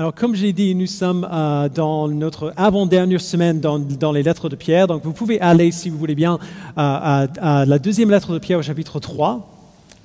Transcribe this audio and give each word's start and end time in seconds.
Alors, 0.00 0.14
comme 0.14 0.34
j'ai 0.34 0.54
dit, 0.54 0.74
nous 0.74 0.86
sommes 0.86 1.28
euh, 1.30 1.68
dans 1.68 2.08
notre 2.08 2.54
avant-dernière 2.56 3.20
semaine 3.20 3.60
dans, 3.60 3.78
dans, 3.78 4.12
les 4.12 4.22
lettres 4.22 4.48
de 4.48 4.56
Pierre. 4.56 4.86
Donc, 4.86 5.04
vous 5.04 5.12
pouvez 5.12 5.38
aller, 5.42 5.70
si 5.72 5.90
vous 5.90 5.98
voulez 5.98 6.14
bien, 6.14 6.38
à, 6.74 7.24
à, 7.24 7.60
à 7.60 7.64
la 7.66 7.78
deuxième 7.78 8.10
lettre 8.10 8.32
de 8.32 8.38
Pierre 8.38 8.58
au 8.58 8.62
chapitre 8.62 8.98
3. 8.98 9.46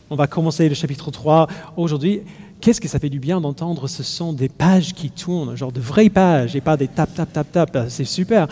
On 0.10 0.18
va 0.18 0.28
commencer 0.28 0.68
le 0.68 0.76
chapitre 0.76 1.12
3 1.12 1.48
aujourd'hui. 1.78 2.24
Qu'est-ce 2.66 2.82
que 2.82 2.88
ça 2.88 2.98
fait 2.98 3.12
du 3.12 3.20
bien 3.20 3.40
d'entendre 3.40 3.88
Ce 3.88 4.02
sont 4.02 4.34
des 4.34 4.50
pages 4.50 4.96
qui 4.96 5.12
tournent, 5.12 5.56
genre 5.56 5.72
de 5.72 5.80
vraies 5.80 6.10
pages 6.10 6.56
et 6.56 6.62
pas 6.62 6.76
des 6.76 6.88
tap, 6.88 7.14
tap, 7.14 7.32
tap, 7.32 7.52
tap. 7.52 7.78
C'est 7.90 8.06
super. 8.06 8.48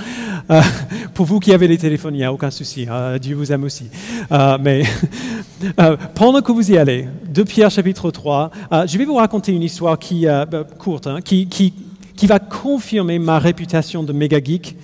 Euh, 0.52 0.62
pour 1.16 1.26
vous 1.26 1.40
qui 1.40 1.52
avez 1.52 1.68
les 1.68 1.80
téléphones, 1.80 2.14
il 2.14 2.20
n'y 2.20 2.24
a 2.24 2.32
aucun 2.32 2.52
souci. 2.52 2.86
Euh, 2.88 3.18
Dieu 3.18 3.36
vous 3.36 3.52
aime 3.52 3.64
aussi. 3.64 3.86
Euh, 4.32 4.60
mais 4.62 4.84
euh, 5.80 5.98
pendant 6.14 6.42
que 6.44 6.52
vous 6.52 6.72
y 6.72 6.78
allez, 6.78 7.08
de 7.28 7.42
Pierre 7.42 7.72
chapitre 7.72 8.12
3, 8.12 8.52
euh, 8.72 8.86
je 8.86 9.00
vais 9.00 9.06
vous 9.06 9.16
raconter 9.16 9.52
une 9.52 9.64
histoire 9.64 9.98
qui, 9.98 10.28
euh, 10.28 10.46
courte, 10.78 11.08
hein, 11.08 11.20
qui, 11.20 11.48
qui, 11.48 11.74
qui, 12.16 12.28
va 12.28 12.38
confirmer 12.38 13.18
ma 13.18 13.40
réputation 13.40 14.04
de 14.04 14.14
méga 14.14 14.38
geek. 14.38 14.78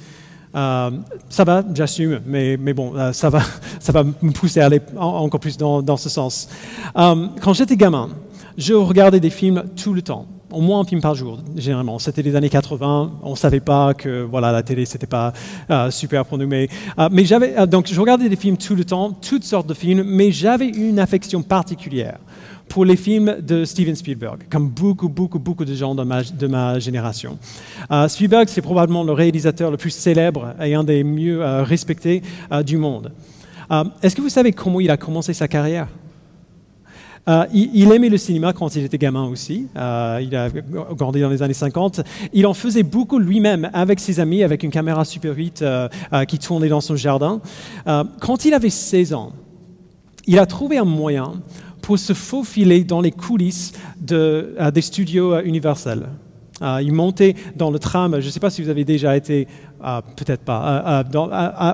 Euh, 0.55 0.89
ça 1.29 1.43
va, 1.43 1.63
j'assume, 1.75 2.21
mais, 2.25 2.57
mais, 2.57 2.73
bon, 2.73 2.95
euh, 2.95 3.13
ça, 3.13 3.29
va, 3.29 3.41
ça 3.79 3.91
va 3.91 4.03
me 4.03 4.31
pousser 4.31 4.61
à 4.61 4.65
aller 4.65 4.81
en, 4.97 5.05
encore 5.05 5.39
plus 5.39 5.57
dans, 5.57 5.83
dans 5.83 5.97
ce 5.97 6.09
sens. 6.09 6.49
Euh, 6.97 7.27
quand 7.41 7.53
j'étais 7.53 7.77
gamin, 7.77 8.09
je 8.59 8.73
regardais 8.73 9.21
des 9.21 9.29
films 9.29 9.63
tout 9.81 9.93
le 9.93 10.01
temps, 10.01 10.27
au 10.51 10.59
moins 10.59 10.81
un 10.81 10.83
film 10.83 10.99
par 10.99 11.15
jour, 11.15 11.39
généralement. 11.55 11.97
C'était 11.97 12.21
les 12.21 12.35
années 12.35 12.49
80, 12.49 13.19
on 13.23 13.31
ne 13.31 13.35
savait 13.35 13.61
pas 13.61 13.93
que 13.93 14.21
voilà, 14.23 14.51
la 14.51 14.63
télé, 14.63 14.85
c'était 14.85 15.07
pas 15.07 15.31
euh, 15.71 15.89
super 15.89 16.25
pour 16.25 16.37
nous. 16.37 16.45
Mais, 16.45 16.67
euh, 16.99 17.07
j'avais, 17.23 17.57
euh, 17.57 17.65
donc, 17.65 17.87
je 17.87 17.99
regardais 17.99 18.27
des 18.27 18.35
films 18.35 18.57
tout 18.57 18.75
le 18.75 18.83
temps, 18.83 19.11
toutes 19.11 19.45
sortes 19.45 19.67
de 19.67 19.73
films, 19.73 20.03
mais 20.05 20.31
j'avais 20.31 20.67
une 20.67 20.99
affection 20.99 21.41
particulière 21.41 22.19
pour 22.67 22.83
les 22.83 22.97
films 22.97 23.37
de 23.41 23.63
Steven 23.63 23.95
Spielberg, 23.95 24.41
comme 24.49 24.67
beaucoup, 24.67 25.07
beaucoup, 25.07 25.39
beaucoup 25.39 25.63
de 25.63 25.73
gens 25.73 25.95
de 25.95 26.03
ma, 26.03 26.21
de 26.21 26.47
ma 26.47 26.79
génération. 26.79 27.39
Spielberg, 28.07 28.47
c'est 28.47 28.61
probablement 28.61 29.03
le 29.03 29.13
réalisateur 29.13 29.71
le 29.71 29.77
plus 29.77 29.89
célèbre 29.89 30.53
et 30.61 30.75
un 30.75 30.83
des 30.83 31.03
mieux 31.03 31.43
respectés 31.63 32.21
du 32.63 32.77
monde. 32.77 33.11
Est-ce 34.03 34.15
que 34.15 34.21
vous 34.21 34.29
savez 34.29 34.51
comment 34.51 34.79
il 34.79 34.91
a 34.91 34.97
commencé 34.97 35.33
sa 35.33 35.47
carrière? 35.47 35.87
Euh, 37.27 37.45
il, 37.53 37.91
aimait 37.91 38.09
le 38.09 38.17
cinéma 38.17 38.53
quand 38.53 38.75
il 38.75 38.83
était 38.83 38.97
gamin 38.97 39.25
aussi. 39.25 39.67
Euh, 39.75 40.19
il 40.21 40.35
a 40.35 40.49
grandi 40.49 41.21
dans 41.21 41.29
les 41.29 41.43
années 41.43 41.53
50. 41.53 42.01
Il 42.33 42.47
en 42.47 42.53
faisait 42.53 42.83
beaucoup 42.83 43.19
lui-même 43.19 43.69
avec 43.73 43.99
ses 43.99 44.19
amis, 44.19 44.43
avec 44.43 44.63
une 44.63 44.71
caméra 44.71 45.05
Super 45.05 45.35
8 45.35 45.61
euh, 45.61 45.87
qui 46.27 46.39
tournait 46.39 46.69
dans 46.69 46.81
son 46.81 46.95
jardin. 46.95 47.41
quand 47.85 48.45
il 48.45 48.53
avait 48.53 48.69
16 48.69 49.13
ans, 49.13 49.33
il 50.27 50.39
a 50.39 50.45
trouvé 50.45 50.77
un 50.77 50.85
moyen 50.85 51.33
pour 51.81 51.97
se 51.97 52.13
faufiler 52.13 52.83
dans 52.83 53.01
les 53.01 53.11
coulisses 53.11 53.73
de, 53.99 54.55
des 54.73 54.81
studios 54.81 55.39
Universal. 55.41 56.09
Euh, 56.61 56.81
il 56.81 56.93
montait 56.93 57.35
dans 57.55 57.71
le 57.71 57.79
tram, 57.79 58.19
je 58.19 58.25
ne 58.25 58.31
sais 58.31 58.39
pas 58.39 58.49
si 58.49 58.61
vous 58.61 58.69
avez 58.69 58.83
déjà 58.83 59.15
été, 59.15 59.47
euh, 59.83 60.01
peut-être 60.15 60.43
pas, 60.43 60.83
euh, 60.85 61.03
dans, 61.09 61.29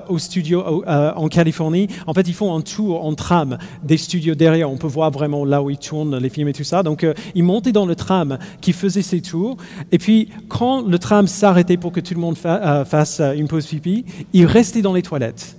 au 0.10 0.20
studio 0.20 0.64
en 0.86 1.28
Californie. 1.28 1.88
En 2.08 2.14
fait, 2.14 2.28
ils 2.28 2.34
font 2.34 2.56
un 2.56 2.62
tour 2.62 3.04
en 3.04 3.14
tram 3.16 3.58
des 3.84 3.98
studios 3.98 4.36
derrière. 4.36 4.70
On 4.70 4.78
peut 4.78 4.88
voir 4.88 5.12
vraiment 5.12 5.46
là 5.46 5.62
où 5.62 5.70
ils 5.70 5.78
tournent 5.78 6.18
les 6.18 6.30
films 6.30 6.50
et 6.50 6.54
tout 6.54 6.64
ça. 6.64 6.84
Donc, 6.84 7.06
il 7.34 7.44
montait 7.44 7.72
dans 7.72 7.86
le 7.86 7.96
tram 7.96 8.38
qui 8.62 8.74
faisait 8.74 9.02
ses 9.02 9.22
tours. 9.22 9.58
Et 9.92 9.98
puis, 9.98 10.30
quand 10.48 10.88
le 10.88 11.00
tram 11.00 11.28
s'arrêtait 11.28 11.78
pour 11.78 11.92
que 11.92 12.00
tout 12.00 12.14
le 12.14 12.20
monde 12.20 12.38
fa 12.38 12.86
fasse 12.86 13.22
une 13.36 13.48
pause 13.48 13.66
pipi, 13.66 14.06
il 14.34 14.46
restait 14.46 14.82
dans 14.82 14.94
les 14.94 15.02
toilettes. 15.02 15.56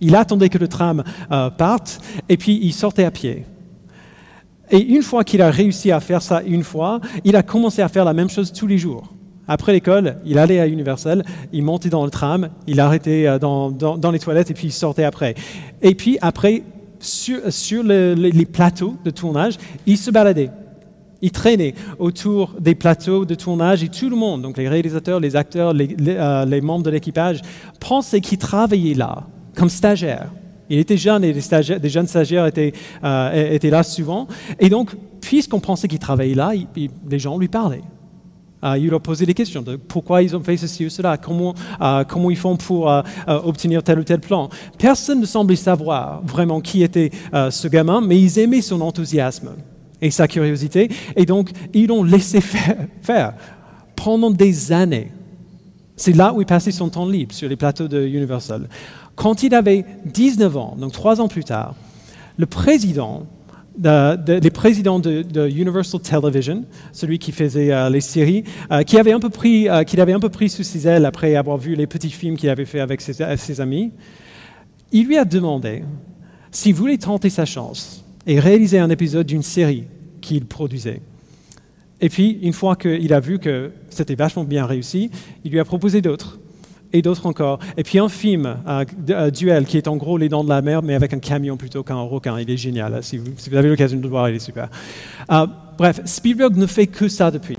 Il 0.00 0.14
attendait 0.14 0.48
que 0.48 0.58
le 0.58 0.68
tram 0.68 1.02
parte 1.56 2.00
et 2.28 2.36
puis 2.36 2.58
il 2.62 2.72
sortait 2.72 3.04
à 3.04 3.10
pied. 3.10 3.44
Et 4.70 4.80
une 4.80 5.02
fois 5.02 5.24
qu'il 5.24 5.42
a 5.42 5.50
réussi 5.50 5.90
à 5.90 6.00
faire 6.00 6.22
ça 6.22 6.42
une 6.46 6.62
fois, 6.62 7.00
il 7.24 7.36
a 7.36 7.42
commencé 7.42 7.82
à 7.82 7.88
faire 7.88 8.04
la 8.04 8.12
même 8.12 8.30
chose 8.30 8.52
tous 8.52 8.66
les 8.66 8.78
jours. 8.78 9.12
Après 9.50 9.72
l'école, 9.72 10.16
il 10.26 10.38
allait 10.38 10.60
à 10.60 10.66
Universal, 10.66 11.24
il 11.52 11.64
montait 11.64 11.88
dans 11.88 12.04
le 12.04 12.10
tram, 12.10 12.50
il 12.66 12.80
arrêtait 12.80 13.38
dans, 13.38 13.70
dans, 13.70 14.10
les 14.10 14.18
toilettes 14.18 14.50
et 14.50 14.54
puis 14.54 14.66
il 14.66 14.72
sortait 14.72 15.04
après. 15.04 15.34
Et 15.80 15.94
puis 15.94 16.18
après, 16.20 16.62
sur, 17.00 17.50
sur 17.50 17.82
le, 17.82 18.12
les, 18.12 18.44
plateaux 18.44 18.96
de 19.04 19.10
tournage, 19.10 19.56
il 19.86 19.96
se 19.96 20.10
baladait. 20.10 20.50
Il 21.22 21.32
traînait 21.32 21.74
autour 21.98 22.54
des 22.60 22.74
plateaux 22.74 23.24
de 23.24 23.34
tournage 23.34 23.82
et 23.82 23.88
tout 23.88 24.10
le 24.10 24.16
monde, 24.16 24.42
donc 24.42 24.58
les 24.58 24.68
réalisateurs, 24.68 25.18
les 25.18 25.34
acteurs, 25.34 25.72
les, 25.72 25.96
euh, 26.08 26.60
membres 26.62 26.84
de 26.84 26.90
l'équipage, 26.90 27.40
pensaient 27.80 28.20
qu'il 28.20 28.38
travaillait 28.38 28.94
là 28.94 29.24
comme 29.56 29.70
stagiaire. 29.70 30.30
Il 30.70 30.78
était 30.78 30.96
jeune 30.96 31.24
et 31.24 31.32
les, 31.32 31.78
des 31.78 31.88
jeunes 31.88 32.06
stagiaires 32.06 32.46
étaient, 32.46 32.72
euh, 33.02 33.52
étaient, 33.52 33.70
là 33.70 33.82
souvent. 33.82 34.28
Et 34.58 34.68
donc, 34.68 34.94
puisqu'on 35.20 35.60
pensait 35.60 35.88
qu'il 35.88 35.98
travaillait 35.98 36.34
là, 36.34 36.52
les 37.08 37.18
gens 37.18 37.38
lui 37.38 37.48
parlaient. 37.48 37.82
Euh, 38.64 38.76
il 38.76 38.88
leur 38.88 39.00
posait 39.00 39.24
des 39.24 39.34
questions 39.34 39.62
de 39.62 39.76
pourquoi 39.76 40.22
ils 40.22 40.34
ont 40.34 40.42
fait 40.42 40.56
ceci 40.56 40.84
ou 40.84 40.90
cela, 40.90 41.16
comment, 41.16 41.54
euh, 41.80 42.02
comment 42.04 42.28
ils 42.28 42.36
font 42.36 42.56
pour 42.56 42.92
obtenir 43.26 43.82
tel 43.82 44.00
ou 44.00 44.04
tel 44.04 44.20
plan. 44.20 44.48
Personne 44.78 45.20
ne 45.20 45.26
semblait 45.26 45.56
savoir 45.56 46.22
vraiment 46.24 46.60
qui 46.60 46.82
était 46.82 47.10
ce 47.32 47.68
gamin, 47.68 48.00
mais 48.00 48.20
ils 48.20 48.38
aimaient 48.38 48.62
son 48.62 48.80
enthousiasme 48.80 49.50
et 50.00 50.10
sa 50.10 50.28
curiosité. 50.28 50.90
Et 51.16 51.24
donc, 51.24 51.50
ils 51.72 51.86
l'ont 51.86 52.02
laissé 52.02 52.40
faire 52.40 53.34
pendant 53.96 54.30
des 54.30 54.72
années. 54.72 55.12
C'est 55.96 56.14
là 56.14 56.32
où 56.32 56.40
il 56.40 56.46
passait 56.46 56.70
son 56.70 56.88
temps 56.88 57.06
libre, 57.06 57.34
sur 57.34 57.48
les 57.48 57.56
plateaux 57.56 57.88
de 57.88 58.06
Universal. 58.06 58.68
Quand 59.18 59.42
il 59.42 59.52
avait 59.52 59.84
19 60.06 60.56
ans, 60.56 60.76
donc 60.78 60.92
trois 60.92 61.20
ans 61.20 61.26
plus 61.26 61.42
tard, 61.42 61.74
le 62.36 62.46
président, 62.46 63.26
de, 63.76 64.14
de, 64.14 64.34
les 64.34 64.50
présidents 64.50 65.00
de, 65.00 65.48
Universal 65.48 66.00
Television, 66.00 66.64
celui 66.92 67.18
qui 67.18 67.32
faisait 67.32 67.72
euh, 67.72 67.90
les 67.90 68.00
séries, 68.00 68.44
euh, 68.70 68.84
qui 68.84 68.96
avait 68.96 69.10
un 69.10 69.18
peu 69.18 69.28
pris, 69.28 69.68
euh, 69.68 69.82
qu'il 69.82 70.00
avait 70.00 70.12
un 70.12 70.20
peu 70.20 70.28
pris 70.28 70.48
sous 70.48 70.62
ses 70.62 70.86
ailes 70.86 71.04
après 71.04 71.34
avoir 71.34 71.58
vu 71.58 71.74
les 71.74 71.88
petits 71.88 72.12
films 72.12 72.36
qu'il 72.36 72.48
avait 72.48 72.64
fait 72.64 72.78
avec 72.78 73.00
ses, 73.00 73.36
ses 73.36 73.60
amis, 73.60 73.90
il 74.92 75.08
lui 75.08 75.18
a 75.18 75.24
demandé 75.24 75.82
s'il 76.52 76.76
voulait 76.76 76.98
tenter 76.98 77.28
sa 77.28 77.44
chance 77.44 78.04
et 78.24 78.38
réaliser 78.38 78.78
un 78.78 78.88
épisode 78.88 79.26
d'une 79.26 79.42
série 79.42 79.82
qu'il 80.20 80.46
produisait. 80.46 81.02
Et 82.00 82.08
puis, 82.08 82.38
une 82.40 82.52
fois 82.52 82.76
qu'il 82.76 83.12
a 83.12 83.18
vu 83.18 83.40
que 83.40 83.72
c'était 83.90 84.14
vachement 84.14 84.44
bien 84.44 84.64
réussi, 84.64 85.10
il 85.44 85.50
lui 85.50 85.58
a 85.58 85.64
proposé 85.64 86.02
d'autres 86.02 86.38
et 86.92 87.02
d'autres 87.02 87.26
encore. 87.26 87.58
Et 87.76 87.82
puis 87.82 87.98
un 87.98 88.08
film, 88.08 88.56
euh, 88.66 89.30
Duel, 89.30 89.66
qui 89.66 89.76
est 89.76 89.88
en 89.88 89.96
gros 89.96 90.16
Les 90.18 90.28
Dents 90.28 90.44
de 90.44 90.48
la 90.48 90.62
Mer, 90.62 90.82
mais 90.82 90.94
avec 90.94 91.12
un 91.12 91.18
camion 91.18 91.56
plutôt 91.56 91.82
qu'un 91.82 92.00
requin. 92.00 92.38
Il 92.38 92.50
est 92.50 92.56
génial. 92.56 93.02
Si 93.02 93.18
vous, 93.18 93.32
si 93.36 93.50
vous 93.50 93.56
avez 93.56 93.68
l'occasion 93.68 93.98
de 93.98 94.02
le 94.02 94.08
voir, 94.08 94.28
il 94.28 94.36
est 94.36 94.40
super. 94.40 94.68
Euh, 95.30 95.46
bref, 95.76 96.00
Spielberg 96.04 96.56
ne 96.56 96.66
fait 96.66 96.86
que 96.86 97.08
ça 97.08 97.30
depuis. 97.30 97.58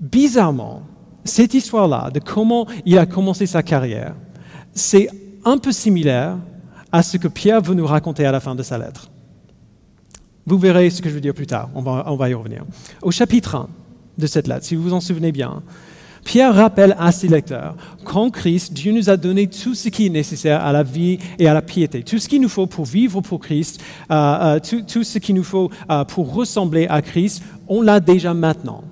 Bizarrement, 0.00 0.82
cette 1.24 1.54
histoire-là, 1.54 2.10
de 2.10 2.18
comment 2.18 2.66
il 2.84 2.98
a 2.98 3.06
commencé 3.06 3.46
sa 3.46 3.62
carrière, 3.62 4.14
c'est 4.72 5.08
un 5.44 5.58
peu 5.58 5.72
similaire 5.72 6.38
à 6.90 7.02
ce 7.02 7.16
que 7.16 7.28
Pierre 7.28 7.60
veut 7.60 7.74
nous 7.74 7.86
raconter 7.86 8.24
à 8.26 8.32
la 8.32 8.40
fin 8.40 8.54
de 8.54 8.62
sa 8.62 8.78
lettre. 8.78 9.10
Vous 10.44 10.58
verrez 10.58 10.90
ce 10.90 11.00
que 11.00 11.08
je 11.08 11.14
veux 11.14 11.20
dire 11.20 11.34
plus 11.34 11.46
tard, 11.46 11.70
on 11.74 11.82
va, 11.82 12.04
on 12.06 12.16
va 12.16 12.28
y 12.28 12.34
revenir. 12.34 12.64
Au 13.00 13.10
chapitre 13.10 13.54
1 13.54 13.68
de 14.18 14.26
cette 14.26 14.48
lettre, 14.48 14.64
si 14.64 14.74
vous 14.74 14.82
vous 14.82 14.92
en 14.92 15.00
souvenez 15.00 15.30
bien, 15.30 15.62
Pierre 16.24 16.54
rappelle 16.54 16.96
à 16.98 17.12
ses 17.12 17.28
lecteurs 17.28 17.76
qu'en 18.04 18.30
Christ, 18.30 18.72
Dieu 18.72 18.92
nous 18.92 19.10
a 19.10 19.16
donné 19.16 19.48
tout 19.48 19.74
ce 19.74 19.88
qui 19.88 20.06
est 20.06 20.10
nécessaire 20.10 20.64
à 20.64 20.72
la 20.72 20.82
vie 20.82 21.18
et 21.38 21.48
à 21.48 21.54
la 21.54 21.62
piété, 21.62 22.02
tout 22.02 22.18
ce 22.18 22.28
qu'il 22.28 22.40
nous 22.40 22.48
faut 22.48 22.66
pour 22.66 22.84
vivre 22.84 23.20
pour 23.20 23.40
Christ, 23.40 23.80
euh, 24.10 24.58
euh, 24.58 24.82
tout, 24.86 25.04
ce 25.04 25.18
qu'il 25.18 25.34
nous 25.34 25.44
faut 25.44 25.70
euh, 25.90 26.04
pour 26.04 26.32
ressembler 26.32 26.86
à 26.88 27.02
Christ, 27.02 27.42
on 27.68 27.82
l'a 27.82 28.00
déjà 28.00 28.34
maintenant. 28.34 28.84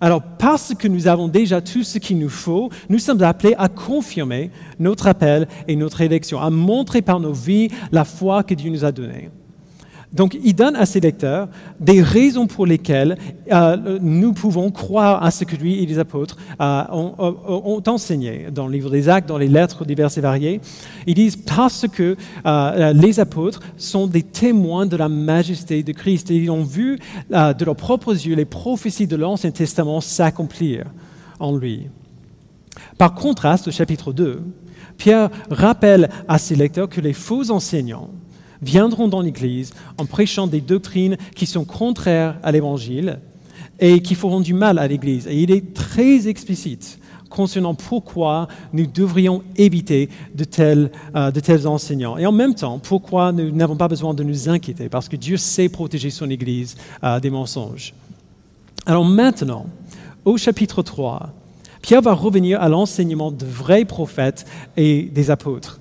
Alors, 0.00 0.22
parce 0.22 0.74
que 0.74 0.88
nous 0.88 1.08
avons 1.08 1.28
déjà 1.28 1.60
tout 1.60 1.82
ce 1.82 1.98
qu'il 1.98 2.18
nous 2.18 2.30
faut, 2.30 2.70
nous 2.88 2.98
sommes 2.98 3.22
appelés 3.22 3.54
à 3.58 3.68
confirmer 3.68 4.50
notre 4.78 5.08
appel 5.08 5.46
et 5.68 5.76
notre 5.76 6.00
élection, 6.00 6.40
à 6.40 6.48
montrer 6.48 7.02
par 7.02 7.20
nos 7.20 7.34
vies 7.34 7.68
la 7.92 8.04
foi 8.04 8.42
que 8.42 8.54
Dieu 8.54 8.70
nous 8.70 8.84
a 8.84 8.92
donnée. 8.92 9.28
Donc, 10.12 10.36
il 10.42 10.54
donne 10.54 10.74
à 10.74 10.86
ses 10.86 10.98
lecteurs 10.98 11.48
des 11.78 12.02
raisons 12.02 12.48
pour 12.48 12.66
lesquelles 12.66 13.16
euh, 13.52 13.98
nous 14.00 14.32
pouvons 14.32 14.70
croire 14.72 15.22
à 15.22 15.30
ce 15.30 15.44
que 15.44 15.54
lui 15.54 15.82
et 15.82 15.86
les 15.86 16.00
apôtres 16.00 16.36
euh, 16.60 16.84
ont, 16.90 17.82
enseigné 17.86 18.48
dans 18.52 18.66
le 18.66 18.72
livre 18.72 18.90
des 18.90 19.08
Actes, 19.08 19.28
dans 19.28 19.38
les 19.38 19.46
lettres 19.46 19.84
diverses 19.84 20.18
et 20.18 20.20
variées. 20.20 20.60
Ils 21.06 21.14
disent 21.14 21.36
parce 21.36 21.86
que 21.86 22.16
euh, 22.44 22.92
les 22.92 23.20
apôtres 23.20 23.60
sont 23.76 24.08
des 24.08 24.24
témoins 24.24 24.86
de 24.86 24.96
la 24.96 25.08
majesté 25.08 25.84
de 25.84 25.92
Christ 25.92 26.30
et 26.30 26.36
ils 26.36 26.50
ont 26.50 26.64
vu 26.64 26.98
de 27.30 27.64
leurs 27.64 27.76
propres 27.76 28.12
yeux 28.12 28.34
les 28.34 28.44
prophéties 28.44 29.06
de 29.06 29.16
l'Ancien 29.16 29.52
Testament 29.52 30.00
s'accomplir 30.00 30.86
en 31.38 31.56
lui. 31.56 31.86
Par 32.98 33.14
contraste, 33.14 33.68
au 33.68 33.70
chapitre 33.70 34.12
2, 34.12 34.42
Pierre 34.96 35.30
rappelle 35.50 36.10
à 36.26 36.38
ses 36.38 36.56
lecteurs 36.56 36.88
que 36.88 37.00
les 37.00 37.12
faux 37.12 37.50
enseignants 37.50 38.10
viendront 38.62 39.08
dans 39.08 39.20
l'Église 39.20 39.72
en 39.98 40.06
prêchant 40.06 40.46
des 40.46 40.60
doctrines 40.60 41.16
qui 41.34 41.46
sont 41.46 41.64
contraires 41.64 42.36
à 42.42 42.52
l'Évangile 42.52 43.18
et 43.78 44.02
qui 44.02 44.14
feront 44.14 44.40
du 44.40 44.54
mal 44.54 44.78
à 44.78 44.86
l'Église. 44.86 45.26
Et 45.26 45.40
il 45.40 45.50
est 45.50 45.74
très 45.74 46.28
explicite 46.28 46.98
concernant 47.30 47.74
pourquoi 47.74 48.48
nous 48.72 48.86
devrions 48.86 49.42
éviter 49.56 50.10
de 50.34 50.44
tels, 50.44 50.90
euh, 51.14 51.64
enseignants. 51.64 52.18
Et 52.18 52.26
en 52.26 52.32
même 52.32 52.54
temps, 52.54 52.78
pourquoi 52.78 53.32
nous 53.32 53.50
n'avons 53.52 53.76
pas 53.76 53.88
besoin 53.88 54.12
de 54.12 54.22
nous 54.22 54.48
inquiéter, 54.48 54.88
parce 54.88 55.08
que 55.08 55.16
Dieu 55.16 55.36
sait 55.36 55.68
protéger 55.68 56.10
son 56.10 56.28
Église 56.28 56.76
euh, 57.04 57.20
des 57.20 57.30
mensonges. 57.30 57.94
Alors 58.84 59.04
maintenant, 59.04 59.66
au 60.24 60.36
chapitre 60.36 60.82
3, 60.82 61.32
Pierre 61.80 62.02
va 62.02 62.12
revenir 62.12 62.60
à 62.60 62.68
l'enseignement 62.68 63.30
de 63.30 63.46
vrais 63.46 63.84
prophètes 63.84 64.44
et 64.76 65.02
des 65.02 65.30
apôtres. 65.30 65.80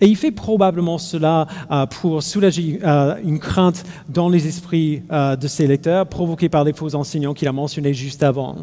Et 0.00 0.06
il 0.06 0.16
fait 0.16 0.30
probablement 0.30 0.98
cela 0.98 1.46
euh, 1.70 1.86
pour 1.86 2.22
soulager 2.22 2.80
euh, 2.84 3.16
une 3.24 3.38
crainte 3.38 3.84
dans 4.08 4.28
les 4.28 4.46
esprits 4.46 5.02
euh, 5.10 5.36
de 5.36 5.48
ses 5.48 5.66
lecteurs, 5.66 6.06
provoquée 6.06 6.48
par 6.48 6.64
les 6.64 6.72
faux 6.72 6.94
enseignants 6.94 7.34
qu'il 7.34 7.48
a 7.48 7.52
mentionnés 7.52 7.94
juste 7.94 8.22
avant. 8.22 8.56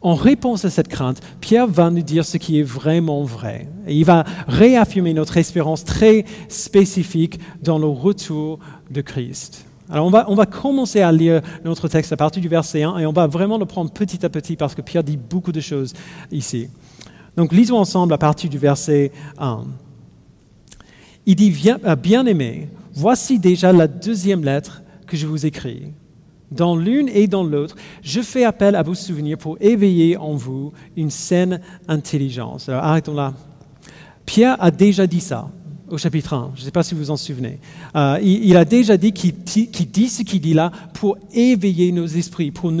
En 0.00 0.14
réponse 0.14 0.64
à 0.64 0.70
cette 0.70 0.88
crainte, 0.88 1.20
Pierre 1.40 1.66
va 1.66 1.90
nous 1.90 2.02
dire 2.02 2.24
ce 2.24 2.36
qui 2.36 2.60
est 2.60 2.62
vraiment 2.62 3.24
vrai. 3.24 3.68
Et 3.86 3.96
il 3.96 4.04
va 4.04 4.24
réaffirmer 4.46 5.12
notre 5.12 5.36
espérance 5.36 5.84
très 5.84 6.24
spécifique 6.48 7.40
dans 7.62 7.78
le 7.78 7.88
retour 7.88 8.60
de 8.90 9.00
Christ. 9.00 9.64
Alors 9.90 10.06
on 10.06 10.10
va, 10.10 10.26
on 10.28 10.34
va, 10.34 10.46
commencer 10.46 11.00
à 11.00 11.10
lire 11.10 11.40
notre 11.64 11.88
texte 11.88 12.12
à 12.12 12.16
partir 12.16 12.42
du 12.42 12.48
verset 12.48 12.82
1 12.82 12.98
et 12.98 13.06
on 13.06 13.12
va 13.12 13.26
vraiment 13.26 13.56
le 13.56 13.64
prendre 13.64 13.90
petit 13.90 14.24
à 14.24 14.28
petit 14.28 14.54
parce 14.54 14.74
que 14.74 14.82
Pierre 14.82 15.02
dit 15.02 15.16
beaucoup 15.16 15.50
de 15.50 15.60
choses 15.60 15.94
ici. 16.30 16.68
Donc 17.36 17.52
lisons 17.52 17.78
ensemble 17.78 18.12
à 18.12 18.18
partir 18.18 18.50
du 18.50 18.58
verset 18.58 19.12
1. 19.38 19.64
Il 21.28 21.36
dit, 21.36 21.52
euh, 21.84 21.94
bien-aimé, 21.94 22.70
voici 22.94 23.38
déjà 23.38 23.70
la 23.70 23.86
deuxième 23.86 24.42
lettre 24.42 24.82
que 25.06 25.14
je 25.14 25.26
vous 25.26 25.44
écris. 25.44 25.92
Dans 26.50 26.74
l'une 26.74 27.10
et 27.10 27.26
dans 27.26 27.44
l'autre, 27.44 27.76
je 28.00 28.22
fais 28.22 28.44
appel 28.44 28.74
à 28.74 28.82
vos 28.82 28.94
souvenirs 28.94 29.36
pour 29.36 29.58
éveiller 29.60 30.16
en 30.16 30.36
vous 30.36 30.72
une 30.96 31.10
saine 31.10 31.60
intelligence. 31.86 32.70
Alors 32.70 32.82
arrêtons 32.82 33.12
là. 33.12 33.34
Pierre 34.24 34.56
a 34.58 34.70
déjà 34.70 35.06
dit 35.06 35.20
ça 35.20 35.50
au 35.90 35.98
chapitre 35.98 36.34
1. 36.34 36.52
Je 36.54 36.60
ne 36.60 36.64
sais 36.64 36.70
pas 36.70 36.82
si 36.82 36.94
vous 36.94 37.00
vous 37.00 37.10
en 37.10 37.16
souvenez. 37.16 37.58
Euh, 37.96 38.18
il, 38.22 38.56
a 38.56 38.64
déjà 38.64 38.96
dit 38.96 39.12
qu'il 39.12 39.34
dit 39.34 40.08
ce 40.08 40.22
qu'il 40.22 40.40
dit 40.40 40.54
là 40.54 40.70
pour 40.94 41.16
éveiller 41.32 41.92
nos 41.92 42.06
esprits, 42.06 42.50
pour, 42.50 42.72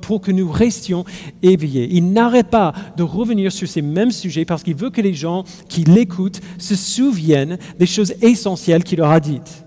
pour 0.00 0.20
que 0.20 0.30
nous 0.30 0.50
restions 0.50 1.04
éveillés. 1.42 1.88
Il 1.90 2.12
n'arrête 2.12 2.48
pas 2.48 2.72
de 2.96 3.02
revenir 3.02 3.52
sur 3.52 3.68
ces 3.68 3.82
mêmes 3.82 4.10
sujets 4.10 4.44
parce 4.44 4.62
qu'il 4.62 4.74
veut 4.74 4.90
que 4.90 5.00
les 5.00 5.14
gens 5.14 5.44
qui 5.68 5.84
l'écoutent 5.84 6.40
se 6.58 6.76
souviennent 6.76 7.58
des 7.78 7.86
choses 7.86 8.14
essentielles 8.22 8.84
qu'il 8.84 8.98
leur 8.98 9.10
a 9.10 9.20
dites. 9.20 9.64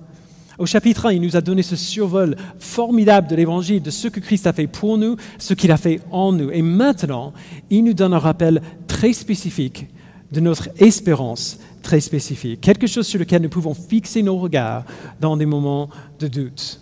Au 0.60 0.68
chapitre 0.68 1.07
1, 1.07 1.13
il 1.13 1.22
nous 1.22 1.36
a 1.36 1.42
donné 1.42 1.63
ce 1.63 1.75
survol 1.75 2.36
formidable 2.60 3.28
de 3.28 3.36
l'évangile, 3.36 3.81
de 3.81 3.90
ce 3.90 4.07
que 4.07 4.19
Christ 4.19 4.45
a 4.45 4.54
fait 4.54 4.68
pour 4.68 5.00
nous, 5.00 5.18
ce 5.40 5.56
qu'il 5.56 5.72
a 5.72 5.78
fait 5.78 6.00
en 6.12 6.31
nous. 6.31 6.51
Et 6.51 6.62
maintenant, 6.62 7.34
il 7.72 7.84
nous 7.84 7.94
donne 7.94 8.13
un 8.13 8.19
rappel 8.19 8.62
très 8.88 9.13
spécifique 9.13 9.88
de 10.31 10.40
notre 10.40 10.69
espérance 10.78 11.60
très 11.83 12.00
spécifique, 12.00 12.62
quelque 12.62 12.88
chose 12.88 13.06
sur 13.06 13.19
lequel 13.19 13.44
nous 13.44 13.50
pouvons 13.50 13.75
fixer 13.75 14.24
nos 14.24 14.38
regards 14.38 14.85
dans 15.21 15.38
des 15.38 15.45
moments 15.45 15.89
de 16.19 16.27
doute. 16.27 16.80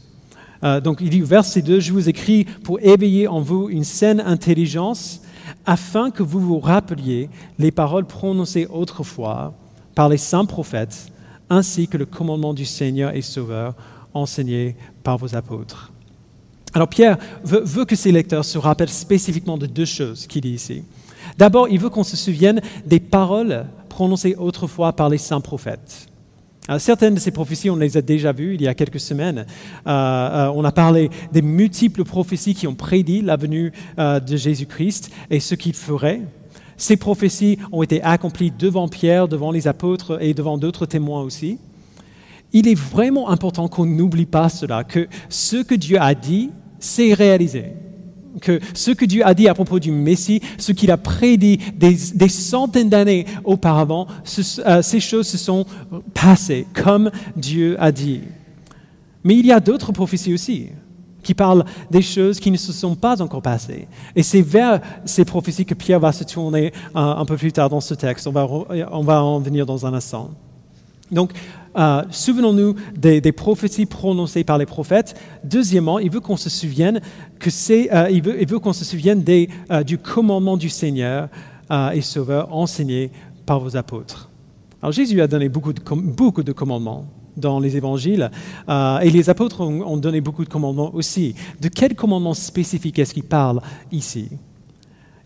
Euh, 0.64 0.80
donc 0.80 1.00
il 1.02 1.10
dit, 1.10 1.22
verset 1.22 1.62
2, 1.62 1.80
je 1.80 1.92
vous 1.92 2.08
écris 2.08 2.46
pour 2.64 2.80
éveiller 2.80 3.28
en 3.28 3.42
vous 3.42 3.70
une 3.70 3.84
saine 3.84 4.22
intelligence, 4.22 5.22
afin 5.66 6.12
que 6.12 6.24
vous 6.24 6.40
vous 6.40 6.60
rappeliez 6.60 7.30
les 7.60 7.72
paroles 7.72 8.06
prononcées 8.06 8.68
autrefois 8.68 9.54
par 9.96 10.08
les 10.08 10.18
saints 10.18 10.46
prophètes, 10.46 11.12
ainsi 11.50 11.88
que 11.88 11.98
le 11.98 12.06
commandement 12.06 12.54
du 12.54 12.66
Seigneur 12.66 13.14
et 13.16 13.22
Sauveur 13.22 13.76
enseigné 14.14 14.76
par 15.04 15.18
vos 15.18 15.36
apôtres. 15.36 15.92
Alors 16.74 16.88
Pierre 16.88 17.18
veut 17.44 17.86
que 17.86 17.96
ses 17.96 18.12
lecteurs 18.12 18.46
se 18.46 18.58
rappellent 18.58 18.90
spécifiquement 18.90 19.58
de 19.58 19.66
deux 19.66 19.86
choses 19.86 20.26
qu'il 20.26 20.42
dit 20.42 20.52
ici. 20.52 20.84
D'abord, 21.38 21.68
il 21.70 21.80
veut 21.80 21.90
qu'on 21.90 22.04
se 22.04 22.16
souvienne 22.16 22.62
des 22.86 23.00
paroles 23.00 23.66
prononcées 23.92 24.36
autrefois 24.38 24.94
par 24.94 25.10
les 25.10 25.18
saints 25.18 25.42
prophètes. 25.42 26.08
certaines 26.80 27.16
de 27.16 27.20
ces 27.20 27.32
prophéties, 27.32 27.70
on 27.70 27.76
les 27.76 27.98
a 27.98 28.02
déjà 28.02 28.32
vues 28.32 28.56
il 28.56 28.62
y 28.62 28.68
a 28.68 28.74
quelques 28.74 29.02
semaines. 29.02 29.46
Euh, 29.86 29.90
euh, 29.90 30.54
on 30.56 30.64
a 30.64 30.72
parlé 30.72 31.10
des 31.34 31.42
multiples 31.42 32.06
prophéties 32.06 32.56
qui 32.56 32.68
ont 32.68 32.76
prédit 32.76 33.22
la 33.22 33.36
venue 33.36 33.74
euh, 34.00 34.22
de 34.22 34.38
Jésus-Christ 34.38 35.12
et 35.30 35.42
ce 35.42 35.56
qu'il 35.56 35.74
ferait. 35.74 36.22
Ces 36.78 36.96
prophéties 36.96 37.60
ont 37.74 37.84
été 37.84 38.02
accomplies 38.02 38.52
devant 38.58 38.88
Pierre, 38.88 39.28
devant 39.28 39.52
les 39.52 39.68
apôtres 39.68 40.18
et 40.22 40.34
devant 40.34 40.58
d'autres 40.58 40.86
témoins 40.86 41.22
aussi. 41.22 41.58
Il 42.54 42.68
est 42.68 42.80
vraiment 42.80 43.30
important 43.30 43.68
qu'on 43.68 43.86
n'oublie 43.86 44.26
pas 44.26 44.48
cela, 44.50 44.84
que 44.84 45.08
ce 45.30 45.58
que 45.58 45.76
Dieu 45.76 45.98
a 46.00 46.16
dit, 46.16 46.50
c'est 46.80 47.14
réalisé 47.14 47.74
que 48.40 48.60
ce 48.74 48.92
que 48.92 49.06
Dieu 49.06 49.26
a 49.26 49.34
dit 49.34 49.48
à 49.48 49.54
propos 49.54 49.80
du 49.80 49.92
Messie, 49.92 50.42
ce 50.58 50.72
qu'il 50.72 50.92
a 50.92 50.98
prédit 50.98 51.60
des, 51.76 52.30
centaines 52.30 52.90
d'années 52.90 53.26
auparavant, 53.44 54.08
euh, 54.66 54.82
ces 54.82 55.00
choses 55.00 55.28
se 55.28 55.38
sont 55.38 55.66
passées 56.14 56.66
comme 56.74 57.12
Dieu 57.36 57.76
a 57.80 57.92
dit. 57.92 58.22
Mais 59.24 59.36
il 59.36 59.46
y 59.46 59.52
a 59.52 59.60
d'autres 59.60 59.92
prophéties 59.92 60.34
aussi 60.34 60.68
qui 61.24 61.34
parlent 61.36 61.66
des 61.92 62.02
choses 62.02 62.40
qui 62.40 62.50
ne 62.50 62.58
se 62.58 62.74
sont 62.74 62.96
pas 62.96 63.22
encore 63.22 63.42
passées. 63.42 63.88
Et 64.16 64.24
c'est 64.24 64.42
vers 64.42 64.82
ces 65.06 65.24
prophéties 65.24 65.66
que 65.66 65.76
Pierre 65.76 66.00
va 66.00 66.12
se 66.12 66.24
tourner 66.24 66.74
euh, 66.96 67.00
un 67.00 67.26
peu 67.26 67.38
plus 67.38 67.52
tard 67.52 67.70
dans 67.70 67.82
ce 67.82 67.94
texte. 67.94 68.26
On 68.26 68.32
va, 68.32 68.48
on 68.92 69.04
va 69.04 69.24
en 69.24 69.40
venir 69.40 69.66
dans 69.66 69.86
un 69.86 69.94
instant. 69.94 70.32
Donc, 71.12 71.32
euh, 71.78 72.04
souvenons-nous 72.10 72.76
des, 72.96 73.32
prophéties 73.32 73.86
prononcées 73.86 74.44
par 74.44 74.58
les 74.58 74.66
prophètes. 74.66 75.20
Deuxièmement, 75.44 76.00
il 76.00 76.12
veut 76.12 76.20
qu'on 76.20 76.38
se 76.38 76.50
souvienne 76.50 77.02
que 77.40 77.50
c'est, 77.50 77.94
euh, 77.94 78.10
il 78.10 78.22
veut, 78.22 78.60
qu'on 78.60 78.74
se 78.74 78.86
souvienne 78.86 79.24
euh, 79.72 79.84
du 79.84 79.98
commandement 79.98 80.58
du 80.58 80.70
Seigneur 80.70 81.30
et 81.94 82.02
Sauveur 82.02 82.54
enseigné 82.54 83.12
par 83.46 83.62
vos 83.62 83.78
apôtres. 83.78 84.30
Alors 84.82 84.92
Jésus 84.92 85.22
a 85.22 85.28
donné 85.28 85.48
beaucoup 85.48 85.72
de, 85.72 86.52
commandements 86.52 87.06
dans 87.38 87.62
les 87.62 87.78
évangiles 87.78 88.30
et 88.68 89.10
les 89.10 89.30
apôtres 89.30 89.62
ont, 89.62 89.96
donné 89.96 90.20
beaucoup 90.20 90.44
de 90.44 90.50
commandements 90.50 90.94
aussi. 90.94 91.34
De 91.62 91.70
quel 91.70 91.96
commandement 91.96 92.34
spécifique 92.34 93.00
est-ce 93.00 93.14
qu'il 93.14 93.24
parle 93.24 93.62
ici? 93.90 94.28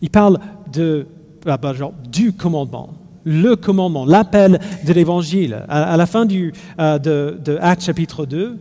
Il 0.00 0.10
parle 0.10 0.38
de, 0.72 1.08
ah, 1.46 1.56
bah, 1.56 1.72
genre, 1.72 1.94
du 2.12 2.32
commandement 2.32 2.90
le 3.26 3.56
commandement, 3.56 4.06
l'appel 4.06 4.60
de 4.86 4.92
l'évangile. 4.92 5.64
À, 5.68 5.96
la 5.96 6.06
fin 6.06 6.24
du, 6.24 6.54
euh, 6.78 6.98
de, 6.98 7.38
de 7.44 7.58
Actes 7.60 7.82
chapitre 7.82 8.24
2, 8.24 8.56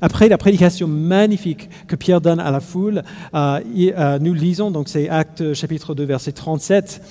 après 0.00 0.28
la 0.28 0.38
prédication 0.38 0.88
magnifique 0.88 1.68
que 1.86 1.96
Pierre 1.96 2.20
donne 2.20 2.40
à 2.40 2.50
la 2.50 2.60
foule, 2.60 3.02
euh, 3.34 3.60
euh, 3.76 4.18
nous 4.18 4.32
lisons, 4.32 4.70
donc 4.70 4.88
c'est 4.88 5.08
Actes 5.10 5.52
chapitre 5.52 5.94
2, 5.94 6.04
verset 6.04 6.32
37. 6.32 7.02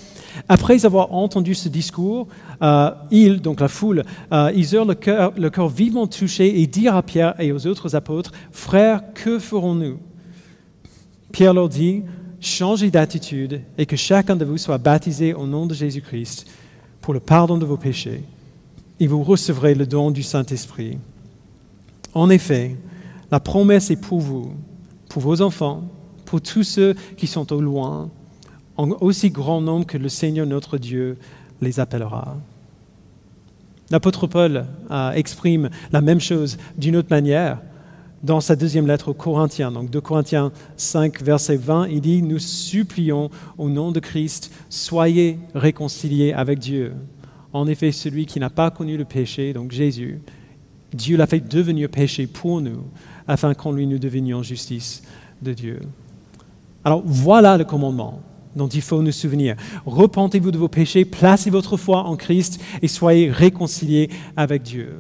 Après 0.50 0.86
avoir 0.86 1.14
entendu 1.14 1.54
ce 1.56 1.70
discours, 1.70 2.28
ils, 3.12 3.40
donc 3.42 3.62
la 3.62 3.70
foule, 3.70 4.04
ils 4.54 4.74
eurent 4.74 4.86
le 4.86 4.96
cœur, 4.96 5.32
le 5.38 5.50
cœur 5.50 5.70
vivement 5.70 6.08
touché 6.08 6.60
et 6.60 6.68
dirent 6.68 6.96
à 6.96 7.04
Pierre 7.04 7.36
et 7.40 7.54
aux 7.54 7.68
autres 7.68 7.96
apôtres, 7.96 8.34
Frères, 8.52 9.02
que 9.14 9.40
ferons-nous? 9.40 9.98
Pierre 11.32 11.54
leur 11.54 11.70
dit, 11.70 12.04
Changez 12.42 12.92
d'attitude 12.92 13.62
et 13.78 13.86
que 13.86 13.96
chacun 13.96 14.36
de 14.36 14.44
vous 14.44 14.58
soit 14.58 14.78
baptisé 14.78 15.34
au 15.34 15.48
nom 15.48 15.66
de 15.66 15.74
Jésus-Christ 15.74 16.46
pour 17.06 17.14
le 17.14 17.20
pardon 17.20 17.60
de 17.60 17.68
vos 17.68 17.78
péchés, 17.78 18.24
et 19.00 19.06
vous 19.06 19.22
recevrez 19.22 19.76
le 19.76 19.86
don 19.86 20.10
du 20.10 20.24
Saint-Esprit. 20.24 20.98
En 22.16 22.32
effet, 22.32 22.78
la 23.30 23.40
promesse 23.40 23.92
est 23.92 23.96
pour 23.96 24.20
vous, 24.20 24.56
pour 25.08 25.22
vos 25.22 25.44
enfants, 25.44 25.84
pour 26.26 26.42
tous 26.42 26.64
ceux 26.64 26.96
qui 27.16 27.28
sont 27.28 27.54
au 27.54 27.62
loin, 27.62 28.10
en 28.76 28.90
aussi 29.02 29.30
grand 29.30 29.62
nombre 29.62 29.86
que 29.86 30.00
le 30.00 30.10
Seigneur 30.10 30.48
notre 30.48 30.80
Dieu 30.80 31.20
les 31.62 31.80
appellera. 31.80 32.38
L'apôtre 33.92 34.26
Paul 34.26 34.66
euh, 34.90 35.12
exprime 35.12 35.70
la 35.92 36.02
même 36.02 36.20
chose 36.20 36.58
d'une 36.76 36.96
autre 36.96 37.12
manière 37.12 37.60
dans 38.26 38.42
sa 38.42 38.56
deuxième 38.56 38.88
lettre 38.88 39.10
aux 39.10 39.14
Corinthiens. 39.14 39.72
Donc 39.72 39.92
de 39.92 40.00
Corinthiens 40.00 40.52
5, 40.78 41.22
verset 41.22 41.58
20, 41.58 41.90
il 41.90 42.02
dit, 42.02 42.24
nous 42.24 42.40
supplions 42.40 43.30
au 43.60 43.70
nom 43.70 43.92
de 43.92 44.00
Christ, 44.00 44.52
soyez 44.68 45.38
réconciliés 45.54 46.34
avec 46.34 46.58
Dieu. 46.58 46.94
En 47.54 47.68
effet, 47.68 47.92
celui 47.92 48.26
qui 48.26 48.40
n'a 48.40 48.50
pas 48.50 48.72
connu 48.72 48.98
le 48.98 49.06
péché, 49.06 49.54
donc 49.54 49.72
Jésus, 49.72 50.22
Dieu 50.92 51.18
l'a 51.18 51.28
fait 51.28 51.40
devenir 51.40 51.88
péché 51.88 52.26
pour 52.26 52.62
nous, 52.62 52.86
afin 53.28 53.54
qu'en 53.54 53.72
lui 53.72 53.86
nous 53.86 54.00
devenions 54.00 54.42
justice 54.42 55.04
de 55.44 55.54
Dieu. 55.54 55.80
Alors 56.84 57.04
voilà 57.06 57.58
le 57.58 57.64
commandement 57.64 58.22
dont 58.56 58.68
il 58.68 58.82
faut 58.82 59.04
nous 59.04 59.12
souvenir. 59.12 59.56
Repentez-vous 59.86 60.52
de 60.52 60.58
vos 60.58 60.70
péchés, 60.70 61.06
placez 61.06 61.52
votre 61.52 61.78
foi 61.78 62.04
en 62.06 62.16
Christ 62.16 62.60
et 62.82 62.88
soyez 62.88 63.30
réconciliés 63.30 64.10
avec 64.36 64.64
Dieu. 64.64 64.96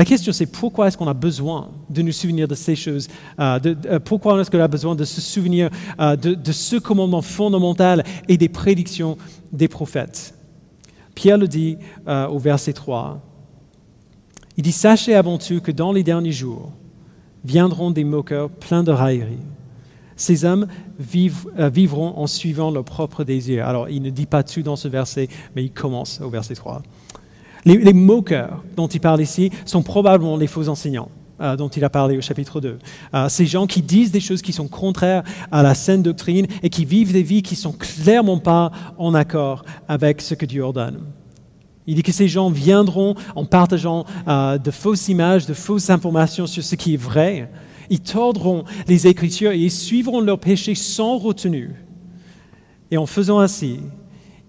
La 0.00 0.06
question, 0.06 0.32
c'est 0.32 0.46
pourquoi 0.46 0.88
est-ce 0.88 0.96
qu'on 0.96 1.08
a 1.08 1.12
besoin 1.12 1.68
de 1.90 2.00
nous 2.00 2.12
souvenir 2.12 2.48
de 2.48 2.54
ces 2.54 2.74
choses 2.74 3.06
euh, 3.38 3.58
euh, 3.84 3.98
Pourquoi 4.02 4.40
est-ce 4.40 4.50
qu'on 4.50 4.58
a 4.58 4.66
besoin 4.66 4.94
de 4.94 5.04
se 5.04 5.20
souvenir 5.20 5.68
euh, 6.00 6.16
de, 6.16 6.52
ce 6.52 6.76
commandement 6.76 7.20
fondamental 7.20 8.02
et 8.26 8.38
des 8.38 8.48
prédictions 8.48 9.18
des 9.52 9.68
prophètes? 9.68 10.34
Pierre 11.14 11.36
le 11.36 11.46
dit 11.46 11.76
au 12.06 12.38
verset 12.38 12.72
3. 12.72 13.20
Il 14.56 14.62
dit 14.62 14.72
Sachez 14.72 15.14
avant 15.14 15.36
tout 15.36 15.60
que 15.60 15.70
dans 15.70 15.92
les 15.92 16.02
derniers 16.02 16.32
jours 16.32 16.72
viendront 17.44 17.90
des 17.90 18.04
moqueurs 18.04 18.48
pleins 18.48 18.82
de 18.82 18.92
railleries. 18.92 19.36
Ces 20.16 20.46
hommes 20.46 20.66
vivront 20.98 22.16
en 22.16 22.26
suivant 22.26 22.70
leurs 22.70 22.84
propres 22.84 23.22
désirs. 23.22 23.68
Alors, 23.68 23.90
il 23.90 24.00
ne 24.00 24.08
dit 24.08 24.24
pas 24.24 24.44
tout 24.44 24.62
dans 24.62 24.76
ce 24.76 24.88
verset, 24.88 25.28
mais 25.54 25.64
il 25.64 25.72
commence 25.72 26.22
au 26.22 26.30
verset 26.30 26.54
3. 26.54 26.80
Les, 27.64 27.92
moqueurs 27.92 28.64
dont 28.76 28.88
il 28.88 29.00
parle 29.00 29.20
ici 29.20 29.50
sont 29.64 29.82
probablement 29.82 30.36
les 30.36 30.46
faux 30.46 30.68
enseignants. 30.68 31.10
euh, 31.40 31.56
dont 31.56 31.68
il 31.68 31.82
a 31.84 31.90
parlé 31.90 32.18
au 32.18 32.20
chapitre 32.20 32.60
2. 32.60 32.78
Euh, 33.14 33.28
ces 33.28 33.46
gens 33.46 33.66
qui 33.66 33.80
disent 33.80 34.12
des 34.12 34.20
choses 34.20 34.42
qui 34.42 34.52
sont 34.52 34.68
contraires 34.68 35.22
à 35.50 35.62
la 35.62 35.74
saine 35.74 36.02
doctrine 36.02 36.46
et 36.62 36.68
qui 36.68 36.84
vivent 36.84 37.12
des 37.12 37.22
vies 37.22 37.42
qui 37.42 37.56
sont 37.56 37.72
clairement 37.72 38.38
pas 38.38 38.70
en 38.98 39.14
accord 39.14 39.64
avec 39.88 40.20
ce 40.20 40.34
que 40.34 40.44
Dieu 40.44 40.62
ordonne. 40.62 41.00
Il 41.86 41.94
dit 41.94 42.02
que 42.02 42.12
ces 42.12 42.28
gens 42.28 42.50
viendront 42.50 43.14
en 43.34 43.44
partageant 43.46 44.04
euh, 44.28 44.58
de 44.58 44.70
fausses 44.70 45.08
images, 45.08 45.46
de 45.46 45.54
fausses 45.54 45.90
informations 45.90 46.46
sur 46.46 46.62
ce 46.62 46.74
qui 46.74 46.94
est 46.94 47.02
vrai. 47.02 47.50
Ils 47.88 48.00
tordront 48.00 48.64
les 48.86 49.06
Écritures 49.06 49.52
et 49.52 49.58
ils 49.58 49.70
suivront 49.70 50.20
leurs 50.20 50.38
péchés 50.38 50.74
sans 50.74 51.16
retenue. 51.18 51.74
Et 52.90 52.98
en 52.98 53.06
faisant 53.06 53.40
ainsi, 53.40 53.80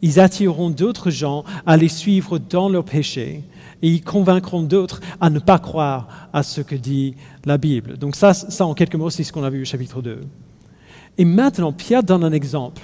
ils 0.01 0.19
attireront 0.19 0.69
d'autres 0.69 1.09
gens 1.09 1.43
à 1.65 1.77
les 1.77 1.89
suivre 1.89 2.39
dans 2.39 2.69
leurs 2.69 2.85
péchés 2.85 3.43
et 3.81 3.89
ils 3.89 4.03
convaincront 4.03 4.61
d'autres 4.61 5.01
à 5.19 5.29
ne 5.29 5.39
pas 5.39 5.59
croire 5.59 6.29
à 6.33 6.43
ce 6.43 6.61
que 6.61 6.75
dit 6.75 7.15
la 7.45 7.57
Bible. 7.57 7.97
Donc 7.97 8.15
ça, 8.15 8.33
ça 8.33 8.65
en 8.65 8.73
quelques 8.73 8.95
mots, 8.95 9.09
c'est 9.09 9.23
ce 9.23 9.31
qu'on 9.31 9.43
a 9.43 9.49
vu 9.49 9.61
au 9.61 9.65
chapitre 9.65 10.01
2. 10.01 10.21
Et 11.17 11.25
maintenant, 11.25 11.71
Pierre 11.71 12.03
donne 12.03 12.23
un 12.23 12.31
exemple 12.31 12.83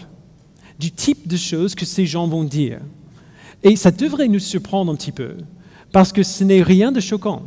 du 0.79 0.91
type 0.91 1.27
de 1.27 1.37
choses 1.37 1.75
que 1.75 1.85
ces 1.85 2.05
gens 2.05 2.27
vont 2.27 2.43
dire. 2.43 2.79
Et 3.63 3.75
ça 3.75 3.91
devrait 3.91 4.27
nous 4.27 4.39
surprendre 4.39 4.91
un 4.91 4.95
petit 4.95 5.11
peu, 5.11 5.37
parce 5.91 6.11
que 6.11 6.23
ce 6.23 6.43
n'est 6.43 6.61
rien 6.61 6.91
de 6.91 6.99
choquant. 6.99 7.43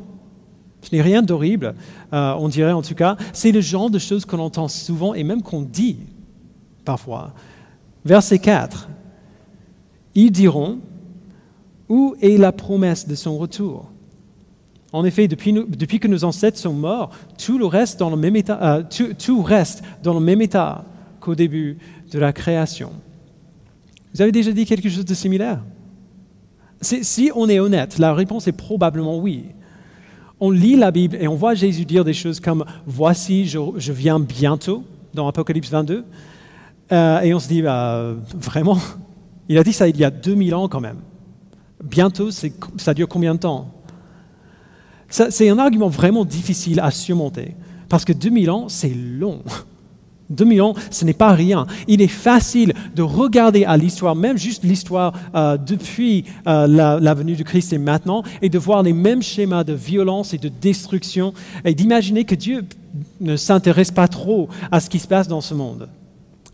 Ce 0.82 0.94
n'est 0.94 1.02
rien 1.02 1.22
d'horrible, 1.22 1.74
euh, 2.12 2.34
on 2.38 2.48
dirait 2.48 2.72
en 2.72 2.82
tout 2.82 2.94
cas. 2.94 3.16
C'est 3.32 3.52
le 3.52 3.60
genre 3.60 3.90
de 3.90 3.98
choses 3.98 4.24
qu'on 4.24 4.38
entend 4.38 4.66
souvent 4.66 5.12
et 5.14 5.22
même 5.24 5.42
qu'on 5.42 5.60
dit 5.60 5.98
parfois. 6.84 7.34
Verset 8.04 8.38
4. 8.38 8.88
Ils 10.14 10.30
diront, 10.30 10.78
où 11.88 12.14
est 12.20 12.36
la 12.36 12.52
promesse 12.52 13.06
de 13.06 13.14
son 13.14 13.38
retour? 13.38 13.90
En 14.92 15.04
effet, 15.04 15.28
depuis, 15.28 16.00
que 16.00 16.08
nos 16.08 16.24
ancêtres 16.24 16.58
sont 16.58 16.72
morts, 16.72 17.10
tout, 17.38 17.68
reste 17.68 18.00
dans 18.00 18.10
le 18.10 18.16
même 18.16 18.34
état, 18.34 18.78
euh, 18.78 18.82
tout, 19.16 19.42
reste 19.42 19.82
dans 20.02 20.14
le 20.14 20.20
même 20.20 20.42
état 20.42 20.84
qu'au 21.20 21.34
début 21.34 21.78
de 22.10 22.18
la 22.18 22.32
création. 22.32 22.90
Vous 24.12 24.22
avez 24.22 24.32
déjà 24.32 24.50
dit 24.50 24.64
quelque 24.66 24.88
chose 24.88 25.04
de 25.04 25.14
similaire? 25.14 25.60
Si 26.80 27.30
on 27.34 27.48
est 27.48 27.60
honnête, 27.60 27.98
la 27.98 28.14
réponse 28.14 28.48
est 28.48 28.52
probablement 28.52 29.18
oui. 29.18 29.44
On 30.40 30.50
lit 30.50 30.76
la 30.76 30.90
Bible 30.90 31.18
et 31.20 31.28
on 31.28 31.36
voit 31.36 31.54
Jésus 31.54 31.84
dire 31.84 32.04
des 32.04 32.14
choses 32.14 32.40
comme 32.40 32.64
Voici, 32.86 33.46
je, 33.46 33.92
viens 33.92 34.18
bientôt 34.18 34.82
dans 35.12 35.28
Apocalypse 35.28 35.70
22. 35.70 36.04
Euh, 36.92 37.20
et 37.20 37.34
on 37.34 37.38
se 37.38 37.46
dit, 37.46 37.62
bah, 37.62 38.14
vraiment? 38.34 38.78
Il 39.50 39.58
a 39.58 39.64
dit 39.64 39.72
ça 39.72 39.88
il 39.88 39.96
y 39.96 40.04
a 40.04 40.10
2000 40.10 40.54
ans 40.54 40.68
quand 40.68 40.80
même. 40.80 40.98
Bientôt, 41.82 42.30
ça 42.30 42.94
dure 42.94 43.08
combien 43.08 43.34
de 43.34 43.40
temps? 43.40 43.74
C'est 45.08 45.50
un 45.50 45.58
argument 45.58 45.88
vraiment 45.88 46.24
difficile 46.24 46.78
à 46.78 46.92
surmonter, 46.92 47.56
parce 47.88 48.04
que 48.04 48.12
2000 48.12 48.48
ans, 48.48 48.68
c'est 48.68 48.94
long. 48.94 49.42
2000 50.30 50.62
ans, 50.62 50.74
ce 50.92 51.04
n'est 51.04 51.14
pas 51.14 51.32
rien. 51.32 51.66
Il 51.88 52.00
est 52.00 52.06
facile 52.06 52.74
de 52.94 53.02
regarder 53.02 53.64
à 53.64 53.76
l'histoire, 53.76 54.14
même 54.14 54.38
juste 54.38 54.62
l'histoire 54.62 55.14
euh, 55.34 55.56
depuis 55.56 56.26
euh, 56.46 56.68
la, 56.68 57.14
venue 57.14 57.34
du 57.34 57.42
Christ 57.42 57.72
et 57.72 57.78
maintenant, 57.78 58.22
et 58.40 58.50
de 58.50 58.58
voir 58.58 58.84
les 58.84 58.92
mêmes 58.92 59.22
schémas 59.22 59.64
de 59.64 59.72
violence 59.72 60.32
et 60.32 60.38
de 60.38 60.48
destruction, 60.48 61.34
et 61.64 61.74
d'imaginer 61.74 62.24
que 62.24 62.36
Dieu 62.36 62.64
ne 63.20 63.34
s'intéresse 63.34 63.90
pas 63.90 64.06
trop 64.06 64.48
à 64.70 64.78
ce 64.78 64.88
qui 64.88 65.00
se 65.00 65.08
passe 65.08 65.26
dans 65.26 65.40
ce 65.40 65.54
monde. 65.54 65.88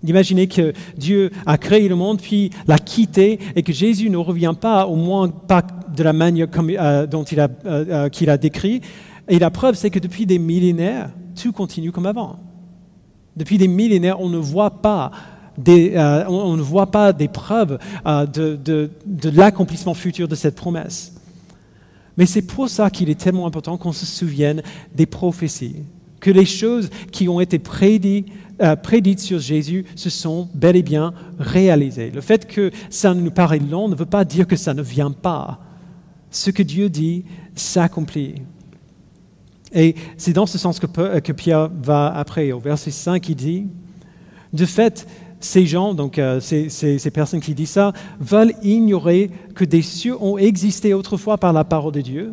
D'imaginer 0.07 0.47
que 0.47 0.73
Dieu 0.97 1.31
a 1.45 1.59
créé 1.59 1.89
le 1.89 1.97
monde, 1.97 2.21
puis 2.23 2.51
l'a 2.69 2.79
quitté, 2.79 3.41
et 3.57 3.65
que 3.65 3.73
Jésus 3.73 4.09
ne 4.09 4.17
revient 4.17 4.55
pas, 4.59 4.87
au 4.87 4.95
moins 4.95 5.29
pas 5.29 5.63
de 5.63 6.03
la 6.05 6.13
manière 6.13 6.47
euh, 6.57 7.07
dont 7.07 7.25
il 7.25 7.41
a, 7.41 7.49
euh, 7.67 7.85
euh, 7.89 8.09
qu'il 8.09 8.31
a 8.31 8.39
décrit. 8.39 8.81
Et 9.29 9.41
la 9.41 9.51
preuve, 9.51 9.75
c'est 9.75 9.91
que 9.91 9.99
depuis 9.99 10.25
des 10.25 10.39
millénaires, 10.39 11.11
tout 11.35 11.51
continue 11.51 11.91
comme 11.91 12.07
avant. 12.07 12.39
Depuis 13.37 13.59
des 13.59 13.67
millénaires, 13.67 14.21
on 14.21 14.29
ne 14.29 14.39
voit 14.39 14.81
pas 14.81 15.11
des, 15.59 15.91
ne 15.91 16.63
voit 16.63 16.91
pas 16.91 17.13
des 17.13 17.29
preuves 17.29 17.79
de, 18.07 18.57
de, 18.57 18.91
de 19.05 19.31
l'accomplissement 19.31 19.95
futur 19.95 20.29
de 20.29 20.37
cette 20.37 20.55
promesse. 20.55 21.15
Mais 22.17 22.27
c'est 22.27 22.43
pour 22.43 22.69
ça 22.69 22.89
qu'il 22.91 23.11
est 23.11 23.21
tellement 23.21 23.47
important 23.47 23.77
qu'on 23.77 23.93
se 23.93 24.07
souvienne 24.07 24.63
des 24.95 25.07
prophéties, 25.07 25.83
que 26.21 26.31
les 26.31 26.47
choses 26.47 26.91
qui 27.13 27.29
ont 27.29 27.41
été 27.41 27.59
prédites 27.59 28.27
euh, 28.63 28.75
prédites 28.75 29.21
sur 29.21 29.39
Jésus 29.39 29.85
se 29.97 30.09
sont 30.09 30.49
bel 30.55 30.77
et 30.77 30.83
bien 30.83 31.13
réalisées. 31.39 32.11
Le 32.11 32.23
fait 32.23 32.47
que 32.47 32.71
ça 32.89 33.13
nous 33.13 33.31
paraît 33.31 33.59
long 33.59 33.87
ne 33.87 33.95
veut 33.95 34.07
pas 34.07 34.25
dire 34.25 34.47
que 34.47 34.57
ça 34.57 34.73
ne 34.73 34.81
vient 34.81 35.11
pas. 35.11 35.61
Ce 36.31 36.51
que 36.51 36.63
Dieu 36.63 36.89
dit 36.89 37.27
s'accomplit. 37.55 38.37
Et 39.75 39.95
c'est 40.17 40.33
dans 40.33 40.47
ce 40.47 40.57
sens 40.57 40.79
que, 40.79 40.87
euh, 40.99 41.21
Pierre 41.21 41.69
va 41.83 42.07
après. 42.17 42.51
Au 42.53 42.59
verset 42.59 42.93
5, 42.93 43.29
il 43.29 43.35
dit, 43.35 43.67
de 44.55 44.65
fait, 44.65 45.07
ces 45.39 45.67
gens, 45.67 45.93
donc 45.93 46.19
euh, 46.19 46.41
ces, 46.41 46.71
ces, 46.71 47.11
personnes 47.11 47.41
qui 47.41 47.55
disent 47.55 47.71
ça, 47.71 47.93
veulent 48.21 48.55
ignorer 48.63 49.31
que 49.55 49.67
des 49.67 49.83
cieux 49.83 50.17
ont 50.19 50.39
existé 50.39 50.95
autrefois 50.95 51.37
par 51.37 51.53
la 51.53 51.65
parole 51.65 51.93
de 51.93 52.01
Dieu, 52.01 52.33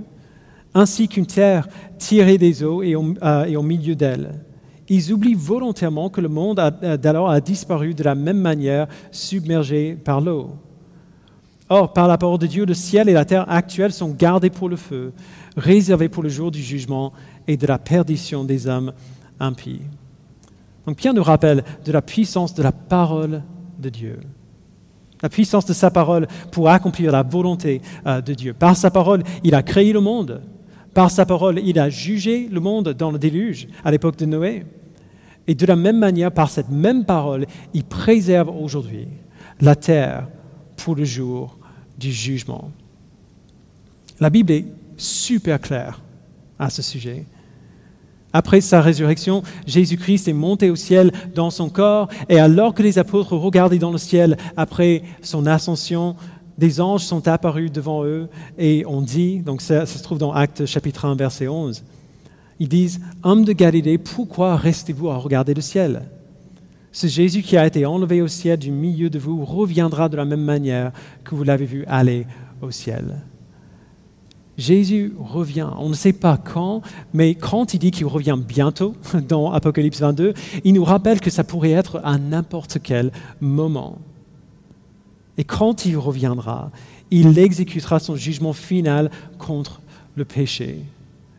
ainsi 0.73 1.07
qu'une 1.07 1.25
terre 1.25 1.67
tirée 1.97 2.37
des 2.37 2.63
eaux 2.63 2.83
et 2.83 2.95
au 2.95 3.63
milieu 3.63 3.95
d'elle 3.95 4.43
ils 4.89 5.11
oublient 5.11 5.33
volontairement 5.33 6.09
que 6.09 6.21
le 6.21 6.27
monde 6.27 6.57
d'alors 7.01 7.29
a 7.29 7.41
disparu 7.41 7.93
de 7.93 8.03
la 8.03 8.15
même 8.15 8.39
manière, 8.39 8.87
submergé 9.11 9.95
par 9.95 10.21
l'eau. 10.21 10.51
Or, 11.69 11.93
par 11.93 12.07
la 12.07 12.17
parole 12.17 12.39
de 12.39 12.47
Dieu, 12.47 12.65
le 12.65 12.73
ciel 12.73 13.09
et 13.09 13.13
la 13.13 13.25
terre 13.25 13.49
actuels 13.49 13.93
sont 13.93 14.09
gardés 14.09 14.49
pour 14.49 14.69
le 14.69 14.75
feu, 14.75 15.13
réservés 15.55 16.09
pour 16.09 16.21
le 16.21 16.29
jour 16.29 16.51
du 16.51 16.61
jugement 16.61 17.13
et 17.47 17.57
de 17.57 17.65
la 17.65 17.79
perdition 17.79 18.43
des 18.43 18.67
hommes 18.67 18.93
impies. 19.39 19.81
Donc 20.85 20.97
Pierre 20.97 21.13
nous 21.13 21.23
rappelle 21.23 21.63
de 21.85 21.91
la 21.91 22.01
puissance 22.01 22.53
de 22.53 22.61
la 22.61 22.73
parole 22.73 23.41
de 23.79 23.89
Dieu. 23.89 24.19
La 25.21 25.29
puissance 25.29 25.65
de 25.65 25.71
sa 25.71 25.89
parole 25.89 26.27
pour 26.51 26.67
accomplir 26.67 27.13
la 27.13 27.23
volonté 27.23 27.81
euh, 28.05 28.19
de 28.19 28.33
Dieu. 28.33 28.53
Par 28.53 28.75
sa 28.75 28.91
parole, 28.91 29.23
il 29.45 29.55
a 29.55 29.63
créé 29.63 29.93
le 29.93 30.01
monde. 30.01 30.41
Par 30.93 31.09
sa 31.09 31.25
parole, 31.25 31.59
il 31.63 31.79
a 31.79 31.89
jugé 31.89 32.47
le 32.51 32.59
monde 32.59 32.89
dans 32.89 33.11
le 33.11 33.17
déluge 33.17 33.67
à 33.83 33.91
l'époque 33.91 34.17
de 34.17 34.25
Noé. 34.25 34.65
Et 35.47 35.55
de 35.55 35.65
la 35.65 35.75
même 35.75 35.97
manière, 35.97 36.31
par 36.31 36.49
cette 36.49 36.69
même 36.69 37.03
parole, 37.03 37.47
il 37.73 37.83
préserve 37.83 38.49
aujourd'hui 38.49 39.07
la 39.59 39.75
terre 39.75 40.27
pour 40.77 40.95
le 40.95 41.03
jour 41.03 41.57
du 41.97 42.11
jugement. 42.11 42.71
La 44.19 44.29
Bible 44.29 44.51
est 44.51 44.65
super 44.97 45.59
claire 45.59 46.01
à 46.59 46.69
ce 46.69 46.81
sujet. 46.81 47.25
Après 48.31 48.61
sa 48.61 48.81
résurrection, 48.81 49.43
Jésus-Christ 49.67 50.27
est 50.27 50.33
monté 50.33 50.71
au 50.71 50.75
ciel 50.75 51.11
dans 51.35 51.51
son 51.51 51.69
corps, 51.69 52.07
et 52.29 52.39
alors 52.39 52.73
que 52.73 52.81
les 52.81 52.97
apôtres 52.97 53.33
regardaient 53.33 53.77
dans 53.77 53.91
le 53.91 53.99
ciel 53.99 54.37
après 54.57 55.03
son 55.21 55.45
ascension, 55.45 56.15
des 56.57 56.81
anges 56.81 57.03
sont 57.03 57.27
apparus 57.27 57.71
devant 57.71 58.03
eux 58.03 58.27
et 58.57 58.85
on 58.87 59.01
dit, 59.01 59.39
donc 59.39 59.61
ça, 59.61 59.85
se 59.85 60.01
trouve 60.03 60.17
dans 60.17 60.33
Actes 60.33 60.65
chapitre 60.65 61.05
1, 61.05 61.15
verset 61.15 61.47
11, 61.47 61.83
ils 62.59 62.69
disent, 62.69 62.99
Homme 63.23 63.45
de 63.45 63.53
Galilée, 63.53 63.97
pourquoi 63.97 64.55
restez-vous 64.55 65.09
à 65.09 65.17
regarder 65.17 65.53
le 65.53 65.61
ciel? 65.61 66.03
Ce 66.91 67.07
Jésus 67.07 67.41
qui 67.41 67.57
a 67.57 67.65
été 67.65 67.85
enlevé 67.85 68.21
au 68.21 68.27
ciel 68.27 68.59
du 68.59 68.71
milieu 68.71 69.09
de 69.09 69.17
vous 69.17 69.43
reviendra 69.43 70.09
de 70.09 70.15
la 70.17 70.25
même 70.25 70.43
manière 70.43 70.91
que 71.23 71.33
vous 71.33 71.43
l'avez 71.43 71.65
vu 71.65 71.85
aller 71.87 72.27
au 72.61 72.69
ciel. 72.69 73.23
Jésus 74.57 75.13
revient. 75.19 75.69
On 75.79 75.89
ne 75.89 75.95
sait 75.95 76.13
pas 76.13 76.37
quand, 76.37 76.81
mais 77.13 77.33
quand 77.33 77.73
il 77.73 77.79
dit 77.79 77.89
qu'il 77.89 78.05
revient 78.05 78.37
bientôt, 78.37 78.93
dans 79.27 79.51
Apocalypse 79.51 79.99
22, 79.99 80.33
il 80.63 80.73
nous 80.73 80.83
rappelle 80.83 81.19
que 81.19 81.31
ça 81.31 81.43
pourrait 81.43 81.71
être 81.71 81.99
à 82.03 82.17
n'importe 82.19 82.77
quel 82.83 83.11
moment. 83.41 83.97
Et 85.37 85.43
quand 85.43 85.85
il 85.85 85.97
reviendra, 85.97 86.71
il 87.11 87.37
exécutera 87.37 87.99
son 87.99 88.15
jugement 88.15 88.53
final 88.53 89.09
contre 89.37 89.81
le 90.15 90.25
péché. 90.25 90.79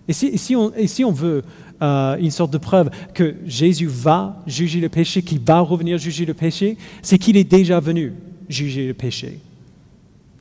Et 0.06 0.12
si, 0.12 0.54
on, 0.54 1.12
veut 1.12 1.42
euh, 1.80 2.16
une 2.18 2.30
sorte 2.30 2.52
de 2.52 2.58
preuve 2.58 2.90
que 3.14 3.36
Jésus 3.46 3.86
va 3.86 4.36
juger 4.46 4.80
le 4.80 4.88
péché, 4.88 5.22
qu'il 5.22 5.40
va 5.40 5.60
revenir 5.60 5.96
juger 5.96 6.26
le 6.26 6.34
péché, 6.34 6.76
c'est 7.00 7.18
qu'il 7.18 7.36
est 7.36 7.44
déjà 7.44 7.80
venu 7.80 8.12
juger 8.48 8.86
le 8.86 8.94
péché. 8.94 9.38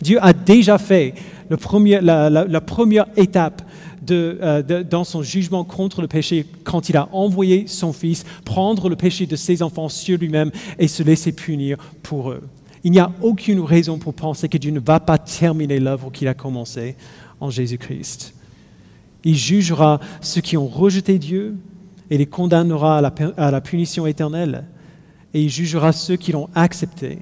Dieu 0.02 0.20
a 0.22 0.34
déjà 0.34 0.78
fait 0.78 1.14
la, 1.50 2.62
première 2.62 3.06
étape 3.16 3.62
euh, 4.12 4.84
dans 4.84 5.06
son 5.06 5.24
jugement 5.24 5.64
contre 5.64 6.02
le 6.02 6.08
péché 6.08 6.46
quand 6.66 6.90
il 6.90 6.98
a 6.98 7.08
envoyé 7.14 7.66
son 7.68 7.94
Fils 7.94 8.26
prendre 8.44 8.90
le 8.90 8.98
péché 8.98 9.26
de 9.26 9.38
ses 9.38 9.64
enfants 9.64 9.88
sur 9.88 10.18
lui-même 10.18 10.52
et 10.78 10.90
se 10.90 11.04
laisser 11.04 11.32
punir 11.32 11.78
pour 12.02 12.32
eux. 12.32 12.42
Il 12.84 12.92
n'y 12.92 13.00
a 13.00 13.12
aucune 13.22 13.62
raison 13.62 13.98
pour 13.98 14.14
penser 14.14 14.50
que 14.50 14.58
Dieu 14.58 14.72
ne 14.72 14.80
va 14.80 15.00
pas 15.00 15.18
terminer 15.18 15.80
l'œuvre 15.80 16.12
qu'il 16.12 16.28
a 16.28 16.34
commencée 16.34 16.96
en 17.40 17.50
Jésus-Christ. 17.50 18.34
Il 19.24 19.36
jugera 19.36 20.00
ceux 20.22 20.42
qui 20.42 20.58
ont 20.58 20.68
rejeté 20.68 21.18
Dieu 21.18 21.56
et 22.10 22.18
les 22.18 22.26
condamnera 22.26 22.98
à 22.98 23.52
la, 23.52 23.62
punition 23.62 24.06
éternelle. 24.06 24.66
Et 25.34 25.44
il 25.44 25.50
jugera 25.50 25.94
ceux 25.94 26.18
qui 26.18 26.32
l'ont 26.32 26.50
accepté 26.54 27.20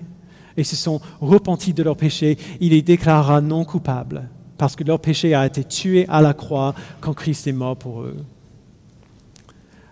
et 0.57 0.63
se 0.63 0.75
sont 0.75 0.99
repentis 1.21 1.73
de 1.73 1.83
leur 1.83 1.95
péché. 1.95 2.37
Il 2.59 2.71
les 2.71 2.81
déclarera 2.81 3.39
non 3.39 3.63
coupables 3.63 4.27
parce 4.57 4.75
que 4.75 4.83
leur 4.83 4.99
péché 4.99 5.33
a 5.33 5.45
été 5.45 5.63
tué 5.63 6.05
à 6.09 6.21
la 6.21 6.33
croix 6.33 6.75
quand 6.99 7.13
Christ 7.13 7.47
est 7.47 7.53
mort 7.53 7.77
pour 7.77 8.01
eux. 8.01 8.17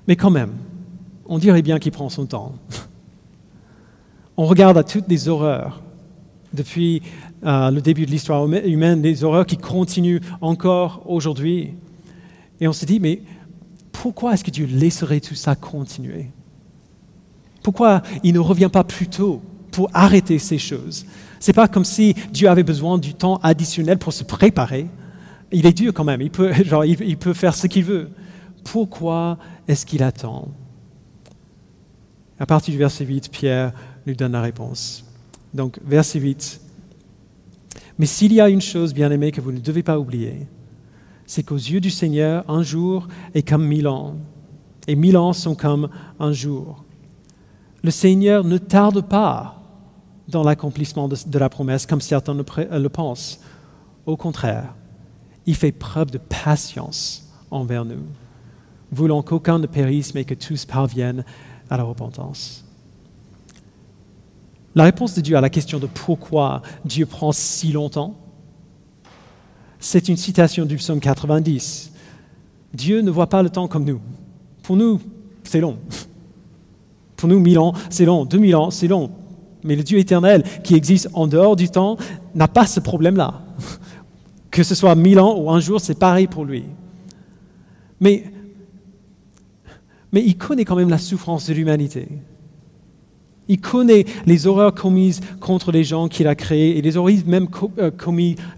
Mais 0.08 0.16
quand 0.16 0.32
même, 0.32 0.54
on 1.28 1.38
dirait 1.38 1.62
bien 1.62 1.80
qu'il 1.80 1.92
prend 1.92 2.10
son 2.10 2.26
temps. 2.26 2.56
On 4.42 4.46
regarde 4.46 4.78
à 4.78 4.86
toutes 4.86 5.10
les 5.10 5.28
horreurs 5.28 5.82
depuis 6.54 7.02
euh, 7.44 7.72
le 7.72 7.82
début 7.82 8.06
de 8.06 8.12
l'histoire 8.12 8.46
humaine, 8.46 9.02
des 9.02 9.26
horreurs 9.26 9.46
qui 9.46 9.58
continuent 9.58 10.22
encore 10.40 11.02
aujourd'hui. 11.08 11.74
Et 12.62 12.68
on 12.70 12.72
se 12.72 12.86
dit, 12.86 13.02
mais 13.02 13.22
pourquoi 13.92 14.34
est-ce 14.34 14.46
que 14.46 14.50
Dieu 14.50 14.66
laisserait 14.66 15.20
tout 15.20 15.36
ça 15.36 15.56
continuer? 15.56 16.30
Pourquoi 17.64 18.02
il 18.24 18.34
ne 18.34 18.40
revient 18.40 18.70
pas 18.72 18.86
plus 18.86 19.08
tôt 19.08 19.42
pour 19.72 19.90
arrêter 19.94 20.40
ces 20.40 20.58
choses? 20.58 21.06
Ce 21.42 21.52
n'est 21.52 21.56
pas 21.56 21.68
comme 21.68 21.84
si 21.84 22.16
Dieu 22.32 22.48
avait 22.48 22.64
besoin 22.64 22.98
du 22.98 23.16
temps 23.16 23.42
additionnel 23.44 23.98
pour 23.98 24.14
se 24.14 24.24
préparer. 24.24 24.88
Il 25.52 25.66
est 25.66 25.74
Dieu 25.74 25.92
quand 25.92 26.06
même, 26.06 26.22
il 26.22 26.32
peut, 26.32 26.54
il 26.86 27.18
peut 27.18 27.34
faire 27.34 27.56
ce 27.56 27.68
qu'il 27.68 27.84
veut. 27.84 28.10
Pourquoi 28.64 29.38
est-ce 29.68 29.86
qu'il 29.86 30.02
attend? 30.02 30.48
À 32.40 32.46
partir 32.46 32.72
du 32.72 32.78
verset 32.78 33.04
8, 33.04 33.32
Pierre 33.32 33.74
nous 34.10 34.16
donne 34.16 34.34
la 34.34 34.42
réponse. 34.42 35.06
Donc, 35.54 35.80
verset 35.86 36.20
8. 36.20 36.62
Mais 37.98 38.06
s'il 38.06 38.34
y 38.34 38.42
a 38.42 38.50
une 38.50 38.62
chose, 38.62 38.94
bien 38.94 39.12
aimée, 39.12 39.32
que 39.32 39.42
vous 39.42 39.52
ne 39.52 39.60
devez 39.60 39.84
pas 39.84 40.00
oublier, 40.00 40.48
c'est 41.26 41.44
qu'aux 41.44 41.56
yeux 41.56 41.82
du 41.82 41.90
Seigneur, 41.90 42.44
un 42.50 42.64
jour 42.64 43.08
est 43.36 43.48
comme 43.48 43.66
mille 43.66 43.88
ans, 43.88 44.16
et 44.88 44.96
mille 44.96 45.18
ans 45.18 45.34
sont 45.34 45.56
comme 45.56 45.90
un 46.20 46.32
jour. 46.32 46.84
Le 47.84 47.92
Seigneur 47.92 48.44
ne 48.44 48.58
tarde 48.58 49.08
pas 49.08 49.62
dans 50.28 50.44
l'accomplissement 50.44 51.08
de, 51.08 51.40
la 51.40 51.50
promesse, 51.50 51.86
comme 51.86 52.02
certains 52.02 52.36
le 52.36 52.90
pensent. 52.90 53.42
Au 54.06 54.18
contraire, 54.18 54.76
il 55.46 55.56
fait 55.56 55.72
preuve 55.72 56.12
de 56.12 56.20
patience 56.20 57.28
envers 57.52 57.86
nous, 57.86 58.06
voulant 58.92 59.24
qu'aucun 59.24 59.60
ne 59.60 59.68
périsse, 59.68 60.14
mais 60.14 60.24
que 60.24 60.36
tous 60.36 60.66
parviennent 60.66 61.24
à 61.70 61.78
la 61.78 61.84
repentance. 61.84 62.69
La 64.80 64.86
réponse 64.86 65.14
de 65.14 65.20
Dieu 65.20 65.36
à 65.36 65.42
la 65.42 65.50
question 65.50 65.78
de 65.78 65.88
pourquoi 65.88 66.62
Dieu 66.86 67.06
prend 67.06 67.34
si 67.34 67.74
longtemps, 67.74 68.16
c'est 69.78 70.08
une 70.08 70.16
citation 70.16 70.64
du 70.64 70.78
psaume 70.78 71.02
90. 71.02 71.92
Dieu 72.74 73.02
ne 73.02 73.12
voit 73.12 73.28
pas 73.28 73.44
le 73.44 73.50
temps 73.50 73.68
comme 73.68 73.84
nous. 73.84 74.00
Pour 74.64 74.78
nous, 74.78 75.02
c'est 75.44 75.60
long. 75.60 75.80
Pour 77.18 77.28
nous, 77.28 77.42
mille 77.42 77.60
ans, 77.60 77.74
c'est 77.90 78.06
long. 78.06 78.24
Deux 78.24 78.38
mille 78.38 78.56
ans, 78.56 78.72
c'est 78.72 78.88
long. 78.88 79.12
Mais 79.66 79.76
le 79.76 79.84
Dieu 79.84 80.00
éternel 80.00 80.44
qui 80.64 80.76
existe 80.76 81.10
en 81.12 81.28
dehors 81.28 81.58
du 81.58 81.68
temps 81.68 81.98
n'a 82.34 82.48
pas 82.48 82.66
ce 82.66 82.80
problème-là. 82.80 83.34
Que 84.50 84.64
ce 84.64 84.76
soit 84.76 84.96
mille 84.96 85.20
ans 85.20 85.38
ou 85.38 85.52
un 85.52 85.60
jour, 85.60 85.82
c'est 85.82 86.00
pareil 86.00 86.28
pour 86.28 86.46
lui. 86.46 86.64
Mais, 88.00 88.32
mais 90.14 90.24
il 90.26 90.38
connaît 90.38 90.64
quand 90.64 90.78
même 90.78 90.90
la 90.90 90.98
souffrance 90.98 91.50
de 91.50 91.54
l'humanité. 91.54 92.08
Il 93.50 93.60
connaît 93.60 94.06
les 94.28 94.46
horreurs 94.46 94.76
commises 94.76 95.22
contre 95.42 95.72
les 95.72 95.84
gens 95.84 96.08
qu'il 96.08 96.28
a 96.28 96.36
créés 96.36 96.78
et 96.78 96.82
les 96.82 96.96
horreurs 96.96 97.16
même 97.26 97.48
euh, 97.80 97.92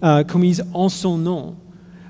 euh, 0.04 0.22
commises 0.24 0.64
en 0.74 0.90
son 0.90 1.16
nom. 1.16 1.56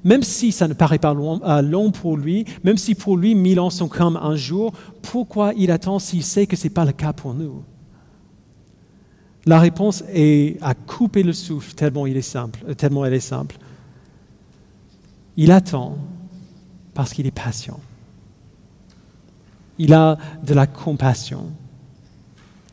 Même 0.02 0.24
si 0.24 0.50
ça 0.50 0.66
ne 0.66 0.74
paraît 0.74 0.98
pas 0.98 1.14
euh, 1.14 1.62
long, 1.62 1.92
pour 1.92 2.16
lui, 2.16 2.44
même 2.64 2.76
si 2.76 2.96
pour 2.96 3.16
lui 3.16 3.36
mille 3.36 3.60
ans 3.60 3.70
sont 3.70 3.86
comme 3.86 4.16
un 4.16 4.34
jour, 4.34 4.72
pourquoi 5.00 5.52
il 5.56 5.70
attend 5.70 6.00
s'il 6.00 6.24
sait 6.24 6.46
que 6.46 6.56
ce 6.56 6.64
n'est 6.64 6.74
pas 6.74 6.84
le 6.84 6.90
cas 6.90 7.12
pour 7.12 7.34
nous? 7.34 7.62
La 9.46 9.60
réponse 9.60 10.02
est 10.12 10.60
à 10.60 10.74
couper 10.74 11.22
le 11.22 11.32
souffle 11.32 11.74
tellement, 11.74 12.06
il 12.06 12.16
est 12.16 12.20
simple, 12.20 12.74
tellement 12.74 13.04
elle 13.04 13.14
est 13.14 13.20
simple. 13.20 13.58
Il 15.36 15.52
attend 15.52 15.98
parce 16.94 17.12
qu'il 17.12 17.26
est 17.26 17.30
patient. 17.30 17.78
Il 19.78 19.94
a 19.94 20.18
de 20.44 20.52
la 20.52 20.66
compassion. 20.66 21.46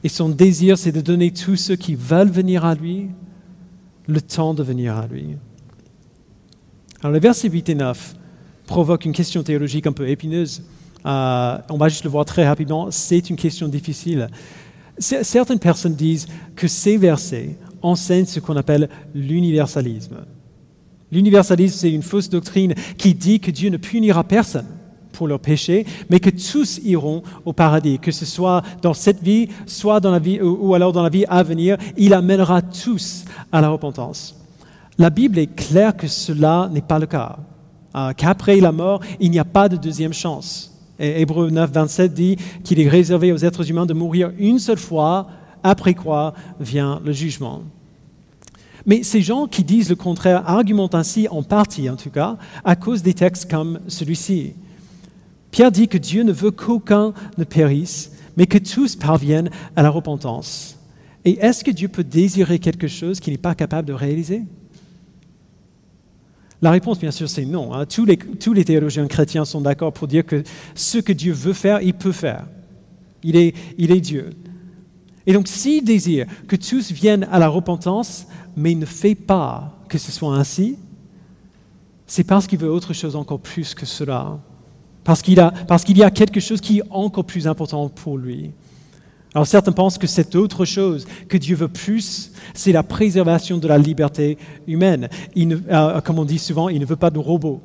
Et 0.04 0.10
son 0.10 0.30
désir, 0.30 0.78
c'est 0.78 0.92
de 0.92 1.02
donner 1.02 1.32
tous 1.32 1.56
ceux 1.56 1.76
qui 1.76 1.96
veulent 1.96 2.30
venir 2.30 2.66
à 2.66 2.76
lui 2.76 3.10
le 4.08 4.22
temps 4.22 4.54
de 4.54 4.64
venir 4.64 4.96
à 4.98 5.08
lui. 5.08 5.36
Alors 7.02 7.14
les 7.14 7.20
versets 7.20 7.50
8 7.50 7.70
et 7.70 7.76
9 7.76 8.16
provoquent 8.66 9.06
une 9.06 9.14
question 9.14 9.44
théologique 9.44 9.88
un 9.88 9.92
peu 9.92 10.08
épineuse. 10.08 10.64
Euh, 11.06 11.58
on 11.70 11.78
va 11.78 11.90
juste 11.90 12.04
le 12.04 12.10
voir 12.10 12.26
très 12.26 12.48
rapidement. 12.48 12.92
C'est 12.92 13.30
une 13.30 13.36
question 13.36 13.68
difficile. 13.68 14.30
Certaines 14.98 15.60
personnes 15.60 15.96
disent 15.96 16.28
que 16.56 16.68
ces 16.68 16.98
versets 16.98 17.56
enseignent 17.82 18.26
ce 18.26 18.40
qu'on 18.40 18.58
appelle 18.58 18.90
l'universalisme. 19.16 20.18
L'universalisme, 21.12 21.78
c'est 21.78 21.92
une 21.92 22.04
fausse 22.04 22.30
doctrine 22.30 22.74
qui 22.98 23.14
dit 23.14 23.40
que 23.40 23.52
Dieu 23.52 23.70
ne 23.70 23.78
punira 23.78 24.24
personne 24.24 24.68
pour 25.12 25.28
leurs 25.28 25.40
péchés, 25.40 25.86
mais 26.10 26.20
que 26.20 26.30
tous 26.30 26.80
iront 26.84 27.24
au 27.46 27.54
paradis, 27.54 28.00
que 28.00 28.12
ce 28.12 28.26
soit 28.26 28.62
dans 28.82 28.94
cette 28.94 29.22
vie, 29.22 29.50
soit 29.66 30.00
dans 30.00 30.12
la 30.12 30.20
vie, 30.20 30.40
ou, 30.42 30.74
alors 30.74 30.94
dans 30.94 31.04
la 31.04 31.10
vie 31.10 31.26
à 31.28 31.44
venir, 31.44 31.78
il 31.98 32.14
amènera 32.14 32.62
tous 32.62 33.26
à 33.52 33.62
la 33.62 33.70
repentance. 33.70 34.36
La 34.98 35.10
Bible 35.10 35.40
est 35.40 35.56
claire 35.56 35.96
que 35.96 36.08
cela 36.08 36.70
n'est 36.72 36.82
pas 36.82 37.00
le 37.00 37.06
cas, 37.06 37.38
euh, 37.96 38.14
qu'après 38.16 38.60
la 38.60 38.72
mort, 38.72 39.02
il 39.20 39.32
n'y 39.32 39.40
a 39.40 39.46
pas 39.46 39.70
de 39.70 39.78
deuxième 39.78 40.14
chance. 40.14 40.78
Et 41.00 41.22
Hébreu 41.22 41.50
9, 41.50 41.72
27 41.72 42.14
dit 42.14 42.36
qu'il 42.64 42.80
est 42.80 42.90
réservé 42.90 43.32
aux 43.32 43.38
êtres 43.38 43.70
humains 43.70 43.86
de 43.86 43.94
mourir 43.94 44.32
une 44.38 44.60
seule 44.60 44.78
fois, 44.78 45.28
après 45.64 45.94
quoi 45.94 46.34
vient 46.60 47.02
le 47.04 47.12
jugement. 47.14 47.64
Mais 48.86 49.04
ces 49.04 49.22
gens 49.22 49.48
qui 49.48 49.64
disent 49.64 49.90
le 49.90 49.96
contraire 49.96 50.44
argumentent 50.50 50.96
ainsi, 50.96 51.28
en 51.30 51.44
partie 51.44 51.90
en 51.90 51.96
tout 51.96 52.10
cas, 52.10 52.38
à 52.64 52.76
cause 52.76 53.02
des 53.02 53.14
textes 53.14 53.50
comme 53.50 53.80
celui-ci. 53.88 54.54
Pierre 55.52 55.72
dit 55.72 55.88
que 55.88 55.98
Dieu 55.98 56.24
ne 56.24 56.32
veut 56.32 56.52
qu'aucun 56.52 57.14
ne 57.38 57.44
périsse, 57.44 58.12
mais 58.38 58.48
que 58.48 58.58
tous 58.58 58.96
parviennent 58.96 59.50
à 59.76 59.84
la 59.84 59.90
repentance. 59.90 60.78
Et 61.26 61.40
est-ce 61.40 61.64
que 61.64 61.72
Dieu 61.72 61.88
peut 61.88 62.04
désirer 62.04 62.60
quelque 62.60 62.88
chose 62.88 63.20
qu'il 63.20 63.34
n'est 63.34 63.38
pas 63.38 63.56
capable 63.56 63.88
de 63.88 63.94
réaliser? 63.94 64.44
La 66.62 66.72
réponse, 66.72 67.00
bien 67.00 67.12
sûr, 67.12 67.30
c'est 67.30 67.46
non. 67.46 67.74
Hein. 67.74 67.86
Tous, 67.86 68.06
les, 68.06 68.66
théologiens 68.66 69.08
chrétiens 69.08 69.46
sont 69.46 69.62
d'accord 69.62 69.94
pour 69.94 70.08
dire 70.08 70.26
que 70.26 70.44
ce 70.76 70.98
que 70.98 71.14
Dieu 71.14 71.32
veut 71.32 71.54
faire, 71.54 71.82
il 71.82 71.94
peut 71.94 72.12
faire. 72.12 72.46
Il 73.24 73.36
est, 73.36 73.54
il 73.78 73.92
est 73.92 74.02
Dieu. 74.02 74.32
Et 75.26 75.34
donc, 75.34 75.48
s'il 75.48 75.84
désire 75.84 76.26
que 76.48 76.56
tous 76.56 76.92
viennent 76.92 77.28
à 77.32 77.40
la 77.40 77.48
repentance, 77.48 78.26
mais 78.58 78.72
il 78.72 78.80
ne 78.80 78.86
fait 78.86 79.16
pas 79.16 79.78
que 79.88 79.98
ce 79.98 80.12
soit 80.12 80.36
ainsi, 80.36 80.78
c'est 82.08 82.24
parce 82.24 82.48
qu'il 82.48 82.60
veut 82.60 82.72
autre 82.72 82.94
chose 82.94 83.16
encore 83.16 83.40
plus 83.40 83.74
que 83.74 83.86
cela. 83.86 84.40
Parce 85.04 85.22
qu'il, 85.22 85.38
y 85.98 86.04
a 86.04 86.12
quelque 86.12 86.40
chose 86.40 86.62
qui 86.62 86.80
est 86.80 86.84
encore 86.90 87.26
plus 87.26 87.48
important 87.48 87.90
pour 87.90 88.18
lui. 88.18 88.52
Alors 89.34 89.46
certains 89.46 89.72
pensent 89.72 89.98
que 89.98 90.08
cette 90.08 90.36
autre 90.36 90.66
chose 90.66 91.06
que 91.28 91.38
Dieu 91.38 91.56
veut 91.56 91.68
plus, 91.68 92.32
c'est 92.54 92.72
la 92.72 92.84
préservation 92.84 93.58
de 93.58 93.68
la 93.68 93.78
liberté 93.78 94.38
humaine. 94.68 95.08
Euh, 95.38 96.02
comme 96.02 96.20
on 96.20 96.26
dit 96.26 96.40
souvent, 96.40 96.70
il 96.70 96.80
ne 96.80 96.86
veut 96.86 96.96
pas 96.96 97.12
de 97.12 97.20
robots 97.20 97.62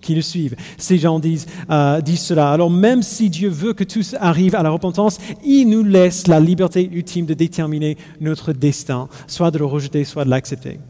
qui 0.00 0.14
le 0.14 0.22
suivent. 0.22 0.56
Ces 0.78 0.98
gens 0.98 1.18
disent, 1.18 1.46
euh, 1.70 2.00
disent 2.00 2.22
cela. 2.22 2.50
Alors 2.50 2.70
même 2.70 3.02
si 3.02 3.30
Dieu 3.30 3.48
veut 3.48 3.74
que 3.74 3.84
tous 3.84 4.14
arrivent 4.18 4.56
à 4.56 4.62
la 4.62 4.70
repentance, 4.70 5.18
il 5.44 5.66
nous 5.66 5.84
laisse 5.84 6.26
la 6.26 6.40
liberté 6.40 6.88
ultime 6.92 7.26
de 7.26 7.34
déterminer 7.34 7.96
notre 8.20 8.52
destin, 8.52 9.08
soit 9.26 9.50
de 9.50 9.58
le 9.58 9.66
rejeter, 9.66 10.04
soit 10.04 10.24
de 10.24 10.30
l'accepter. 10.30 10.80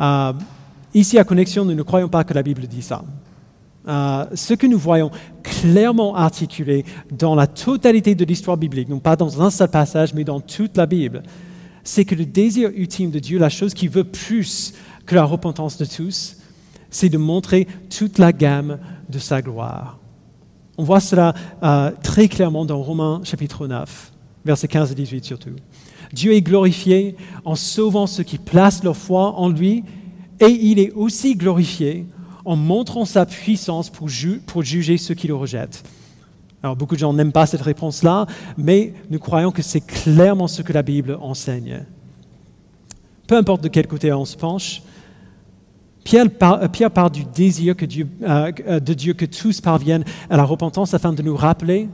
Euh, 0.00 0.32
ici 0.94 1.18
à 1.18 1.24
Connexion, 1.24 1.64
nous 1.64 1.74
ne 1.74 1.82
croyons 1.82 2.08
pas 2.08 2.24
que 2.24 2.34
la 2.34 2.42
Bible 2.42 2.66
dit 2.66 2.82
ça. 2.82 3.04
Ce 3.86 4.54
que 4.54 4.66
nous 4.66 4.78
voyons 4.78 5.10
clairement 5.42 6.14
articulé 6.14 6.84
dans 7.10 7.34
la 7.34 7.46
totalité 7.46 8.14
de 8.14 8.24
l'histoire 8.24 8.56
biblique, 8.56 8.88
non 8.88 8.98
pas 8.98 9.16
dans 9.16 9.42
un 9.42 9.50
seul 9.50 9.68
passage, 9.68 10.14
mais 10.14 10.24
dans 10.24 10.40
toute 10.40 10.76
la 10.76 10.86
Bible, 10.86 11.22
c'est 11.84 12.04
que 12.04 12.14
le 12.14 12.24
désir 12.24 12.70
ultime 12.74 13.10
de 13.10 13.18
Dieu, 13.18 13.38
la 13.38 13.50
chose 13.50 13.74
qui 13.74 13.88
veut 13.88 14.04
plus 14.04 14.72
que 15.06 15.14
la 15.14 15.24
repentance 15.24 15.76
de 15.76 15.84
tous, 15.84 16.38
c'est 16.90 17.10
de 17.10 17.18
montrer 17.18 17.68
toute 17.90 18.18
la 18.18 18.32
gamme 18.32 18.78
de 19.08 19.18
sa 19.18 19.42
gloire. 19.42 19.98
On 20.78 20.84
voit 20.84 21.00
cela 21.00 21.34
euh, 21.62 21.90
très 22.02 22.28
clairement 22.28 22.64
dans 22.64 22.82
Romains 22.82 23.20
chapitre 23.22 23.66
9, 23.66 24.12
versets 24.44 24.68
15 24.68 24.92
et 24.92 24.94
18 24.94 25.24
surtout. 25.24 25.50
Dieu 26.12 26.32
est 26.32 26.42
glorifié 26.42 27.16
en 27.44 27.54
sauvant 27.54 28.06
ceux 28.06 28.22
qui 28.22 28.38
placent 28.38 28.82
leur 28.82 28.96
foi 28.96 29.32
en 29.38 29.48
lui, 29.48 29.84
et 30.40 30.46
il 30.46 30.78
est 30.78 30.92
aussi 30.92 31.36
glorifié 31.36 32.06
en 32.44 32.56
montrant 32.56 33.04
sa 33.04 33.26
puissance 33.26 33.90
pour, 33.90 34.08
juger 34.08 34.98
ceux 34.98 35.14
qui 35.14 35.26
le 35.26 35.34
rejettent. 35.34 35.84
Alors 36.62 36.76
beaucoup 36.76 36.94
de 36.94 37.00
gens 37.00 37.12
n'aiment 37.12 37.32
pas 37.32 37.46
cette 37.46 37.62
réponse-là, 37.62 38.26
mais 38.56 38.94
nous 39.10 39.18
croyons 39.18 39.50
que 39.50 39.62
c'est 39.62 39.80
clairement 39.80 40.48
ce 40.48 40.62
que 40.62 40.72
la 40.72 40.82
Bible 40.82 41.18
enseigne. 41.20 41.84
Peu 43.26 43.36
importe 43.36 43.62
de 43.62 43.68
quel 43.68 43.86
côté 43.86 44.12
on 44.12 44.24
se 44.24 44.36
penche, 44.36 44.82
Pierre, 46.04 46.28
parle 46.30 47.10
du 47.10 47.24
désir 47.24 47.74
euh, 47.80 48.52
euh, 48.66 48.80
de 48.80 48.94
Dieu 48.94 49.14
que 49.14 49.24
tous 49.24 49.62
parviennent 49.62 50.04
à 50.28 50.36
la 50.36 50.44
repentance 50.44 50.92
afin 50.92 51.12
de 51.14 51.22
nous 51.22 51.34
rappeler 51.34 51.88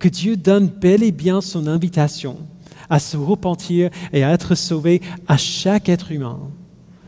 que 0.00 0.08
Dieu 0.08 0.36
donne 0.36 0.66
bel 0.66 1.04
et 1.04 1.12
bien 1.12 1.40
son 1.40 1.68
invitation 1.68 2.36
à 2.90 2.98
se 2.98 3.16
repentir 3.16 3.90
et 4.12 4.24
à 4.24 4.32
être 4.32 4.54
sauvé 4.54 5.00
à 5.26 5.36
chaque 5.36 5.88
être 5.88 6.12
humain. 6.12 6.38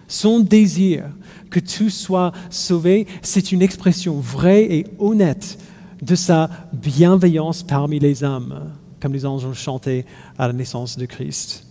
Son 0.08 0.40
désir 0.40 1.04
que 1.50 1.60
tout 1.60 1.90
soit 1.90 2.32
sauvé, 2.50 3.06
c'est 3.22 3.52
une 3.52 3.62
expression 3.62 4.18
vraie 4.18 4.64
et 4.64 4.86
honnête 4.98 5.58
de 6.02 6.14
sa 6.14 6.50
bienveillance 6.72 7.62
parmi 7.62 7.98
les 7.98 8.22
hommes, 8.22 8.72
comme 9.00 9.12
les 9.12 9.26
anges 9.26 9.44
ont 9.44 9.54
chanté 9.54 10.04
à 10.38 10.46
la 10.46 10.52
naissance 10.52 10.96
de 10.96 11.06
Christ. 11.06 11.66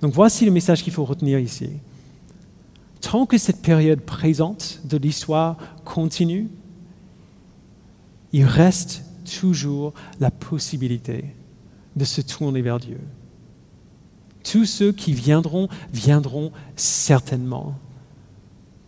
Donc 0.00 0.12
voici 0.12 0.44
le 0.44 0.50
message 0.50 0.82
qu'il 0.82 0.92
faut 0.92 1.04
retenir 1.04 1.38
ici. 1.38 1.70
Tant 3.00 3.26
que 3.26 3.38
cette 3.38 3.62
période 3.62 4.00
présente 4.00 4.80
de 4.84 4.96
l'histoire 4.96 5.56
continue, 5.84 6.48
il 8.32 8.44
reste 8.44 9.04
toujours 9.40 9.94
la 10.20 10.30
possibilité 10.30 11.24
de 11.96 12.04
se 12.04 12.20
tourner 12.20 12.62
vers 12.62 12.80
Dieu. 12.80 13.00
Tous 14.42 14.64
ceux 14.64 14.92
qui 14.92 15.12
viendront, 15.12 15.68
viendront 15.92 16.52
certainement. 16.76 17.74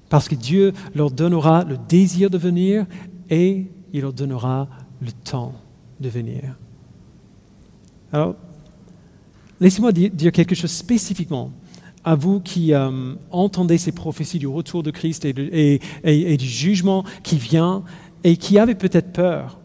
Parce 0.08 0.28
que 0.28 0.34
Dieu 0.34 0.72
leur 0.94 1.10
donnera 1.10 1.64
le 1.64 1.76
désir 1.88 2.30
de 2.30 2.38
venir 2.38 2.86
et 3.28 3.66
il 3.92 4.00
leur 4.02 4.12
donnera 4.12 4.68
le 5.00 5.12
temps 5.12 5.54
de 6.00 6.08
venir. 6.08 6.56
Alors, 8.12 8.36
laissez-moi 9.60 9.92
dire 9.92 10.32
quelque 10.32 10.54
chose 10.54 10.70
spécifiquement 10.70 11.50
à 12.06 12.14
vous 12.14 12.38
qui 12.40 12.72
euh, 12.72 13.14
entendez 13.32 13.78
ces 13.78 13.90
prophéties 13.90 14.38
du 14.38 14.46
retour 14.46 14.84
de 14.84 14.92
Christ 14.92 15.24
et, 15.24 16.36
du 16.38 16.46
jugement 16.46 17.04
qui 17.24 17.36
vient 17.36 17.82
et 18.22 18.36
qui 18.36 18.60
avez 18.60 18.76
peut-être 18.76 19.12
peur 19.12 19.58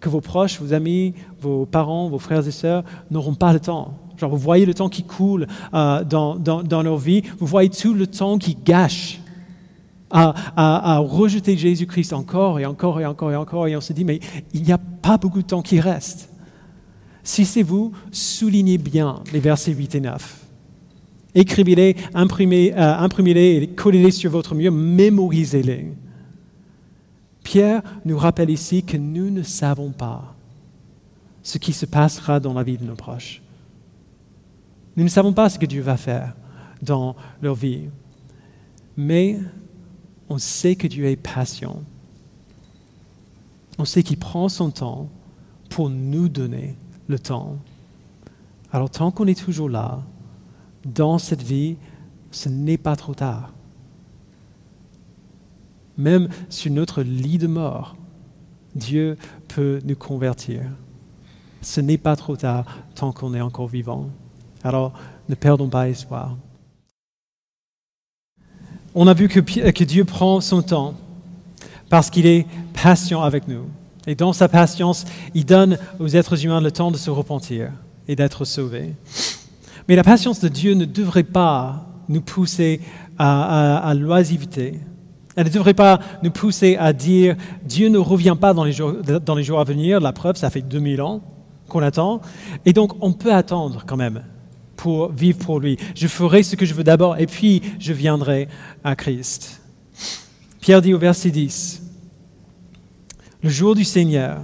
que 0.00 0.08
vos 0.08 0.22
proches, 0.22 0.58
vos 0.58 0.72
amis, 0.72 1.12
vos 1.40 1.66
parents, 1.66 2.08
vos 2.08 2.18
frères 2.18 2.48
et 2.48 2.50
sœurs 2.50 2.82
n'auront 3.10 3.34
pas 3.34 3.52
le 3.52 3.60
temps. 3.60 3.98
Genre, 4.16 4.30
vous 4.30 4.38
voyez 4.38 4.64
le 4.64 4.72
temps 4.72 4.88
qui 4.88 5.02
coule 5.02 5.46
euh, 5.74 6.02
dans, 6.02 6.36
dans, 6.36 6.82
leur 6.82 6.96
vie, 6.96 7.22
vous 7.38 7.46
voyez 7.46 7.68
tout 7.68 7.92
le 7.92 8.06
temps 8.06 8.38
qui 8.38 8.56
gâche 8.56 9.20
à, 10.12 10.98
rejeter 10.98 11.56
Jésus-Christ 11.56 12.12
encore 12.12 12.60
et 12.60 12.66
encore 12.66 13.00
et 13.00 13.06
encore 13.06 13.32
et 13.32 13.36
encore, 13.36 13.68
et 13.68 13.76
on 13.76 13.80
se 13.80 13.92
dit, 13.92 14.04
mais 14.04 14.20
il 14.52 14.62
n'y 14.62 14.72
a 14.72 14.78
pas 14.78 15.16
beaucoup 15.16 15.42
de 15.42 15.46
temps 15.46 15.62
qui 15.62 15.80
reste. 15.80 16.28
Si 17.24 17.44
c'est 17.44 17.62
vous, 17.62 17.92
soulignez 18.10 18.78
bien 18.78 19.22
les 19.32 19.40
versets 19.40 19.72
8 19.72 19.94
et 19.94 20.00
9. 20.00 20.38
Écrivez-les, 21.34 21.96
imprimez-les 22.14 22.72
euh, 22.72 22.98
imprimez 22.98 23.56
et 23.56 23.68
collez-les 23.68 24.10
sur 24.10 24.30
votre 24.30 24.54
mur, 24.54 24.70
mémorisez-les. 24.70 25.92
Pierre 27.42 27.82
nous 28.04 28.18
rappelle 28.18 28.50
ici 28.50 28.82
que 28.82 28.96
nous 28.96 29.30
ne 29.30 29.42
savons 29.42 29.90
pas 29.90 30.34
ce 31.42 31.58
qui 31.58 31.72
se 31.72 31.86
passera 31.86 32.38
dans 32.38 32.52
la 32.52 32.62
vie 32.62 32.76
de 32.76 32.84
nos 32.84 32.94
proches. 32.94 33.42
Nous 34.96 35.04
ne 35.04 35.08
savons 35.08 35.32
pas 35.32 35.48
ce 35.48 35.58
que 35.58 35.66
Dieu 35.66 35.80
va 35.80 35.96
faire 35.96 36.34
dans 36.82 37.16
leur 37.40 37.54
vie, 37.54 37.88
mais 38.96 39.38
on 40.32 40.38
sait 40.38 40.76
que 40.76 40.86
Dieu 40.86 41.06
est 41.06 41.16
patient. 41.16 41.82
On 43.78 43.84
sait 43.84 44.02
qu'il 44.02 44.18
prend 44.18 44.48
son 44.48 44.70
temps 44.70 45.08
pour 45.68 45.90
nous 45.90 46.28
donner 46.28 46.76
le 47.06 47.18
temps. 47.18 47.56
Alors 48.72 48.90
tant 48.90 49.10
qu'on 49.10 49.26
est 49.26 49.38
toujours 49.38 49.68
là, 49.68 50.02
dans 50.84 51.18
cette 51.18 51.42
vie, 51.42 51.76
ce 52.30 52.48
n'est 52.48 52.78
pas 52.78 52.96
trop 52.96 53.14
tard 53.14 53.52
même 55.96 56.28
sur 56.48 56.72
notre 56.72 57.02
lit 57.02 57.38
de 57.38 57.46
mort, 57.46 57.96
Dieu 58.74 59.16
peut 59.48 59.80
nous 59.84 59.96
convertir. 59.96 60.62
Ce 61.60 61.80
n'est 61.80 61.98
pas 61.98 62.16
trop 62.16 62.36
tard 62.36 62.64
tant 62.94 63.12
qu'on 63.12 63.34
est 63.34 63.40
encore 63.40 63.68
vivant. 63.68 64.08
Alors, 64.64 64.92
ne 65.28 65.34
perdons 65.34 65.68
pas 65.68 65.88
espoir. 65.88 66.36
On 68.94 69.06
a 69.06 69.14
vu 69.14 69.28
que, 69.28 69.40
que 69.40 69.84
Dieu 69.84 70.04
prend 70.04 70.40
son 70.40 70.62
temps 70.62 70.94
parce 71.88 72.10
qu'il 72.10 72.26
est 72.26 72.46
patient 72.82 73.22
avec 73.22 73.48
nous. 73.48 73.64
Et 74.06 74.14
dans 74.14 74.32
sa 74.32 74.48
patience, 74.48 75.04
il 75.34 75.44
donne 75.44 75.78
aux 76.00 76.08
êtres 76.08 76.44
humains 76.44 76.60
le 76.60 76.70
temps 76.70 76.90
de 76.90 76.96
se 76.96 77.10
repentir 77.10 77.70
et 78.08 78.16
d'être 78.16 78.44
sauvés. 78.44 78.94
Mais 79.88 79.96
la 79.96 80.02
patience 80.02 80.40
de 80.40 80.48
Dieu 80.48 80.74
ne 80.74 80.84
devrait 80.84 81.22
pas 81.22 81.86
nous 82.08 82.20
pousser 82.20 82.80
à, 83.18 83.76
à, 83.78 83.88
à 83.88 83.94
l'oisiveté, 83.94 84.80
elle 85.36 85.46
ne 85.46 85.50
devrait 85.50 85.74
pas 85.74 85.98
nous 86.22 86.30
pousser 86.30 86.76
à 86.76 86.92
dire 86.92 87.36
Dieu 87.64 87.88
ne 87.88 87.98
revient 87.98 88.36
pas 88.38 88.52
dans 88.52 88.64
les 88.64 88.72
jours, 88.72 88.94
dans 89.24 89.34
les 89.34 89.44
jours 89.44 89.60
à 89.60 89.64
venir. 89.64 90.00
La 90.00 90.12
preuve, 90.12 90.36
ça 90.36 90.50
fait 90.50 90.60
2000 90.60 91.00
ans 91.00 91.20
qu'on 91.68 91.82
attend. 91.82 92.20
Et 92.66 92.72
donc, 92.72 92.92
on 93.00 93.12
peut 93.12 93.32
attendre 93.32 93.84
quand 93.86 93.96
même 93.96 94.22
pour 94.82 95.12
vivre 95.12 95.38
pour 95.38 95.60
lui. 95.60 95.76
Je 95.94 96.08
ferai 96.08 96.42
ce 96.42 96.56
que 96.56 96.66
je 96.66 96.74
veux 96.74 96.82
d'abord 96.82 97.16
et 97.16 97.26
puis 97.26 97.62
je 97.78 97.92
viendrai 97.92 98.48
à 98.82 98.96
Christ. 98.96 99.62
Pierre 100.60 100.82
dit 100.82 100.92
au 100.92 100.98
verset 100.98 101.30
10, 101.30 101.82
Le 103.44 103.48
jour 103.48 103.76
du 103.76 103.84
Seigneur 103.84 104.42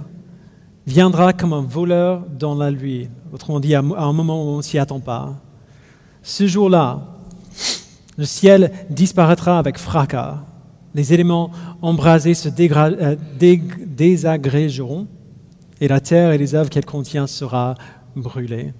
viendra 0.87 1.33
comme 1.33 1.51
un 1.51 1.61
voleur 1.61 2.23
dans 2.39 2.55
la 2.55 2.71
nuit. 2.71 3.09
Autrement 3.33 3.59
dit, 3.59 3.75
à 3.75 3.79
un 3.79 4.13
moment 4.13 4.41
où 4.41 4.47
on 4.47 4.57
ne 4.57 4.61
s'y 4.61 4.79
attend 4.79 5.01
pas. 5.01 5.35
Ce 6.23 6.47
jour-là, 6.47 7.01
le 8.17 8.25
ciel 8.25 8.71
disparaîtra 8.89 9.59
avec 9.59 9.77
fracas 9.77 10.43
les 10.95 11.13
éléments 11.13 11.51
embrasés 11.81 12.33
se 12.33 12.49
euh, 12.49 13.15
désagrégeront 13.39 15.07
et 15.81 15.87
la 15.87 15.99
terre 15.99 16.31
et 16.31 16.37
les 16.37 16.55
œuvres 16.55 16.69
qu'elle 16.69 16.85
contient 16.85 17.27
sera 17.27 17.75
brûlée. 18.15 18.73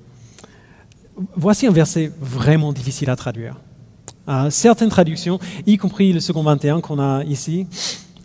Voici 1.35 1.67
un 1.67 1.71
verset 1.71 2.11
vraiment 2.19 2.71
difficile 2.71 3.09
à 3.09 3.15
traduire. 3.15 3.55
Euh, 4.27 4.49
certaines 4.49 4.89
traductions, 4.89 5.39
y 5.65 5.77
compris 5.77 6.13
le 6.13 6.19
second 6.19 6.43
21 6.43 6.81
qu'on 6.81 6.99
a 6.99 7.23
ici, 7.23 7.67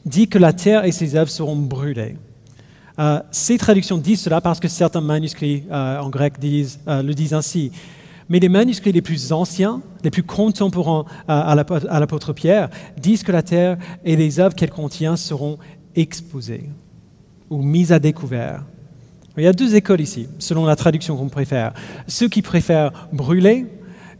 disent 0.04 0.28
que 0.28 0.38
la 0.38 0.52
terre 0.52 0.84
et 0.84 0.92
ses 0.92 1.16
œuvres 1.16 1.30
seront 1.30 1.56
brûlées. 1.56 2.16
Euh, 2.98 3.20
ces 3.32 3.58
traductions 3.58 3.98
disent 3.98 4.20
cela 4.20 4.40
parce 4.40 4.60
que 4.60 4.68
certains 4.68 5.00
manuscrits 5.00 5.64
en 5.70 6.08
grec 6.10 6.34
le 6.40 7.12
disent 7.12 7.34
ainsi. 7.34 7.72
Mais 8.28 8.38
les 8.38 8.48
manuscrits 8.48 8.92
les 8.92 9.02
plus 9.02 9.32
anciens, 9.32 9.82
les 10.02 10.10
plus 10.10 10.22
contemporains 10.22 11.04
à 11.26 11.54
l'apôtre 11.54 12.32
Pierre, 12.32 12.70
disent 12.96 13.22
que 13.22 13.32
la 13.32 13.42
terre 13.42 13.76
et 14.04 14.16
les 14.16 14.38
œuvres 14.38 14.54
qu'elle 14.54 14.70
contient 14.70 15.16
seront 15.16 15.58
exposées 15.96 16.70
ou 17.50 17.62
mises 17.62 17.92
à 17.92 17.98
découvert. 17.98 18.64
Il 19.36 19.42
y 19.42 19.46
a 19.48 19.52
deux 19.52 19.74
écoles 19.74 20.00
ici, 20.00 20.28
selon 20.38 20.64
la 20.64 20.76
traduction 20.76 21.16
qu'on 21.16 21.28
préfère. 21.28 21.72
Ceux 22.06 22.28
qui 22.28 22.42
préfèrent 22.42 23.08
brûler 23.12 23.66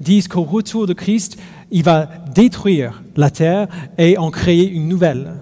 disent 0.00 0.28
qu'au 0.28 0.42
retour 0.42 0.86
de 0.86 0.92
Christ, 0.92 1.38
il 1.70 1.84
va 1.84 2.08
détruire 2.34 3.02
la 3.16 3.30
terre 3.30 3.68
et 3.96 4.18
en 4.18 4.30
créer 4.30 4.68
une 4.68 4.88
nouvelle. 4.88 5.34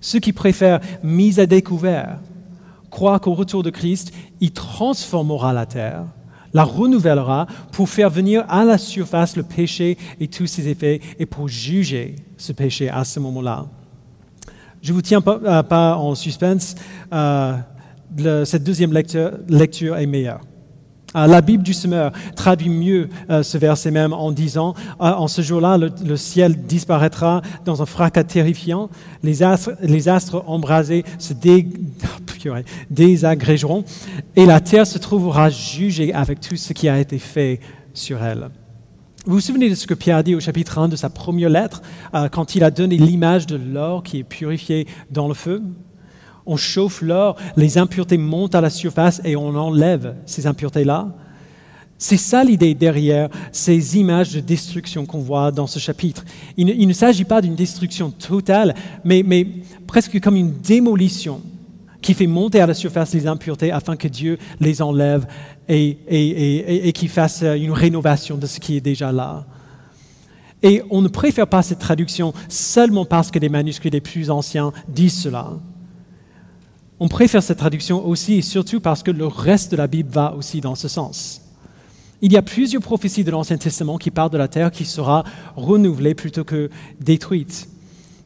Ceux 0.00 0.20
qui 0.20 0.32
préfèrent 0.32 0.80
mise 1.02 1.40
à 1.40 1.46
découvert 1.46 2.20
croient 2.90 3.18
qu'au 3.18 3.34
retour 3.34 3.62
de 3.62 3.70
Christ, 3.70 4.12
il 4.40 4.52
transformera 4.52 5.52
la 5.52 5.66
terre 5.66 6.04
la 6.52 6.64
renouvellera 6.64 7.46
pour 7.72 7.88
faire 7.88 8.10
venir 8.10 8.44
à 8.48 8.64
la 8.64 8.78
surface 8.78 9.36
le 9.36 9.42
péché 9.42 9.98
et 10.20 10.28
tous 10.28 10.46
ses 10.46 10.68
effets 10.68 11.00
et 11.18 11.26
pour 11.26 11.48
juger 11.48 12.16
ce 12.36 12.52
péché 12.52 12.88
à 12.88 13.04
ce 13.04 13.20
moment-là. 13.20 13.66
Je 14.80 14.92
ne 14.92 14.94
vous 14.94 15.02
tiens 15.02 15.20
pas, 15.20 15.40
euh, 15.44 15.94
en 15.94 16.14
suspense, 16.14 16.74
euh, 17.12 17.56
cette 18.44 18.64
deuxième 18.64 18.92
lecture 18.92 19.96
est 19.96 20.06
meilleure. 20.06 20.40
Euh, 21.16 21.26
la 21.26 21.40
Bible 21.40 21.62
du 21.62 21.72
semeur 21.72 22.12
traduit 22.36 22.68
mieux 22.68 23.08
euh, 23.30 23.42
ce 23.42 23.56
verset 23.56 23.90
même 23.90 24.12
en 24.12 24.30
disant, 24.30 24.74
euh, 25.00 25.04
en 25.04 25.26
ce 25.26 25.40
jour-là, 25.40 25.78
le, 25.78 26.16
ciel 26.16 26.66
disparaîtra 26.66 27.40
dans 27.64 27.80
un 27.80 27.86
fracas 27.86 28.24
terrifiant, 28.24 28.90
les 29.22 29.42
astres, 29.42 29.72
les 29.80 30.08
astres 30.08 30.44
embrasés 30.46 31.04
se 31.18 31.32
désagrégeront 32.90 33.84
et 34.36 34.44
la 34.44 34.60
terre 34.60 34.86
se 34.86 34.98
trouvera 34.98 35.48
jugée 35.48 36.12
avec 36.12 36.40
tout 36.40 36.56
ce 36.56 36.74
qui 36.74 36.88
a 36.88 36.98
été 37.00 37.18
fait 37.18 37.60
sur 37.94 38.22
elle. 38.22 38.50
Vous 39.24 39.34
vous 39.34 39.40
souvenez 39.40 39.70
de 39.70 39.74
ce 39.74 39.86
que 39.86 39.94
Pierre 39.94 40.18
a 40.18 40.22
dit 40.22 40.34
au 40.34 40.40
chapitre 40.40 40.78
1 40.78 40.88
de 40.88 40.96
sa 40.96 41.10
première 41.10 41.50
lettre, 41.50 41.82
quand 42.30 42.54
il 42.54 42.64
a 42.64 42.70
donné 42.70 42.96
l'image 42.96 43.46
de 43.46 43.56
l'or 43.56 44.02
qui 44.02 44.20
est 44.20 44.24
purifié 44.24 44.86
dans 45.10 45.28
le 45.28 45.34
feu? 45.34 45.62
On 46.48 46.56
chauffe 46.56 47.02
l'or, 47.02 47.36
les 47.56 47.78
impuretés 47.78 48.18
montent 48.18 48.54
à 48.54 48.60
la 48.60 48.70
surface 48.70 49.20
et 49.22 49.36
on 49.36 49.54
enlève 49.54 50.14
ces 50.26 50.46
impuretés-là. 50.46 51.14
C'est 51.98 52.16
ça 52.16 52.42
l'idée 52.42 52.74
derrière 52.74 53.28
ces 53.52 53.98
images 53.98 54.32
de 54.32 54.40
destruction 54.40 55.04
qu'on 55.04 55.18
voit 55.18 55.50
dans 55.52 55.66
ce 55.66 55.78
chapitre. 55.78 56.24
Il 56.56 56.88
ne, 56.88 56.92
s'agit 56.92 57.24
pas 57.24 57.42
d'une 57.42 57.54
destruction 57.54 58.10
totale, 58.10 58.74
mais, 59.04 59.24
presque 59.86 60.18
comme 60.20 60.36
une 60.36 60.52
démolition 60.52 61.42
qui 62.00 62.14
fait 62.14 62.28
monter 62.28 62.60
à 62.60 62.66
la 62.66 62.74
surface 62.74 63.12
les 63.12 63.26
impuretés 63.26 63.72
afin 63.72 63.96
que 63.96 64.08
Dieu 64.08 64.38
les 64.60 64.80
enlève 64.80 65.26
et, 65.68 65.98
et, 66.08 66.92
qu'il 66.92 67.08
fasse 67.08 67.42
une 67.42 67.72
rénovation 67.72 68.38
de 68.38 68.46
ce 68.46 68.60
qui 68.60 68.76
est 68.76 68.80
déjà 68.80 69.12
là. 69.12 69.44
Et 70.62 70.82
on 70.90 71.02
ne 71.02 71.08
préfère 71.08 71.48
pas 71.48 71.62
cette 71.62 71.80
traduction 71.80 72.32
seulement 72.48 73.04
parce 73.04 73.30
que 73.30 73.38
les 73.38 73.48
manuscrits 73.48 73.90
les 73.90 74.00
plus 74.00 74.30
anciens 74.30 74.72
disent 74.88 75.20
cela. 75.20 75.58
On 77.00 77.08
préfère 77.08 77.42
cette 77.42 77.58
traduction 77.58 78.04
aussi 78.06 78.34
et 78.34 78.42
surtout 78.42 78.80
parce 78.80 79.02
que 79.02 79.10
le 79.10 79.26
reste 79.26 79.70
de 79.70 79.76
la 79.76 79.86
Bible 79.86 80.10
va 80.10 80.34
aussi 80.34 80.60
dans 80.60 80.74
ce 80.74 80.88
sens. 80.88 81.42
Il 82.20 82.32
y 82.32 82.36
a 82.36 82.42
plusieurs 82.42 82.82
prophéties 82.82 83.22
de 83.22 83.30
l'Ancien 83.30 83.56
Testament 83.56 83.98
qui 83.98 84.10
parlent 84.10 84.30
de 84.30 84.38
la 84.38 84.48
terre 84.48 84.72
qui 84.72 84.84
sera 84.84 85.22
renouvelée 85.54 86.14
plutôt 86.14 86.42
que 86.42 86.68
détruite. 87.00 87.68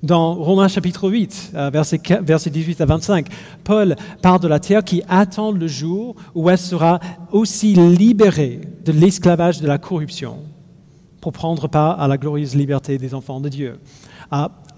Dans 0.02 0.34
Romains 0.34 0.68
chapitre 0.68 1.10
8, 1.10 1.52
euh, 1.54 1.70
verset, 1.70 2.50
18 2.50 2.80
à 2.80 2.86
25, 2.86 3.26
Paul 3.62 3.94
parle 4.22 4.40
de 4.40 4.48
la 4.48 4.58
terre 4.58 4.82
qui 4.82 5.02
attend 5.08 5.52
le 5.52 5.68
jour 5.68 6.16
où 6.34 6.48
elle 6.48 6.58
sera 6.58 6.98
aussi 7.30 7.74
libérée 7.74 8.62
de 8.84 8.92
l'esclavage 8.92 9.60
de 9.60 9.66
la 9.66 9.78
corruption 9.78 10.38
pour 11.20 11.32
prendre 11.32 11.68
part 11.68 12.00
à 12.00 12.08
la 12.08 12.16
glorieuse 12.16 12.56
liberté 12.56 12.98
des 12.98 13.14
enfants 13.14 13.40
de 13.40 13.48
Dieu. 13.50 13.78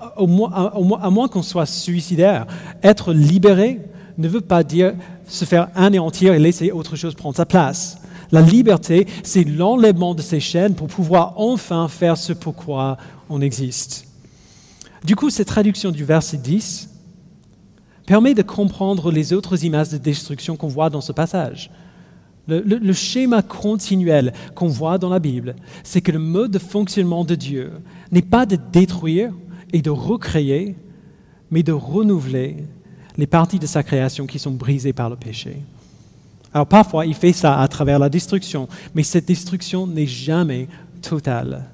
À, 0.00 0.72
à 1.02 1.10
moins 1.10 1.28
qu'on 1.28 1.42
soit 1.42 1.66
suicidaire, 1.66 2.46
être 2.82 3.12
libéré 3.12 3.80
ne 4.18 4.28
veut 4.28 4.40
pas 4.40 4.62
dire 4.62 4.94
se 5.26 5.44
faire 5.44 5.68
anéantir 5.74 6.34
et 6.34 6.38
laisser 6.38 6.70
autre 6.70 6.96
chose 6.96 7.14
prendre 7.14 7.36
sa 7.36 7.46
place. 7.46 7.98
La 8.30 8.40
liberté, 8.40 9.06
c'est 9.22 9.44
l'enlèvement 9.44 10.14
de 10.14 10.22
ces 10.22 10.40
chaînes 10.40 10.74
pour 10.74 10.88
pouvoir 10.88 11.34
enfin 11.36 11.88
faire 11.88 12.16
ce 12.16 12.32
pourquoi 12.32 12.96
on 13.28 13.40
existe. 13.40 14.08
Du 15.04 15.16
coup, 15.16 15.30
cette 15.30 15.48
traduction 15.48 15.90
du 15.90 16.04
verset 16.04 16.38
10 16.38 16.90
permet 18.06 18.34
de 18.34 18.42
comprendre 18.42 19.10
les 19.10 19.32
autres 19.32 19.64
images 19.64 19.90
de 19.90 19.98
destruction 19.98 20.56
qu'on 20.56 20.68
voit 20.68 20.90
dans 20.90 21.00
ce 21.00 21.12
passage. 21.12 21.70
Le, 22.46 22.92
schéma 22.92 23.40
continuel 23.40 24.34
qu'on 24.54 24.68
voit 24.68 24.98
dans 24.98 25.08
la 25.08 25.18
Bible, 25.18 25.56
c'est 25.82 26.02
que 26.02 26.12
le 26.12 26.18
mode 26.18 26.50
de 26.50 26.58
fonctionnement 26.58 27.24
de 27.24 27.34
Dieu 27.34 27.72
n'est 28.12 28.20
pas 28.20 28.44
de 28.44 28.58
détruire 28.70 29.32
et 29.74 29.82
de 29.82 29.90
recréer, 29.90 30.76
mais 31.50 31.64
de 31.64 31.72
renouveler 31.72 32.56
les 33.18 33.26
parties 33.26 33.58
de 33.58 33.66
sa 33.66 33.82
création 33.82 34.24
qui 34.24 34.38
sont 34.38 34.52
brisées 34.52 34.92
par 34.92 35.10
le 35.10 35.16
péché. 35.16 35.56
Alors 36.54 36.68
parfois, 36.68 37.04
il 37.06 37.14
fait 37.14 37.32
ça 37.32 37.60
à 37.60 37.66
travers 37.66 37.98
la 37.98 38.08
destruction, 38.08 38.68
mais 38.94 39.02
cette 39.02 39.26
destruction 39.26 39.88
n'est 39.88 40.06
jamais 40.06 40.68
totale. 41.02 41.64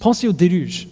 Pensez 0.00 0.26
au 0.26 0.32
déluge. 0.32 0.88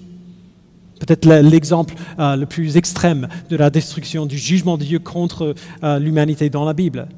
Peut-être 1.01 1.27
l'exemple 1.27 1.95
euh, 2.21 2.37
le 2.37 2.47
plus 2.47 2.77
extrême 2.77 3.29
de 3.51 3.57
la 3.57 3.69
destruction, 3.69 4.25
du 4.25 4.39
jugement 4.39 4.79
de 4.79 4.85
Dieu 4.85 5.01
contre 5.01 5.55
euh, 5.83 5.99
l'humanité 5.99 6.49
dans 6.49 6.65
la 6.65 6.75
Bible, 6.75 7.09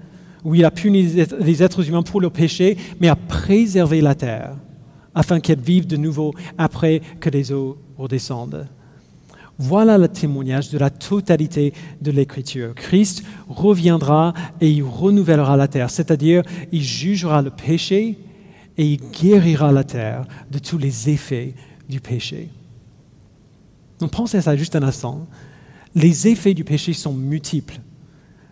où 0.42 0.54
il 0.54 0.64
a 0.64 0.70
puni 0.70 1.02
les 1.38 1.62
êtres 1.62 1.86
humains 1.86 2.02
pour 2.02 2.22
le 2.22 2.30
péché, 2.30 2.78
mais 2.98 3.08
a 3.08 3.14
préservé 3.16 4.00
la 4.00 4.14
terre, 4.14 4.54
afin 5.14 5.38
qu'elle 5.38 5.60
vive 5.60 5.86
de 5.86 5.98
nouveau 5.98 6.34
après 6.56 7.02
que 7.20 7.28
les 7.28 7.52
eaux 7.52 7.76
redescendent. 7.98 8.66
Voilà 9.58 9.98
le 9.98 10.08
témoignage 10.08 10.70
de 10.70 10.78
la 10.78 10.88
totalité 10.88 11.74
de 12.00 12.12
l'Écriture. 12.12 12.74
Christ 12.74 13.24
reviendra 13.48 14.32
et 14.60 14.70
il 14.70 14.84
renouvellera 14.84 15.56
la 15.56 15.66
terre, 15.66 15.90
c'est-à-dire 15.90 16.42
il 16.70 16.82
jugera 16.82 17.42
le 17.42 17.50
péché 17.50 18.18
et 18.76 18.86
il 18.86 19.00
guérira 19.10 19.72
la 19.72 19.82
terre 19.82 20.26
de 20.50 20.60
tous 20.60 20.78
les 20.78 21.10
effets 21.10 21.54
du 21.88 22.00
péché. 22.00 22.50
Donc 23.98 24.12
pensez 24.12 24.38
à 24.38 24.42
ça 24.42 24.56
juste 24.56 24.76
un 24.76 24.82
instant. 24.84 25.26
Les 25.94 26.28
effets 26.28 26.54
du 26.54 26.62
péché 26.62 26.92
sont 26.92 27.12
multiples. 27.12 27.80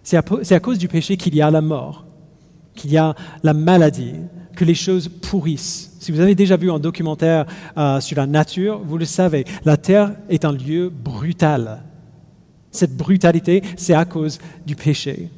C'est 0.03 0.17
à, 0.17 0.61
cause 0.61 0.79
du 0.79 0.89
péché 0.89 1.17
qu'il 1.17 1.35
y 1.35 1.43
a 1.43 1.51
la 1.51 1.61
mort, 1.61 2.07
qu'il 2.75 2.93
y 2.93 2.97
a 2.97 3.15
la 3.43 3.55
maladie, 3.55 4.15
que 4.57 4.65
les 4.65 4.75
choses 4.75 5.09
pourrissent. 5.09 5.97
Si 6.01 6.11
vous 6.11 6.21
avez 6.21 6.35
déjà 6.35 6.57
vu 6.57 6.71
un 6.71 6.81
documentaire 6.81 7.47
euh, 7.77 8.01
sur 8.01 8.17
la 8.17 8.27
nature, 8.27 8.81
vous 8.85 8.99
le 8.99 9.05
savez, 9.05 9.45
la 9.65 9.77
Terre 9.77 10.13
est 10.29 10.45
un 10.45 10.53
lieu 10.53 10.91
brutal. 10.91 11.83
Cette 12.73 12.97
brutalité, 12.97 13.63
c'est 13.77 13.95
à 13.95 14.05
cause 14.05 14.39
du 14.67 14.75
péché. 14.75 15.31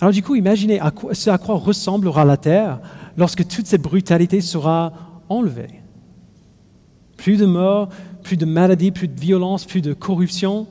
Alors 0.00 0.12
du 0.12 0.22
coup, 0.22 0.34
imaginez 0.34 0.80
ce 1.12 1.30
à 1.30 1.38
quoi 1.38 1.54
ressemblera 1.54 2.24
la 2.24 2.36
Terre 2.36 2.80
lorsque 3.16 3.46
toute 3.46 3.66
cette 3.66 3.82
brutalité 3.82 4.40
sera 4.40 4.92
enlevée. 5.28 5.80
Plus 7.16 7.36
de 7.36 7.46
morts, 7.46 7.88
plus 8.22 8.36
de 8.36 8.44
maladies, 8.44 8.90
plus 8.90 9.08
de 9.08 9.20
violence, 9.20 9.64
plus 9.64 9.80
de 9.80 9.92
corruption. 9.92 10.66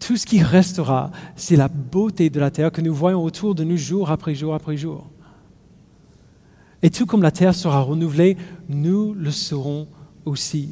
Tout 0.00 0.16
ce 0.16 0.26
qui 0.26 0.42
restera, 0.42 1.10
c'est 1.36 1.56
la 1.56 1.68
beauté 1.68 2.28
de 2.28 2.40
la 2.40 2.50
terre 2.50 2.72
que 2.72 2.80
nous 2.80 2.94
voyons 2.94 3.22
autour 3.22 3.54
de 3.54 3.64
nous 3.64 3.76
jour 3.76 4.10
après 4.10 4.34
jour 4.34 4.54
après 4.54 4.76
jour. 4.76 5.06
Et 6.84 6.90
tout 6.90 7.06
comme 7.06 7.22
la 7.22 7.30
terre 7.30 7.54
sera 7.54 7.80
renouvelée, 7.80 8.36
nous 8.68 9.14
le 9.14 9.30
serons 9.30 9.88
aussi. 10.26 10.68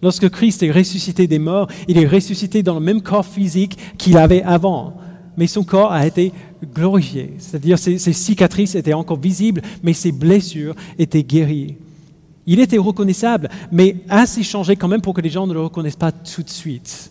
Lorsque 0.00 0.30
Christ 0.30 0.62
est 0.62 0.70
ressuscité 0.70 1.26
des 1.26 1.38
morts, 1.38 1.68
il 1.88 1.98
est 1.98 2.06
ressuscité 2.06 2.62
dans 2.62 2.72
le 2.72 2.80
même 2.80 3.02
corps 3.02 3.26
physique 3.26 3.76
qu'il 3.98 4.16
avait 4.16 4.42
avant, 4.42 4.96
mais 5.36 5.46
son 5.46 5.62
corps 5.62 5.92
a 5.92 6.06
été 6.06 6.32
glorifié. 6.74 7.34
C'est-à-dire 7.36 7.78
ses, 7.78 7.98
ses 7.98 8.14
cicatrices 8.14 8.74
étaient 8.76 8.94
encore 8.94 9.20
visibles, 9.20 9.60
mais 9.82 9.92
ses 9.92 10.10
blessures 10.10 10.74
étaient 10.98 11.22
guéries. 11.22 11.76
Il 12.46 12.58
était 12.58 12.78
reconnaissable, 12.78 13.50
mais 13.70 13.96
assez 14.08 14.42
changé 14.42 14.74
quand 14.74 14.88
même 14.88 15.02
pour 15.02 15.12
que 15.12 15.20
les 15.20 15.28
gens 15.28 15.46
ne 15.46 15.52
le 15.52 15.60
reconnaissent 15.60 15.96
pas 15.96 16.12
tout 16.12 16.42
de 16.42 16.48
suite. 16.48 17.10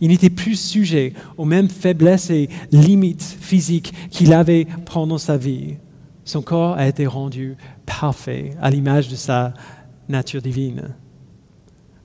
Il 0.00 0.08
n'était 0.08 0.30
plus 0.30 0.58
sujet 0.58 1.12
aux 1.36 1.44
mêmes 1.44 1.68
faiblesses 1.68 2.30
et 2.30 2.48
limites 2.72 3.36
physiques 3.38 3.92
qu'il 4.10 4.32
avait 4.32 4.66
pendant 4.86 5.18
sa 5.18 5.36
vie. 5.36 5.74
Son 6.28 6.42
corps 6.42 6.76
a 6.76 6.86
été 6.86 7.06
rendu 7.06 7.56
parfait 7.86 8.50
à 8.60 8.68
l'image 8.68 9.08
de 9.08 9.16
sa 9.16 9.54
nature 10.10 10.42
divine. 10.42 10.94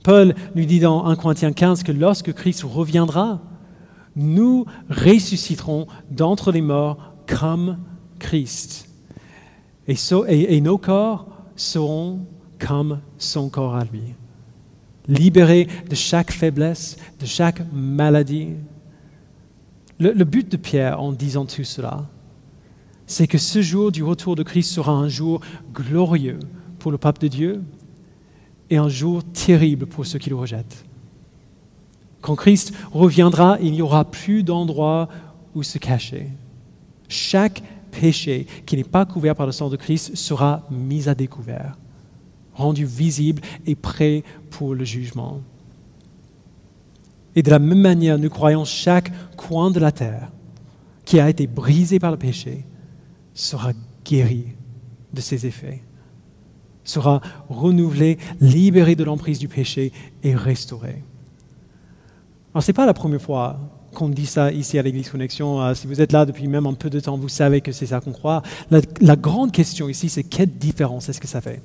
Paul 0.02 0.34
nous 0.54 0.64
dit 0.64 0.80
dans 0.80 1.04
1 1.04 1.14
Corinthiens 1.16 1.52
15 1.52 1.82
que 1.82 1.92
lorsque 1.92 2.32
Christ 2.32 2.62
reviendra, 2.62 3.42
nous 4.16 4.64
ressusciterons 4.88 5.88
d'entre 6.10 6.52
les 6.52 6.62
morts 6.62 6.96
comme 7.26 7.76
Christ. 8.18 8.88
Et, 9.88 9.96
et 10.56 10.60
nos 10.62 10.78
corps 10.78 11.26
seront 11.54 12.20
comme 12.58 13.00
son 13.18 13.50
corps 13.50 13.76
à 13.76 13.84
lui, 13.84 14.14
libérés 15.06 15.68
de 15.90 15.94
chaque 15.94 16.32
faiblesse, 16.32 16.96
de 17.20 17.26
chaque 17.26 17.60
maladie. 17.74 18.54
Le, 20.00 20.24
but 20.24 20.50
de 20.50 20.56
Pierre 20.56 20.98
en 21.02 21.12
disant 21.12 21.44
tout 21.44 21.62
cela, 21.62 22.08
c'est 23.06 23.26
que 23.26 23.38
ce 23.38 23.62
jour 23.62 23.92
du 23.92 24.02
retour 24.02 24.36
de 24.36 24.42
Christ 24.42 24.70
sera 24.70 24.92
un 24.92 25.08
jour 25.08 25.40
glorieux 25.72 26.38
pour 26.78 26.90
le 26.90 26.98
peuple 26.98 27.22
de 27.22 27.28
Dieu 27.28 27.62
et 28.70 28.76
un 28.76 28.88
jour 28.88 29.22
terrible 29.24 29.86
pour 29.86 30.06
ceux 30.06 30.18
qui 30.18 30.30
le 30.30 30.36
rejettent. 30.36 30.84
Quand 32.20 32.34
Christ 32.34 32.72
reviendra, 32.92 33.58
il 33.60 33.72
n'y 33.72 33.82
aura 33.82 34.10
plus 34.10 34.42
d'endroit 34.42 35.08
où 35.54 35.62
se 35.62 35.78
cacher. 35.78 36.28
Chaque 37.08 37.62
péché 37.90 38.46
qui 38.64 38.76
n'est 38.76 38.84
pas 38.84 39.04
couvert 39.04 39.34
par 39.34 39.46
le 39.46 39.52
sang 39.52 39.68
de 39.68 39.76
Christ 39.76 40.16
sera 40.16 40.66
mis 40.70 41.08
à 41.08 41.14
découvert, 41.14 41.76
rendu 42.54 42.86
visible 42.86 43.42
et 43.66 43.74
prêt 43.74 44.24
pour 44.50 44.74
le 44.74 44.84
jugement. 44.84 45.40
Et 47.36 47.42
de 47.42 47.50
la 47.50 47.58
même 47.58 47.80
manière, 47.80 48.18
nous 48.18 48.30
croyons 48.30 48.64
chaque 48.64 49.12
coin 49.36 49.70
de 49.70 49.80
la 49.80 49.92
terre 49.92 50.30
qui 51.04 51.20
a 51.20 51.28
été 51.28 51.46
brisé 51.46 51.98
par 51.98 52.10
le 52.10 52.16
péché 52.16 52.64
sera 53.34 53.72
guéri 54.04 54.46
de 55.12 55.20
ses 55.20 55.46
effets, 55.46 55.82
sera 56.84 57.20
renouvelé, 57.48 58.18
libéré 58.40 58.94
de 58.94 59.04
l'emprise 59.04 59.38
du 59.38 59.48
péché 59.48 59.92
et 60.22 60.34
restauré. 60.34 61.02
Alors, 62.52 62.62
ce 62.62 62.70
n'est 62.70 62.74
pas 62.74 62.86
la 62.86 62.94
première 62.94 63.20
fois 63.20 63.58
qu'on 63.94 64.08
dit 64.08 64.26
ça 64.26 64.52
ici 64.52 64.78
à 64.78 64.82
l'Église 64.82 65.08
Connexion. 65.08 65.62
Euh, 65.62 65.74
si 65.74 65.86
vous 65.86 66.00
êtes 66.00 66.12
là 66.12 66.26
depuis 66.26 66.46
même 66.48 66.66
un 66.66 66.74
peu 66.74 66.90
de 66.90 67.00
temps, 67.00 67.16
vous 67.16 67.28
savez 67.28 67.60
que 67.60 67.72
c'est 67.72 67.86
ça 67.86 68.00
qu'on 68.00 68.12
croit. 68.12 68.42
La, 68.70 69.16
grande 69.16 69.52
question 69.52 69.88
ici, 69.88 70.08
c'est 70.08 70.24
quelle 70.24 70.50
différence 70.50 71.08
est-ce 71.08 71.20
que 71.20 71.28
ça 71.28 71.40
fait? 71.40 71.62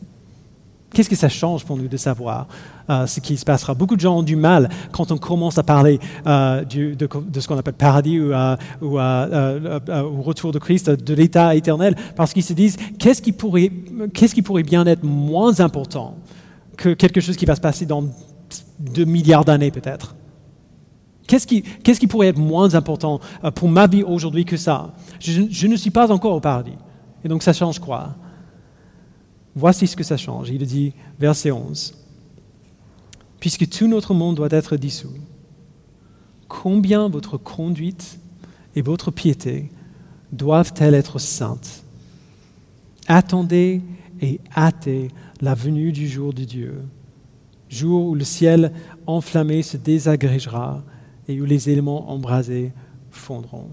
Qu'est-ce 0.91 1.10
que 1.10 1.15
ça 1.15 1.30
change 1.30 1.65
pour 1.65 1.78
nous 1.78 1.88
de 1.88 1.97
savoir 1.97 2.47
euh, 2.89 3.06
ce 3.06 3.19
qui 3.19 3.38
se 3.38 3.45
passera? 3.45 3.73
Beaucoup 3.75 3.95
de 3.95 4.02
gens 4.02 4.17
ont 4.17 4.23
du 4.23 4.36
mal 4.36 4.69
quand 4.91 5.12
on 5.12 5.17
commence 5.17 5.58
à 5.58 5.63
parler 5.63 5.99
euh, 6.25 6.63
de, 6.63 7.08
ce 7.39 7.47
qu'on 7.47 7.58
appelle 7.58 7.75
paradis 7.75 8.19
ou, 8.19 8.34
ou 8.82 10.21
retour 10.21 10.52
de 10.52 10.60
Christ, 10.60 10.89
de 10.89 11.13
l'état 11.13 11.56
éternel, 11.56 11.95
parce 12.15 12.34
qu'ils 12.34 12.43
se 12.43 12.54
disent 12.54 12.78
qu'est-ce 12.97 13.21
qui, 13.21 13.32
pourrait, 13.32 13.71
qu'est-ce 14.13 14.34
qui 14.34 14.41
pourrait 14.41 14.63
bien 14.63 14.86
être 14.88 15.04
moins 15.04 15.60
important 15.60 16.15
que 16.78 16.93
quelque 16.93 17.21
chose 17.21 17.38
qui 17.38 17.45
va 17.45 17.56
se 17.56 17.62
passer 17.62 17.86
dans 17.86 18.04
deux 18.80 19.06
milliards 19.06 19.45
d'années 19.45 19.71
peut-être? 19.71 20.15
Qu'est-ce 21.30 21.45
qui, 21.99 22.08
pourrait 22.08 22.30
être 22.30 22.39
moins 22.39 22.73
important 22.73 23.19
euh, 23.43 23.52
pour 23.52 23.69
ma 23.69 23.86
vie 23.86 24.02
aujourd'hui 24.02 24.45
que 24.45 24.58
ça? 24.58 24.93
Je, 25.19 25.67
ne 25.67 25.75
suis 25.75 25.91
pas 25.91 26.12
encore 26.12 26.34
au 26.34 26.39
paradis. 26.39 26.73
Et 27.23 27.28
donc 27.28 27.43
ça 27.43 27.54
change 27.54 27.78
quoi? 27.78 28.15
Voici 29.60 29.88
ce 29.88 29.98
que 29.98 30.06
ça 30.06 30.15
change. 30.15 30.50
Il 30.50 30.65
dit, 30.65 30.93
verset 31.19 31.52
11, 31.52 31.93
Puisque 33.41 33.69
tout 33.69 33.89
notre 33.89 34.13
monde 34.13 34.38
doit 34.38 34.48
être 34.52 34.78
dissous, 34.78 35.17
combien 36.48 37.10
votre 37.10 37.36
conduite 37.38 38.19
et 38.76 38.82
votre 38.82 39.12
piété 39.12 39.69
doivent-elles 40.32 40.93
être 40.93 41.19
saintes? 41.19 41.84
Attendez 43.08 43.82
et 44.22 44.39
hâtez 44.56 45.10
la 45.41 45.56
venue 45.56 45.91
du 45.91 46.08
jour 46.08 46.34
de 46.34 46.45
Dieu, 46.45 46.82
jour 47.67 48.08
où 48.08 48.15
le 48.15 48.24
ciel 48.24 48.72
enflammé 49.08 49.62
se 49.62 49.76
désagrégera 49.76 50.84
et 51.28 51.41
où 51.41 51.43
les 51.43 51.69
éléments 51.69 52.10
embrasés 52.10 52.72
fondront. 53.12 53.69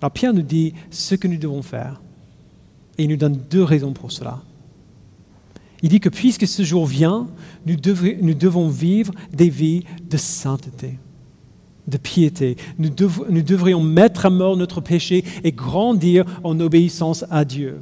Alors 0.00 0.12
Pierre 0.12 0.32
nous 0.32 0.42
dit 0.42 0.74
ce 0.90 1.16
que 1.16 1.26
nous 1.26 1.38
devons 1.38 1.62
faire. 1.62 2.00
Et 3.02 3.06
il 3.06 3.10
nous 3.10 3.16
donne 3.16 3.40
deux 3.50 3.64
raisons 3.64 3.92
pour 3.92 4.12
cela. 4.12 4.40
Il 5.82 5.88
dit 5.88 5.98
que 5.98 6.08
puisque 6.08 6.46
ce 6.46 6.62
jour 6.62 6.86
vient, 6.86 7.26
nous, 7.66 7.74
devons 7.74 8.68
vivre 8.68 9.12
des 9.32 9.48
vies 9.48 9.82
de 10.08 10.16
sainteté, 10.16 11.00
de 11.88 11.96
piété. 11.96 12.56
Nous 12.78 12.90
devrions 12.90 13.82
mettre 13.82 14.26
à 14.26 14.30
mort 14.30 14.56
notre 14.56 14.80
péché 14.80 15.24
et 15.42 15.50
grandir 15.50 16.24
en 16.44 16.60
obéissance 16.60 17.24
à 17.28 17.44
Dieu. 17.44 17.80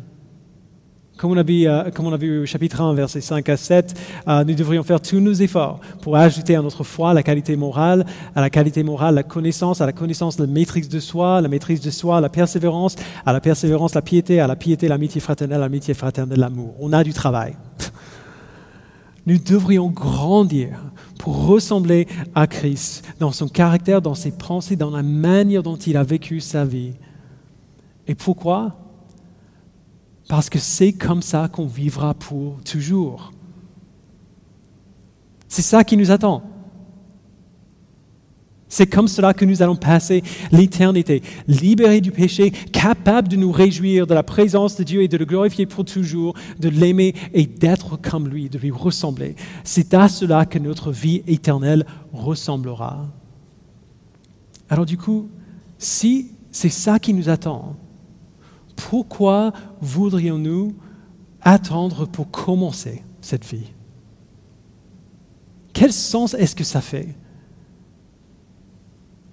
Comme 1.21 1.33
on, 1.33 1.37
a 1.37 1.43
vu, 1.43 1.69
euh, 1.69 1.91
comme 1.91 2.07
on 2.07 2.15
a 2.15 2.17
vu 2.17 2.45
au 2.45 2.47
chapitre 2.47 2.81
1, 2.81 2.95
versets 2.95 3.21
5 3.21 3.47
à 3.51 3.59
7, 3.59 3.95
euh, 4.27 4.43
nous 4.43 4.55
devrions 4.55 4.83
faire 4.83 5.03
tous 5.03 5.21
nos 5.21 5.35
efforts 5.35 5.79
pour 6.01 6.17
ajouter 6.17 6.57
à 6.57 6.63
notre 6.63 6.83
foi 6.83 7.13
la 7.13 7.23
qualité 7.23 7.57
morale, 7.57 8.07
à 8.35 8.41
la 8.41 8.49
qualité 8.49 8.83
morale 8.83 9.17
la 9.17 9.23
connaissance, 9.23 9.83
à 9.83 9.87
la 9.87 9.93
connaissance 9.93 10.39
la 10.39 10.47
maîtrise 10.47 10.89
de 10.89 10.99
soi, 10.99 11.43
la 11.43 11.49
maîtrise 11.49 11.83
de 11.83 11.91
soi 11.91 12.23
la 12.23 12.31
persévérance, 12.31 12.97
à 13.27 13.35
la 13.35 13.41
persévérance 13.43 13.95
la 13.95 14.01
piété, 14.01 14.41
à 14.41 14.47
la 14.47 14.57
piété 14.57 14.89
l'amitié 14.89 15.21
fraternelle, 15.21 15.61
l'amitié 15.61 15.93
fraternelle 15.93 16.41
l'amour. 16.41 16.75
On 16.81 16.91
a 16.95 17.05
du 17.05 17.13
travail. 17.13 17.55
Nous 19.27 19.37
devrions 19.37 19.91
grandir 19.91 20.71
pour 21.19 21.45
ressembler 21.45 22.09
à 22.35 22.47
Christ 22.47 23.05
dans 23.19 23.33
son 23.33 23.49
caractère, 23.49 24.01
dans 24.01 24.15
ses 24.15 24.31
pensées, 24.31 24.75
dans 24.75 24.91
la 24.91 25.03
manière 25.03 25.63
dont 25.63 25.77
il 25.77 25.99
a 25.99 26.03
vécu 26.03 26.41
sa 26.41 26.65
vie. 26.65 26.95
Et 28.09 28.15
pourquoi? 28.15 28.75
Parce 30.31 30.49
que 30.49 30.61
c'est 30.61 30.93
comme 30.93 31.23
ça 31.23 31.49
qu'on 31.49 31.67
vivra 31.67 32.15
pour 32.15 32.63
toujours. 32.63 33.33
C'est 35.49 35.61
ça 35.61 35.83
qui 35.83 35.97
nous 35.97 36.13
attend. 36.13 36.45
C'est 38.69 38.87
comme 38.87 39.09
cela 39.09 39.35
que 39.35 39.45
nous 39.45 39.61
allons 39.61 39.75
passer 39.75 40.23
l'éternité, 40.53 41.25
libérés 41.49 42.01
du 42.01 42.13
péché, 42.13 42.53
capables 42.53 43.27
de 43.27 43.35
nous 43.35 43.51
réjouir 43.51 44.07
de 44.07 44.15
la 44.15 44.23
présence 44.23 44.77
de 44.77 44.85
Dieu 44.85 45.03
et 45.03 45.09
de 45.09 45.17
le 45.17 45.25
glorifier 45.25 45.67
pour 45.67 45.85
toujours, 45.85 46.35
de 46.61 46.69
l'aimer 46.69 47.13
et 47.35 47.47
d'être 47.47 47.97
comme 48.01 48.29
lui, 48.29 48.49
de 48.49 48.59
lui 48.59 48.71
ressembler. 48.71 49.35
C'est 49.65 49.95
à 49.95 50.09
cela 50.09 50.47
que 50.47 50.61
notre 50.61 50.93
vie 50.93 51.25
éternelle 51.27 51.85
ressemblera. 52.13 53.09
Alors 54.69 54.87
du 54.87 54.97
coup, 54.97 55.29
si 55.77 56.31
c'est 56.53 56.69
ça 56.69 57.01
qui 57.01 57.15
nous 57.15 57.29
attend, 57.29 57.75
pourquoi 58.89 59.53
voudrions-nous 59.81 60.75
attendre 61.43 62.07
pour 62.07 62.31
commencer 62.31 63.03
cette 63.21 63.45
vie? 63.45 63.73
Quel 65.73 65.93
sens 65.93 66.35
est-ce 66.35 66.57
que 66.57 66.65
ça 66.65 66.81
fait? 66.81 67.09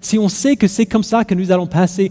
Si 0.00 0.18
on 0.18 0.28
sait 0.28 0.56
que 0.56 0.68
c'est 0.68 0.86
comme 0.86 1.02
ça 1.02 1.24
que 1.24 1.34
nous 1.34 1.50
allons 1.50 1.66
passer 1.66 2.10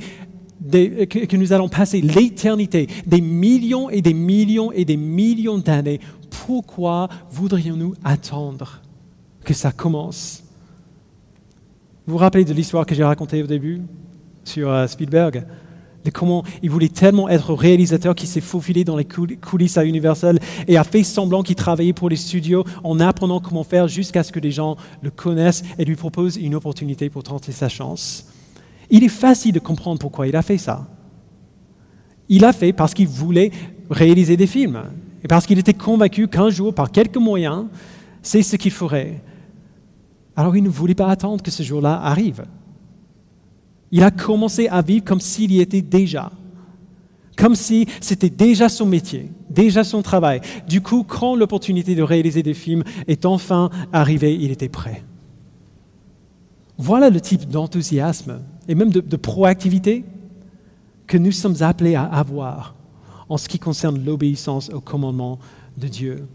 que, 0.59 1.37
nous 1.37 1.53
allons 1.53 1.69
passer 1.69 2.01
l'éternité, 2.01 2.87
des 3.05 3.21
millions 3.21 3.91
et 3.91 4.01
des 4.01 4.15
millions 4.15 4.71
et 4.71 4.85
des 4.85 4.97
millions 4.97 5.59
d'années, 5.59 5.99
pourquoi 6.29 7.07
voudrions-nous 7.29 7.93
attendre 8.03 8.81
que 9.43 9.53
ça 9.53 9.71
commence? 9.71 10.43
Vous 12.07 12.13
vous 12.13 12.17
rappelez 12.17 12.43
de 12.43 12.53
l'histoire 12.53 12.87
que 12.87 12.95
j'ai 12.95 13.03
racontée 13.03 13.43
au 13.43 13.47
début 13.47 13.81
sur 14.43 14.71
euh, 14.71 14.87
Spielberg? 14.87 15.45
Comment 16.11 16.43
il 16.61 16.69
voulait 16.69 16.89
tellement 16.89 17.29
être 17.29 17.53
réalisateur 17.53 18.15
qu'il 18.15 18.27
s'est 18.27 18.41
faufilé 18.41 18.83
dans 18.83 18.95
les 18.95 19.05
coulisses 19.05 19.77
à 19.77 19.85
Universal 19.85 20.39
et 20.67 20.77
a 20.77 20.83
fait 20.83 21.03
semblant 21.03 21.43
qu'il 21.43 21.55
travaillait 21.55 21.93
pour 21.93 22.09
les 22.09 22.15
studios 22.15 22.63
en 22.83 22.99
apprenant 22.99 23.39
comment 23.39 23.63
faire 23.63 23.87
jusqu'à 23.87 24.23
ce 24.23 24.31
que 24.31 24.39
les 24.39 24.51
gens 24.51 24.77
le 25.01 25.11
connaissent 25.11 25.63
et 25.77 25.85
lui 25.85 25.95
proposent 25.95 26.37
une 26.37 26.55
opportunité 26.55 27.09
pour 27.09 27.23
tenter 27.23 27.51
sa 27.51 27.69
chance. 27.69 28.25
Il 28.89 29.03
est 29.03 29.09
facile 29.09 29.53
de 29.53 29.59
comprendre 29.59 29.99
pourquoi 29.99 30.27
il 30.27 30.35
a 30.35 30.41
fait 30.41 30.57
ça. 30.57 30.87
Il 32.29 32.45
a 32.45 32.53
fait 32.53 32.73
parce 32.73 32.93
qu'il 32.93 33.07
voulait 33.07 33.51
réaliser 33.89 34.37
des 34.37 34.47
films 34.47 34.83
et 35.23 35.27
parce 35.27 35.45
qu'il 35.45 35.59
était 35.59 35.73
convaincu 35.73 36.27
qu'un 36.27 36.49
jour, 36.49 36.73
par 36.73 36.91
quelques 36.91 37.17
moyens, 37.17 37.65
c'est 38.21 38.43
ce 38.43 38.55
qu'il 38.55 38.71
ferait. 38.71 39.21
Alors 40.35 40.55
il 40.55 40.63
ne 40.63 40.69
voulait 40.69 40.95
pas 40.95 41.09
attendre 41.09 41.41
que 41.41 41.51
ce 41.51 41.63
jour-là 41.63 41.99
arrive. 42.01 42.45
Il 43.91 44.03
a 44.03 44.11
commencé 44.11 44.67
à 44.67 44.81
vivre 44.81 45.05
comme 45.05 45.21
s'il 45.21 45.51
y 45.51 45.61
était 45.61 45.81
déjà, 45.81 46.31
comme 47.37 47.55
si 47.55 47.87
c'était 48.01 48.29
déjà 48.29 48.69
son 48.69 48.85
métier, 48.85 49.31
déjà 49.49 49.83
son 49.83 50.01
travail. 50.01 50.41
Du 50.67 50.81
coup, 50.81 51.03
quand 51.03 51.35
l'opportunité 51.35 51.95
de 51.95 52.03
réaliser 52.03 52.43
des 52.43 52.53
films 52.53 52.83
est 53.07 53.25
enfin 53.25 53.69
arrivée, 53.93 54.35
il 54.35 54.51
était 54.51 54.69
prêt. 54.69 55.03
Voilà 56.77 57.09
le 57.09 57.19
type 57.19 57.47
d'enthousiasme 57.47 58.41
et 58.67 58.75
même 58.75 58.91
de, 58.91 59.15
proactivité 59.15 60.03
que 61.07 61.17
nous 61.17 61.31
sommes 61.31 61.61
appelés 61.61 61.95
à 61.95 62.03
avoir 62.03 62.75
en 63.29 63.37
ce 63.37 63.47
qui 63.47 63.59
concerne 63.59 64.03
l'obéissance 64.03 64.69
au 64.69 64.79
commandement 64.79 65.39
de 65.77 65.87
Dieu. 65.87 66.27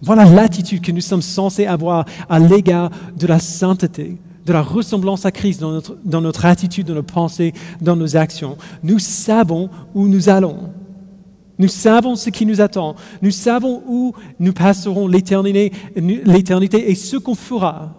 Voilà 0.00 0.24
l'attitude 0.24 0.80
que 0.80 0.92
nous 0.92 1.00
sommes 1.00 1.22
censés 1.22 1.66
avoir 1.66 2.04
à 2.28 2.38
l'égard 2.38 2.90
de 3.16 3.26
la 3.26 3.38
sainteté, 3.38 4.18
de 4.44 4.52
la 4.52 4.62
ressemblance 4.62 5.24
à 5.24 5.30
Christ 5.30 5.60
dans 5.60 6.20
notre, 6.20 6.44
attitude, 6.44 6.86
dans 6.86 6.94
nos 6.94 7.02
pensées, 7.02 7.52
dans 7.80 7.96
nos 7.96 8.16
actions. 8.16 8.56
Nous 8.82 8.98
savons 8.98 9.70
où 9.94 10.08
nous 10.08 10.28
allons. 10.28 10.70
Nous 11.58 11.68
savons 11.68 12.16
ce 12.16 12.30
qui 12.30 12.44
nous 12.44 12.60
attend. 12.60 12.96
Nous 13.20 13.30
savons 13.30 13.82
où 13.86 14.12
nous 14.40 14.52
passerons 14.52 15.06
l'éternité 15.06 15.70
et 16.90 16.94
ce 16.94 17.16
qu'on 17.16 17.34
fera. 17.34 17.94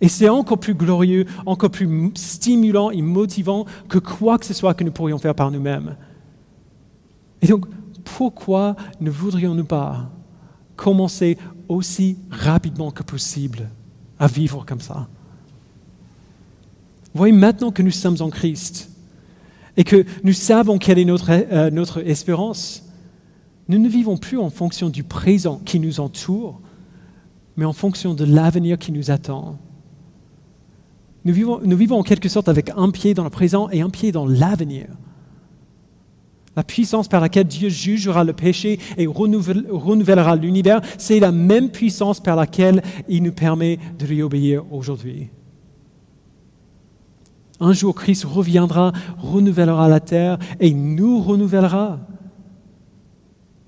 Et 0.00 0.08
c'est 0.08 0.28
encore 0.28 0.58
plus 0.58 0.74
glorieux, 0.74 1.24
encore 1.46 1.70
plus 1.70 1.88
stimulant 2.14 2.90
et 2.90 3.00
motivant 3.00 3.64
que 3.88 3.98
quoi 3.98 4.38
que 4.38 4.44
ce 4.44 4.52
soit 4.52 4.74
que 4.74 4.84
nous 4.84 4.92
pourrions 4.92 5.18
faire 5.18 5.34
par 5.34 5.50
nous-mêmes. 5.50 5.96
Et 7.40 7.46
donc, 7.46 7.64
pourquoi 8.04 8.76
ne 9.00 9.10
voudrions-nous 9.10 9.64
pas 9.64 10.10
commencer 10.76 11.38
aussi 11.68 12.18
rapidement 12.30 12.90
que 12.90 13.02
possible 13.02 13.70
à 14.18 14.26
vivre 14.26 14.64
comme 14.66 14.80
ça. 14.80 15.08
Voyez, 17.14 17.32
maintenant 17.32 17.70
que 17.70 17.82
nous 17.82 17.90
sommes 17.90 18.16
en 18.20 18.30
Christ 18.30 18.90
et 19.76 19.84
que 19.84 20.04
nous 20.22 20.32
savons 20.32 20.78
quelle 20.78 20.98
est 20.98 21.04
notre, 21.04 21.30
euh, 21.30 21.70
notre 21.70 22.06
espérance, 22.06 22.84
nous 23.68 23.78
ne 23.78 23.88
vivons 23.88 24.16
plus 24.16 24.38
en 24.38 24.50
fonction 24.50 24.88
du 24.88 25.04
présent 25.04 25.60
qui 25.64 25.80
nous 25.80 26.00
entoure, 26.00 26.60
mais 27.56 27.64
en 27.64 27.72
fonction 27.72 28.14
de 28.14 28.24
l'avenir 28.24 28.78
qui 28.78 28.92
nous 28.92 29.10
attend. 29.10 29.58
Nous 31.24 31.32
vivons, 31.32 31.60
nous 31.64 31.76
vivons 31.76 31.98
en 31.98 32.02
quelque 32.02 32.28
sorte 32.28 32.48
avec 32.48 32.70
un 32.76 32.90
pied 32.90 33.14
dans 33.14 33.24
le 33.24 33.30
présent 33.30 33.70
et 33.70 33.80
un 33.80 33.90
pied 33.90 34.12
dans 34.12 34.26
l'avenir. 34.26 34.86
La 36.56 36.62
puissance 36.62 37.08
par 37.08 37.20
laquelle 37.20 37.46
Dieu 37.46 37.68
jugera 37.68 38.22
le 38.22 38.32
péché 38.32 38.78
et 38.96 39.06
renouvellera 39.06 40.36
l'univers, 40.36 40.80
c'est 40.98 41.18
la 41.18 41.32
même 41.32 41.70
puissance 41.70 42.20
par 42.20 42.36
laquelle 42.36 42.82
il 43.08 43.22
nous 43.24 43.32
permet 43.32 43.78
de 43.98 44.06
lui 44.06 44.22
obéir 44.22 44.64
aujourd'hui. 44.72 45.28
Un 47.60 47.72
jour, 47.72 47.94
Christ 47.94 48.24
reviendra, 48.24 48.92
renouvellera 49.18 49.88
la 49.88 50.00
terre 50.00 50.38
et 50.60 50.72
nous 50.72 51.20
renouvellera. 51.20 52.00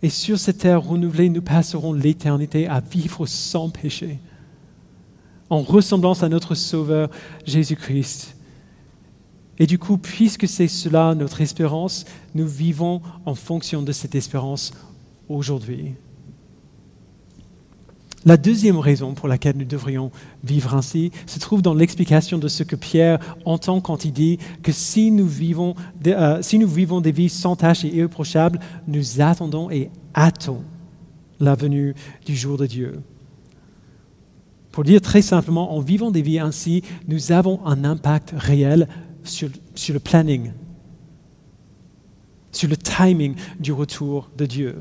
Et 0.02 0.10
sur 0.10 0.38
cette 0.38 0.58
terre 0.58 0.82
renouvelée, 0.82 1.28
nous 1.28 1.42
passerons 1.42 1.92
l'éternité 1.92 2.68
à 2.68 2.80
vivre 2.80 3.26
sans 3.26 3.70
péché, 3.70 4.18
en 5.50 5.60
ressemblance 5.60 6.22
à 6.22 6.28
notre 6.28 6.54
Sauveur 6.54 7.08
Jésus-Christ. 7.44 8.35
Et 9.58 9.66
du 9.66 9.78
coup, 9.78 9.96
puisque 9.96 10.46
c'est 10.46 10.68
cela 10.68 11.14
notre 11.14 11.40
espérance, 11.40 12.04
nous 12.34 12.46
vivons 12.46 13.00
en 13.24 13.34
fonction 13.34 13.82
de 13.82 13.92
cette 13.92 14.14
espérance 14.14 14.72
aujourd'hui. 15.28 15.94
La 18.26 18.36
deuxième 18.36 18.78
raison 18.78 19.14
pour 19.14 19.28
laquelle 19.28 19.56
nous 19.56 19.64
devrions 19.64 20.10
vivre 20.42 20.74
ainsi 20.74 21.12
se 21.26 21.38
trouve 21.38 21.62
dans 21.62 21.74
l'explication 21.74 22.38
de 22.38 22.48
ce 22.48 22.64
que 22.64 22.74
Pierre 22.74 23.20
entend 23.44 23.80
quand 23.80 24.04
il 24.04 24.12
dit 24.12 24.38
que 24.64 24.72
si 24.72 25.12
nous 25.12 25.28
vivons, 25.28 25.76
euh, 26.08 26.42
si 26.42 26.58
nous 26.58 26.66
vivons 26.66 27.00
des 27.00 27.12
vies 27.12 27.28
sans 27.28 27.54
tâche 27.54 27.84
et 27.84 27.94
irréprochables, 27.94 28.58
nous 28.88 29.20
attendons 29.20 29.70
et 29.70 29.90
hâtons 30.16 30.64
la 31.38 31.54
venue 31.54 31.94
du 32.24 32.34
jour 32.34 32.58
de 32.58 32.66
Dieu. 32.66 33.00
Pour 34.72 34.82
dire 34.82 35.00
très 35.00 35.22
simplement, 35.22 35.74
en 35.76 35.80
vivant 35.80 36.10
des 36.10 36.20
vies 36.20 36.40
ainsi, 36.40 36.82
nous 37.06 37.30
avons 37.30 37.64
un 37.64 37.84
impact 37.84 38.34
réel 38.36 38.88
sur, 39.28 39.48
le 39.92 39.98
planning, 39.98 40.52
sur 42.52 42.68
le 42.68 42.76
timing 42.76 43.34
du 43.58 43.72
retour 43.72 44.30
de 44.36 44.46
Dieu. 44.46 44.76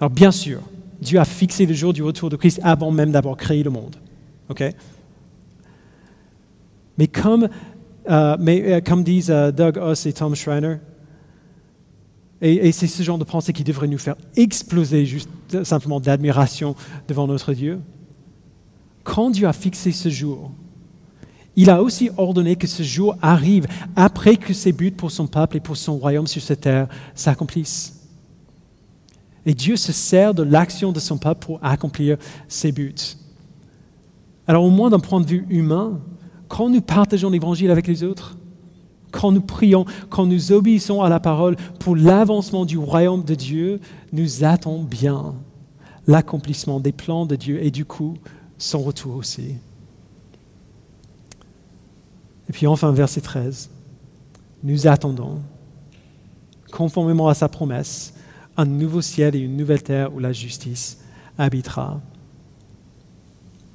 Alors 0.00 0.10
bien 0.10 0.30
sûr, 0.30 0.60
Dieu 1.00 1.18
a 1.18 1.24
fixé 1.24 1.66
le 1.66 1.74
jour 1.74 1.92
du 1.92 2.02
retour 2.02 2.30
de 2.30 2.36
Christ 2.36 2.60
avant 2.62 2.90
même 2.90 3.12
d'avoir 3.12 3.36
créé 3.36 3.62
le 3.62 3.70
monde. 3.70 3.96
mais 6.96 7.06
comme, 7.06 7.48
euh, 8.08 8.36
euh, 8.40 8.80
comme 8.80 9.04
disent 9.04 9.30
euh, 9.30 9.52
Doug 9.52 9.78
Huss 9.78 10.06
et 10.06 10.12
Tom 10.12 10.34
Schreiner, 10.34 10.76
et, 12.40 12.68
et 12.68 12.72
c'est 12.72 12.86
ce 12.86 13.02
genre 13.02 13.18
de 13.18 13.24
pensée 13.24 13.52
qui 13.52 13.64
devrait 13.64 13.88
nous 13.88 13.98
faire 13.98 14.16
exploser 14.36 15.04
juste 15.06 15.28
simplement 15.64 15.98
d'admiration 15.98 16.76
devant 17.08 17.26
notre 17.26 17.52
Dieu, 17.52 17.80
quand 19.02 19.30
Dieu 19.30 19.48
a 19.48 19.52
fixé 19.52 19.90
ce 19.90 20.08
jour, 20.08 20.52
il 21.60 21.70
a 21.70 21.82
aussi 21.82 22.08
ordonné 22.16 22.54
que 22.54 22.68
ce 22.68 22.84
jour 22.84 23.16
arrive 23.20 23.66
après 23.96 24.36
que 24.36 24.54
ses 24.54 24.70
buts 24.70 24.92
pour 24.92 25.10
son 25.10 25.26
peuple 25.26 25.56
et 25.56 25.60
pour 25.60 25.76
son 25.76 25.96
royaume 25.96 26.28
sur 26.28 26.40
cette 26.40 26.60
terre 26.60 26.86
s'accomplissent. 27.16 28.06
Et 29.44 29.54
Dieu 29.54 29.74
se 29.74 29.90
sert 29.90 30.34
de 30.34 30.44
l'action 30.44 30.92
de 30.92 31.00
son 31.00 31.18
peuple 31.18 31.44
pour 31.44 31.58
accomplir 31.60 32.16
ses 32.46 32.70
buts. 32.70 32.94
Alors 34.46 34.62
au 34.62 34.70
moins 34.70 34.88
d'un 34.88 35.00
point 35.00 35.20
de 35.20 35.26
vue 35.26 35.46
humain, 35.50 35.98
quand 36.46 36.70
nous 36.70 36.80
partageons 36.80 37.28
l'Évangile 37.28 37.72
avec 37.72 37.88
les 37.88 38.04
autres, 38.04 38.38
quand 39.10 39.32
nous 39.32 39.40
prions, 39.40 39.84
quand 40.10 40.26
nous 40.26 40.52
obéissons 40.52 41.02
à 41.02 41.08
la 41.08 41.18
parole 41.18 41.56
pour 41.80 41.96
l'avancement 41.96 42.66
du 42.66 42.78
royaume 42.78 43.24
de 43.24 43.34
Dieu, 43.34 43.80
nous 44.12 44.44
attendons 44.44 44.84
bien 44.84 45.34
l'accomplissement 46.06 46.78
des 46.78 46.92
plans 46.92 47.26
de 47.26 47.34
Dieu 47.34 47.58
et 47.64 47.72
du 47.72 47.84
coup 47.84 48.14
son 48.58 48.78
retour 48.78 49.16
aussi. 49.16 49.56
Et 52.48 52.52
puis 52.52 52.66
enfin, 52.66 52.92
verset 52.92 53.20
13, 53.20 53.70
nous 54.62 54.86
attendons, 54.86 55.40
conformément 56.72 57.28
à 57.28 57.34
sa 57.34 57.48
promesse, 57.48 58.14
un 58.56 58.64
nouveau 58.64 59.02
ciel 59.02 59.36
et 59.36 59.40
une 59.40 59.56
nouvelle 59.56 59.82
terre 59.82 60.14
où 60.14 60.18
la 60.18 60.32
justice 60.32 60.98
habitera. 61.36 62.00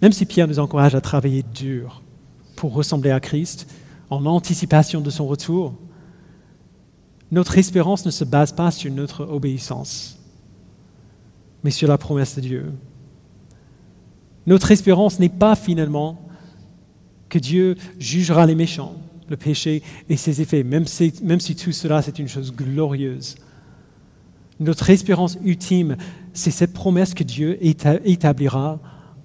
Même 0.02 0.12
si 0.12 0.26
Pierre 0.26 0.48
nous 0.48 0.60
encourage 0.60 0.96
à 0.96 1.02
travailler 1.02 1.44
dur 1.44 2.02
pour 2.56 2.74
ressembler 2.74 3.12
à 3.12 3.20
Christ, 3.20 3.68
en 4.10 4.26
anticipation 4.26 5.02
de 5.02 5.10
son 5.10 5.26
retour, 5.28 5.76
notre 7.32 7.58
espérance 7.58 8.06
ne 8.06 8.12
se 8.12 8.24
base 8.24 8.52
pas 8.52 8.70
sur 8.70 8.92
notre 8.92 9.26
obéissance, 9.26 10.20
mais 11.64 11.72
sur 11.72 11.88
la 11.88 11.98
promesse 11.98 12.36
de 12.36 12.42
Dieu. 12.42 12.74
Notre 14.46 14.72
espérance 14.72 15.20
n'est 15.20 15.30
pas 15.30 15.56
finalement 15.56 16.23
que 17.34 17.40
Dieu 17.40 17.76
jugera 17.98 18.46
les 18.46 18.54
méchants, 18.54 18.96
le 19.28 19.38
péché 19.38 19.82
et 20.08 20.18
ses 20.18 20.40
effets, 20.40 20.64
même 20.64 20.86
si, 20.86 21.56
tout 21.56 21.72
cela 21.72 22.04
c'est 22.04 22.20
une 22.20 22.28
chose 22.28 22.54
glorieuse. 22.54 23.38
Notre 24.60 24.92
espérance 24.92 25.40
ultime, 25.44 25.98
c'est 26.34 26.52
cette 26.52 26.74
promesse 26.74 27.16
que 27.16 27.24
Dieu 27.24 27.58
établira 27.60 28.80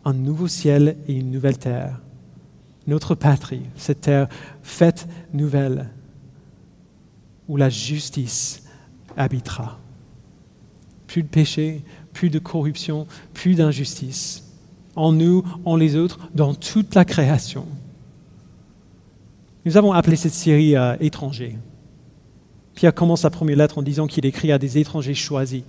un 0.07 0.15
nouveau 0.15 0.49
ciel 0.49 0.97
et 1.07 1.13
une 1.13 1.31
nouvelle 1.31 1.59
terre. 1.59 2.01
Notre 2.87 3.15
patrie, 3.15 3.61
cette 3.77 4.01
terre 4.01 4.29
faite 4.63 5.07
nouvelle, 5.35 5.91
où 7.47 7.59
la 7.59 7.69
justice 7.69 8.63
habitera. 9.19 9.79
Plus 11.07 11.25
de 11.25 11.29
péché, 11.29 11.85
plus 12.15 12.31
de 12.31 12.39
corruption, 12.39 13.07
plus 13.35 13.55
d'injustice. 13.55 14.45
En 14.97 15.13
nous, 15.13 15.45
en 15.67 15.77
les 15.77 15.95
autres, 15.95 16.19
dans 16.35 16.55
toute 16.55 16.95
la 16.95 17.05
création. 17.05 17.67
Nous 19.65 19.77
avons 19.77 19.93
appelé 19.93 20.17
cette 20.17 20.33
série 20.33 20.77
euh, 20.77 20.97
Étrangers. 21.01 21.57
Pierre 22.75 22.95
commence 22.95 23.23
sa 23.23 23.31
première 23.31 23.57
lettre 23.57 23.79
en 23.79 23.83
disant 23.83 24.07
qu'il 24.07 24.25
écrit 24.25 24.53
à 24.53 24.59
des 24.59 24.79
étrangers 24.79 25.15
choisis 25.15 25.65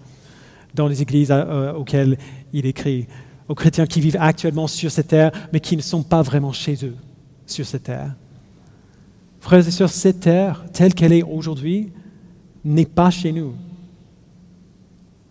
dans 0.75 0.87
les 0.87 1.01
églises 1.01 1.31
euh, 1.31 1.73
auxquelles 1.73 2.17
il 2.53 2.65
écrit, 2.67 3.07
aux 3.47 3.55
chrétiens 3.55 3.87
qui 3.87 3.99
vivent 3.99 4.17
actuellement 4.19 4.67
sur 4.67 4.91
cette 4.91 5.07
terre, 5.07 5.31
mais 5.51 5.59
qui 5.59 5.75
ne 5.75 5.81
sont 5.81 6.03
pas 6.03 6.21
vraiment 6.21 6.51
chez 6.51 6.85
eux 6.85 6.95
sur 7.47 7.65
cette 7.65 7.83
terre. 7.83 8.15
Frères 9.39 9.67
et 9.67 9.71
sœurs, 9.71 9.89
cette 9.89 10.19
terre, 10.19 10.63
telle 10.71 10.93
qu'elle 10.93 11.13
est 11.13 11.23
aujourd'hui, 11.23 11.91
n'est 12.63 12.85
pas 12.85 13.09
chez 13.09 13.31
nous. 13.31 13.55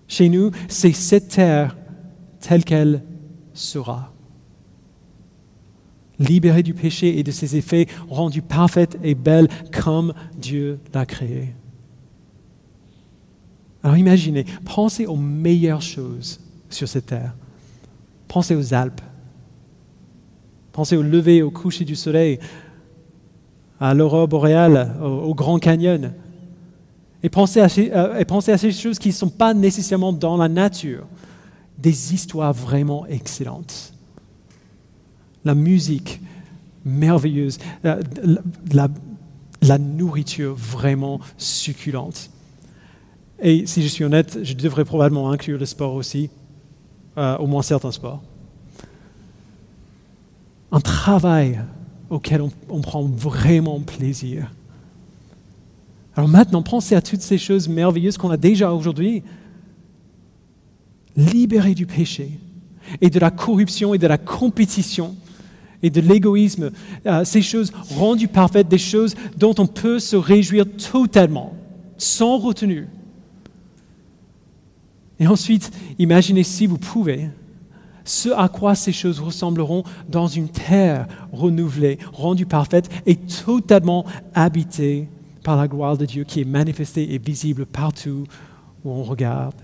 Chez 0.08 0.28
nous, 0.28 0.50
c'est 0.66 0.92
cette 0.92 1.28
terre 1.28 1.76
telle 2.40 2.64
qu'elle 2.64 3.02
sera. 3.52 4.12
Libérée 6.18 6.62
du 6.62 6.74
péché 6.74 7.18
et 7.18 7.22
de 7.22 7.30
ses 7.30 7.56
effets, 7.56 7.86
rendue 8.08 8.42
parfaite 8.42 8.98
et 9.02 9.14
belle 9.14 9.48
comme 9.72 10.14
Dieu 10.36 10.80
l'a 10.92 11.06
créée. 11.06 11.54
Alors 13.82 13.96
imaginez, 13.96 14.44
pensez 14.64 15.06
aux 15.06 15.16
meilleures 15.16 15.82
choses 15.82 16.40
sur 16.68 16.88
cette 16.88 17.06
terre. 17.06 17.34
Pensez 18.26 18.54
aux 18.54 18.74
Alpes. 18.74 19.00
Pensez 20.72 20.96
au 20.96 21.02
lever 21.02 21.36
et 21.36 21.42
au 21.42 21.50
coucher 21.50 21.84
du 21.84 21.96
soleil, 21.96 22.38
à 23.80 23.94
l'aurore 23.94 24.28
boréale, 24.28 24.96
au, 25.02 25.34
Grand 25.34 25.58
Canyon. 25.58 26.12
Et 27.22 27.28
pensez, 27.28 27.60
à 27.60 27.68
ces, 27.68 27.90
euh, 27.92 28.18
et 28.18 28.24
pensez 28.24 28.52
à 28.52 28.58
ces 28.58 28.70
choses 28.70 28.98
qui 28.98 29.08
ne 29.08 29.14
sont 29.14 29.30
pas 29.30 29.54
nécessairement 29.54 30.12
dans 30.12 30.36
la 30.36 30.48
nature, 30.48 31.06
des 31.78 32.14
histoires 32.14 32.52
vraiment 32.52 33.06
excellentes. 33.06 33.92
La 35.44 35.54
musique 35.54 36.20
merveilleuse, 36.84 37.58
euh, 37.84 38.00
la, 38.72 39.78
nourriture 39.78 40.54
vraiment 40.54 41.20
succulente. 41.36 42.30
Et 43.40 43.66
si 43.66 43.82
je 43.82 43.88
suis 43.88 44.04
honnête, 44.04 44.38
je 44.42 44.54
devrais 44.54 44.84
probablement 44.84 45.30
inclure 45.30 45.58
le 45.58 45.66
sport 45.66 45.94
aussi, 45.94 46.30
euh, 47.16 47.36
au 47.38 47.46
moins 47.46 47.62
certains 47.62 47.92
sports. 47.92 48.22
Un 50.72 50.80
travail 50.80 51.60
auquel 52.10 52.42
on, 52.68 52.80
prend 52.80 53.02
vraiment 53.02 53.80
plaisir. 53.80 54.50
Alors 56.16 56.28
maintenant, 56.28 56.62
pensez 56.62 56.94
à 56.94 57.02
toutes 57.02 57.20
ces 57.20 57.38
choses 57.38 57.68
merveilleuses 57.68 58.18
qu'on 58.18 58.30
a 58.30 58.36
déjà 58.36 58.72
aujourd'hui. 58.72 59.22
Libérés 61.16 61.74
du 61.74 61.86
péché 61.86 62.38
et 63.00 63.10
de 63.10 63.18
la 63.18 63.30
corruption 63.30 63.92
et 63.92 63.98
de 63.98 64.06
la 64.06 64.18
compétition 64.18 65.14
et 65.82 65.90
de 65.90 66.00
l'égoïsme, 66.00 66.70
euh, 67.06 67.24
ces 67.24 67.42
choses 67.42 67.72
rendues 67.90 68.28
parfaites, 68.28 68.68
des 68.68 68.78
choses 68.78 69.14
dont 69.36 69.54
on 69.58 69.66
peut 69.66 69.98
se 69.98 70.16
réjouir 70.16 70.64
totalement, 70.76 71.54
sans 71.96 72.38
retenue. 72.38 72.88
Et 75.20 75.26
ensuite, 75.26 75.70
imaginez 75.98 76.42
si 76.42 76.66
vous 76.66 76.78
pouvez 76.78 77.28
ce 78.04 78.30
à 78.30 78.48
quoi 78.48 78.74
ces 78.74 78.92
choses 78.92 79.20
ressembleront 79.20 79.84
dans 80.08 80.26
une 80.26 80.48
terre 80.48 81.06
renouvelée, 81.32 81.98
rendue 82.12 82.46
parfaite 82.46 82.88
et 83.06 83.16
totalement 83.16 84.06
habitée 84.34 85.08
par 85.44 85.56
la 85.56 85.68
gloire 85.68 85.96
de 85.96 86.06
Dieu 86.06 86.24
qui 86.24 86.40
est 86.40 86.44
manifestée 86.44 87.14
et 87.14 87.18
visible 87.18 87.66
partout 87.66 88.24
où 88.84 88.90
on 88.90 89.02
regarde. 89.02 89.54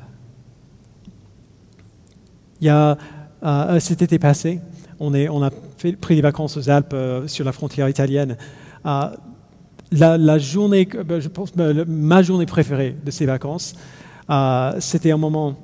Il 2.60 2.66
y 2.66 2.70
a, 2.70 2.96
euh, 3.42 3.80
cet 3.80 4.02
été 4.02 4.18
passé, 4.18 4.60
on, 5.00 5.14
est, 5.14 5.28
on 5.28 5.42
a 5.42 5.50
pris 5.92 6.16
des 6.16 6.22
vacances 6.22 6.56
aux 6.56 6.70
Alpes 6.70 6.92
euh, 6.94 7.26
sur 7.26 7.44
la 7.44 7.52
frontière 7.52 7.88
italienne. 7.88 8.36
Euh, 8.86 9.08
la, 9.92 10.38
journée, 10.38 10.88
je 10.92 11.28
pense, 11.28 11.52
ma 11.56 12.22
journée 12.22 12.46
préférée 12.46 12.96
de 13.04 13.10
ces 13.10 13.26
vacances, 13.26 13.74
euh, 14.28 14.72
c'était 14.80 15.12
un 15.12 15.16
moment 15.16 15.56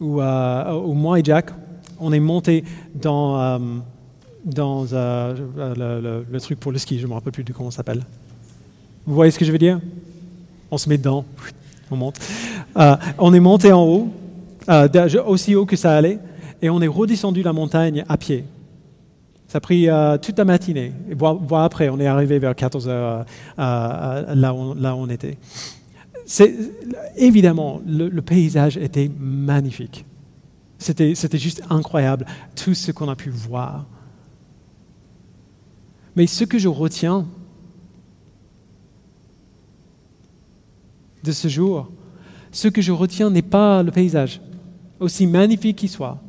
où, 0.00 0.20
moi 0.20 1.18
et 1.18 1.24
Jack, 1.24 1.50
on 1.98 2.12
est 2.12 2.20
monté 2.20 2.62
dans, 2.94 3.58
dans 4.44 4.84
le, 4.84 6.38
truc 6.38 6.60
pour 6.60 6.70
le 6.70 6.78
ski, 6.78 6.98
je 6.98 7.04
ne 7.04 7.08
me 7.08 7.14
rappelle 7.14 7.32
plus 7.32 7.42
de 7.42 7.52
comment 7.52 7.70
ça 7.70 7.78
s'appelle. 7.78 8.04
Vous 9.04 9.14
voyez 9.14 9.32
ce 9.32 9.38
que 9.38 9.44
je 9.44 9.50
veux 9.50 9.58
dire? 9.58 9.80
On 10.70 10.78
se 10.78 10.88
met 10.88 10.98
dedans, 10.98 11.24
on 11.90 11.96
monte. 11.96 12.20
on 13.18 13.34
est 13.34 13.40
monté 13.40 13.72
en 13.72 13.82
haut, 13.82 14.08
aussi 15.26 15.56
haut 15.56 15.66
que 15.66 15.76
ça 15.76 15.96
allait, 15.96 16.20
et 16.62 16.70
on 16.70 16.80
est 16.80 16.86
redescendu 16.86 17.42
la 17.42 17.52
montagne 17.52 18.04
à 18.08 18.16
pied. 18.16 18.44
Ça 19.56 19.58
a 19.58 19.60
pris 19.62 19.88
toute 20.20 20.36
la 20.36 20.44
matinée, 20.44 20.92
et 21.10 21.14
voire, 21.14 21.64
après, 21.64 21.88
on 21.88 21.98
est 21.98 22.06
arrivé 22.06 22.38
vers 22.38 22.54
14 22.54 22.88
heures 22.88 23.24
là, 23.56 24.34
là 24.34 24.54
où 24.94 24.98
on 24.98 25.08
était 25.08 25.38
évidemment, 27.16 27.80
le, 27.86 28.20
paysage 28.20 28.76
était 28.76 29.10
magnifique. 29.18 30.04
C'était 30.78 31.38
juste 31.38 31.62
incroyable, 31.70 32.26
tout 32.54 32.74
ce 32.74 32.92
qu'on 32.92 33.08
a 33.08 33.16
pu 33.16 33.30
voir. 33.30 33.86
Mais 36.14 36.26
ce 36.26 36.44
que 36.44 36.58
je 36.58 36.68
retiens 36.68 37.26
de 41.24 41.32
ce 41.32 41.48
jour, 41.48 41.90
ce 42.52 42.68
que 42.68 42.82
je 42.82 42.92
retiens 42.92 43.30
n'est 43.30 43.40
pas 43.40 43.82
le 43.82 43.90
paysage, 43.90 44.42
aussi 45.00 45.26
magnifique 45.26 45.76
qu'il 45.76 45.88
soit. 45.88 46.20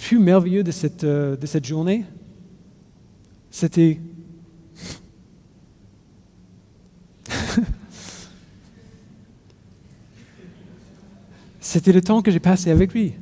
Plus 0.00 0.18
merveilleux 0.18 0.62
de 0.62 0.70
cette, 0.70 1.04
euh, 1.04 1.36
de 1.36 1.46
cette 1.46 1.64
journée, 1.64 2.04
c'était 3.50 4.00
C'était 11.60 11.92
le 11.92 12.00
temps 12.00 12.22
que 12.22 12.30
j'ai 12.30 12.40
passé 12.40 12.70
avec 12.70 12.94
lui. 12.94 13.12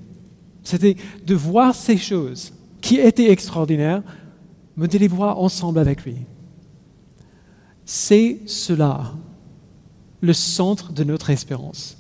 C'était 0.63 0.97
de 1.25 1.35
voir 1.35 1.75
ces 1.75 1.97
choses 1.97 2.53
qui 2.81 2.99
étaient 2.99 3.31
extraordinaires, 3.31 4.03
les 4.77 5.09
voir 5.09 5.41
ensemble 5.41 5.79
avec 5.79 6.05
lui. 6.05 6.19
C'est 7.85 8.41
cela, 8.47 9.15
le 10.21 10.33
centre 10.33 10.93
de 10.93 11.03
notre 11.05 11.31
espérance. 11.31 11.97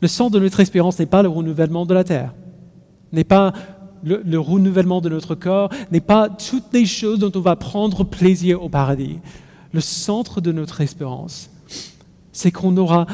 Le 0.00 0.08
centre 0.08 0.30
de 0.32 0.40
notre 0.40 0.60
espérance 0.60 0.98
n'est 0.98 1.06
pas 1.06 1.22
le 1.22 1.28
renouvellement 1.28 1.86
de 1.86 1.94
la 1.94 2.04
terre, 2.04 2.34
n'est 3.14 3.24
pas 3.24 3.52
le, 4.02 4.22
le, 4.24 4.38
renouvellement 4.38 5.00
de 5.00 5.08
notre 5.08 5.34
corps, 5.34 5.70
n'est 5.90 6.00
pas 6.00 6.28
toutes 6.28 6.72
les 6.72 6.84
choses 6.84 7.18
dont 7.18 7.32
on 7.34 7.40
va 7.40 7.56
prendre 7.56 8.04
plaisir 8.04 8.62
au 8.62 8.68
paradis 8.68 9.18
le 9.74 9.80
centre 9.80 10.40
de 10.40 10.52
notre 10.52 10.80
espérance, 10.80 11.50
c'est 12.32 12.52
qu'on 12.52 12.76
aura, 12.76 13.06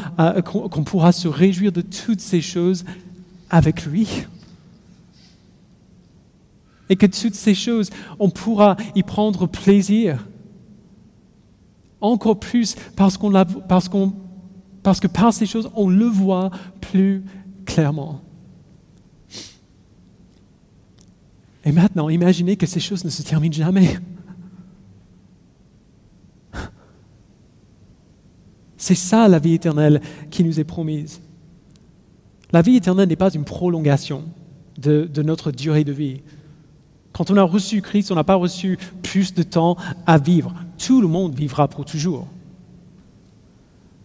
qu'on 0.44 0.84
pourra 0.84 1.10
se 1.10 1.26
réjouir 1.26 1.72
de 1.72 1.80
toutes 1.80 2.20
ces 2.20 2.42
choses 2.42 2.84
avec 3.48 3.86
lui. 3.86 4.06
Et 6.90 6.96
que 6.96 7.06
toutes 7.06 7.34
ces 7.34 7.54
choses, 7.54 7.88
on 8.18 8.28
pourra 8.28 8.76
y 8.94 9.02
prendre 9.02 9.46
plaisir. 9.46 10.26
Encore 12.02 12.38
plus 12.38 12.76
parce, 12.94 13.16
qu'on 13.16 13.32
parce, 13.66 13.88
qu'on- 13.88 14.12
parce 14.82 15.00
que 15.00 15.06
par 15.06 15.32
ces 15.32 15.46
choses, 15.46 15.70
on 15.74 15.88
le 15.88 16.06
voit 16.06 16.50
plus 16.82 17.24
clairement. 17.64 18.20
Et 21.70 21.72
maintenant, 21.72 22.08
imaginez 22.08 22.56
que 22.56 22.66
ces 22.66 22.80
choses 22.80 23.04
ne 23.04 23.10
se 23.10 23.22
terminent 23.22 23.54
jamais. 23.54 23.96
C'est 28.76 28.96
ça 28.96 29.28
la 29.28 29.38
vie 29.38 29.54
éternelle 29.54 30.00
qui 30.32 30.42
nous 30.42 30.58
est 30.58 30.64
promise. 30.64 31.20
La 32.50 32.60
vie 32.60 32.74
éternelle 32.74 33.08
n'est 33.08 33.14
pas 33.14 33.32
une 33.32 33.44
prolongation 33.44 34.24
de, 34.78 35.22
notre 35.22 35.52
durée 35.52 35.84
de 35.84 35.92
vie. 35.92 36.22
Quand 37.12 37.30
on 37.30 37.36
a 37.36 37.44
reçu 37.44 37.82
Christ, 37.82 38.10
on 38.10 38.16
n'a 38.16 38.24
pas 38.24 38.34
reçu 38.34 38.76
plus 39.00 39.32
de 39.32 39.44
temps 39.44 39.76
à 40.08 40.18
vivre. 40.18 40.52
Tout 40.76 41.00
le 41.00 41.06
monde 41.06 41.36
vivra 41.36 41.68
pour 41.68 41.84
toujours. 41.84 42.26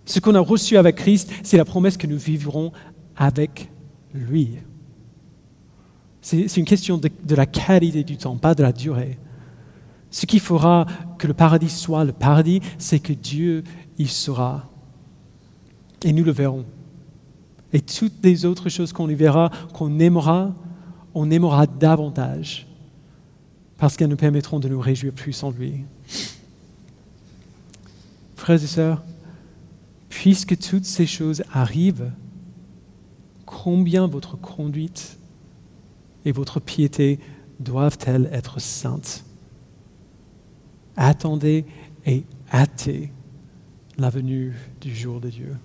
Ce 0.06 0.20
qu'on 0.20 0.36
a 0.36 0.40
reçu 0.40 0.78
avec 0.78 0.98
Christ, 0.98 1.32
c'est 1.42 1.58
la 1.58 1.66
promesse 1.66 1.98
que 1.98 2.06
nous 2.06 2.20
vivrons 2.20 2.72
avec 3.16 3.72
lui. 4.14 4.52
C'est 6.26 6.58
une 6.58 6.66
question 6.66 6.98
de, 6.98 7.08
de 7.24 7.36
la 7.36 7.46
qualité 7.46 8.04
du 8.04 8.18
temps, 8.18 8.36
pas 8.36 8.56
de 8.56 8.64
la 8.64 8.72
durée. 8.72 9.20
Ce 10.10 10.26
qui 10.26 10.40
fera 10.40 10.88
que 11.20 11.28
le 11.28 11.36
paradis 11.36 11.70
soit 11.70 12.04
le 12.04 12.14
paradis, 12.14 12.62
c'est 12.80 12.98
que 12.98 13.14
Dieu 13.14 13.64
y 14.00 14.08
sera. 14.08 14.68
Et 16.04 16.12
nous 16.12 16.24
le 16.24 16.32
verrons. 16.32 16.66
Et 17.74 17.80
toutes 17.80 18.24
les 18.24 18.44
autres 18.44 18.70
choses 18.70 18.92
qu'on 18.92 19.08
y 19.08 19.14
verra, 19.14 19.52
qu'on 19.72 20.00
aimera, 20.00 20.52
on 21.14 21.30
aimera 21.30 21.68
davantage. 21.68 22.66
Parce 23.78 23.96
qu'elles 23.96 24.10
nous 24.10 24.16
permettront 24.16 24.60
de 24.60 24.68
nous 24.68 24.80
réjouir 24.80 25.14
plus 25.14 25.44
en 25.44 25.52
lui. 25.52 25.84
Frères 28.36 28.64
et 28.64 28.68
sœurs, 28.68 29.04
puisque 30.10 30.58
toutes 30.58 30.86
ces 30.86 31.06
choses 31.06 31.44
arrivent, 31.54 32.12
combien 33.46 34.08
votre 34.08 34.38
conduite 34.38 35.20
et 36.26 36.32
votre 36.32 36.60
piété 36.60 37.20
doivent-elles 37.60 38.30
être 38.34 38.60
saintes? 38.60 39.24
Attendez 40.98 41.66
et 42.06 42.24
hâtez 42.52 43.12
la 43.98 44.10
venue 44.10 44.54
du 44.82 44.94
jour 44.94 45.22
de 45.22 45.30
Dieu. 45.30 45.56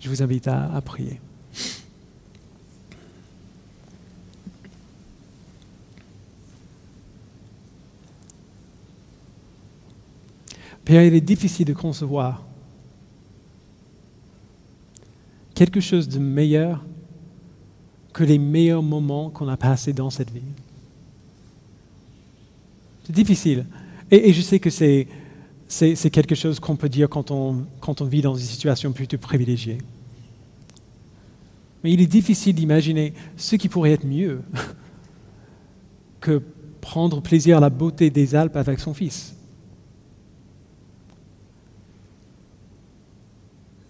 Je 0.00 0.08
vous 0.08 0.22
invite 0.22 0.46
à, 0.48 0.80
prier. 0.84 1.20
Père, 10.84 11.02
il 11.02 11.14
est 11.14 11.20
difficile 11.20 11.66
de 11.66 11.74
concevoir 11.74 12.46
quelque 15.54 15.80
chose 15.80 16.08
de 16.08 16.18
meilleur 16.18 16.84
que 18.12 18.24
les 18.24 18.38
meilleurs 18.38 18.82
moments 18.82 19.30
qu'on 19.30 19.48
a 19.48 19.56
passés 19.56 19.92
dans 19.92 20.10
cette 20.10 20.30
vie. 20.30 20.40
C'est 23.04 23.14
difficile. 23.14 23.66
Et, 24.10 24.28
et 24.28 24.32
je 24.32 24.40
sais 24.40 24.58
que 24.58 24.70
c'est, 24.70 25.06
c'est, 25.68 26.10
quelque 26.10 26.34
chose 26.34 26.60
qu'on 26.60 26.76
peut 26.76 26.88
dire 26.88 27.08
quand 27.08 27.30
on, 27.30 27.66
quand 27.80 28.00
on 28.00 28.06
vit 28.06 28.22
dans 28.22 28.34
une 28.34 28.44
situation 28.44 28.92
plutôt 28.92 29.18
privilégiée. 29.18 29.78
Mais 31.84 31.92
il 31.92 32.00
est 32.00 32.06
difficile 32.06 32.54
d'imaginer 32.54 33.12
ce 33.36 33.56
qui 33.56 33.68
pourrait 33.68 33.92
être 33.92 34.06
mieux 34.06 34.42
que 36.20 36.42
prendre 36.80 37.20
plaisir 37.20 37.58
à 37.58 37.60
la 37.60 37.70
beauté 37.70 38.10
des 38.10 38.34
Alpes 38.34 38.56
avec 38.56 38.80
son 38.80 38.94
fils. 38.94 39.34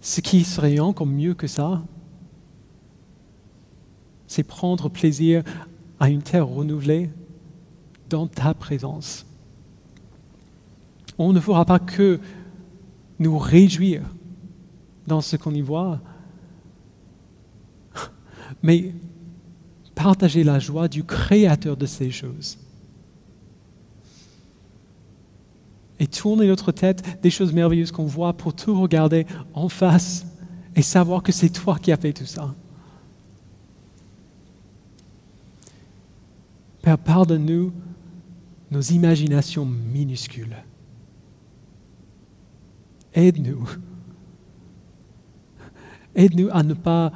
Ce 0.01 0.21
qui 0.21 0.43
serait 0.43 0.79
encore 0.79 1.07
mieux 1.07 1.33
que 1.33 1.47
ça, 1.47 1.81
c'est 4.29 4.43
prendre 4.43 4.89
plaisir 4.89 5.43
à 5.99 6.07
une 6.07 6.21
terre 6.21 6.47
renouvelée 6.47 7.09
dans 8.09 8.27
ta 8.27 8.53
présence. 8.53 9.25
On 11.17 11.33
ne 11.33 11.39
fera 11.39 11.65
pas 11.65 11.79
que 11.79 12.19
nous 13.17 13.37
réjouir 13.37 14.03
dans 15.07 15.19
ce 15.19 15.35
qu'on 15.35 15.53
y 15.53 15.61
voit, 15.61 15.99
mais 18.61 18.93
partager 19.95 20.43
la 20.43 20.59
joie 20.59 20.87
du 20.87 21.03
Créateur 21.03 21.75
de 21.75 21.87
ces 21.87 22.11
choses. 22.11 22.59
Et 25.99 26.05
tourner 26.05 26.47
notre 26.47 26.71
tête 26.71 27.21
des 27.23 27.31
choses 27.31 27.51
merveilleuses 27.51 27.91
qu'on 27.91 28.05
voit 28.05 28.33
pour 28.33 28.53
tout 28.53 28.79
regarder 28.79 29.25
en 29.55 29.69
face 29.69 30.25
et 30.75 30.83
savoir 30.83 31.23
que 31.23 31.31
c'est 31.31 31.49
toi 31.49 31.79
qui 31.79 31.91
as 31.91 31.97
fait 31.97 32.13
tout 32.13 32.27
ça. 32.27 32.53
Père, 36.81 36.97
pardonne-nous 36.97 37.73
nos 38.71 38.81
imaginations 38.81 39.65
minuscules. 39.65 40.55
Aide-nous. 43.13 43.67
Aide-nous 46.15 46.49
à 46.51 46.63
ne 46.63 46.73
pas 46.73 47.11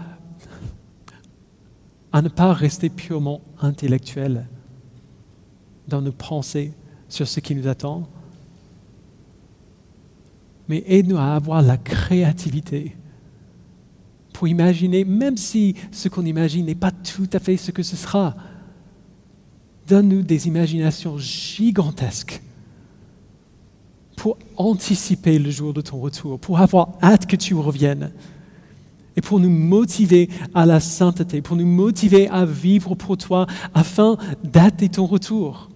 à 2.11 2.21
ne 2.21 2.29
pas 2.29 2.53
rester 2.53 2.89
purement 2.89 3.41
intellectuel 3.59 4.47
dans 5.87 5.99
nos 5.99 6.11
pensées 6.11 6.71
sur 7.09 7.27
ce 7.27 7.39
qui 7.39 7.55
nous 7.55 7.67
attend, 7.67 8.07
mais 10.67 10.83
aide-nous 10.85 11.17
à 11.17 11.33
avoir 11.33 11.63
la 11.63 11.77
créativité 11.77 12.95
pour 14.31 14.47
imaginer, 14.47 15.03
même 15.05 15.37
si 15.37 15.75
ce 15.91 16.07
qu'on 16.07 16.25
imagine 16.25 16.67
n'est 16.67 16.75
pas 16.75 16.91
tout 16.91 17.29
à 17.33 17.39
fait 17.39 17.57
ce 17.57 17.71
que 17.71 17.81
ce 17.81 17.95
sera, 17.95 18.35
donne-nous 19.87 20.21
des 20.21 20.47
imaginations 20.47 21.17
gigantesques 21.17 22.41
pour 24.15 24.37
anticiper 24.55 25.39
le 25.39 25.51
jour 25.51 25.73
de 25.73 25.81
ton 25.81 25.99
retour, 25.99 26.39
pour 26.39 26.59
avoir 26.59 26.93
hâte 27.01 27.25
que 27.25 27.35
tu 27.35 27.55
reviennes 27.55 28.11
et 29.15 29.21
pour 29.21 29.39
nous 29.39 29.49
motiver 29.49 30.29
à 30.53 30.65
la 30.65 30.79
sainteté, 30.79 31.41
pour 31.41 31.57
nous 31.57 31.65
motiver 31.65 32.27
à 32.29 32.45
vivre 32.45 32.95
pour 32.95 33.17
toi 33.17 33.47
afin 33.73 34.17
d'hâter 34.43 34.89
ton 34.89 35.05
retour. 35.05 35.69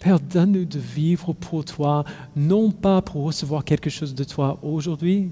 Père, 0.00 0.18
donne-nous 0.18 0.64
de 0.64 0.78
vivre 0.78 1.34
pour 1.34 1.64
toi, 1.64 2.04
non 2.34 2.70
pas 2.70 3.02
pour 3.02 3.24
recevoir 3.24 3.64
quelque 3.64 3.90
chose 3.90 4.14
de 4.14 4.24
toi 4.24 4.58
aujourd'hui, 4.62 5.30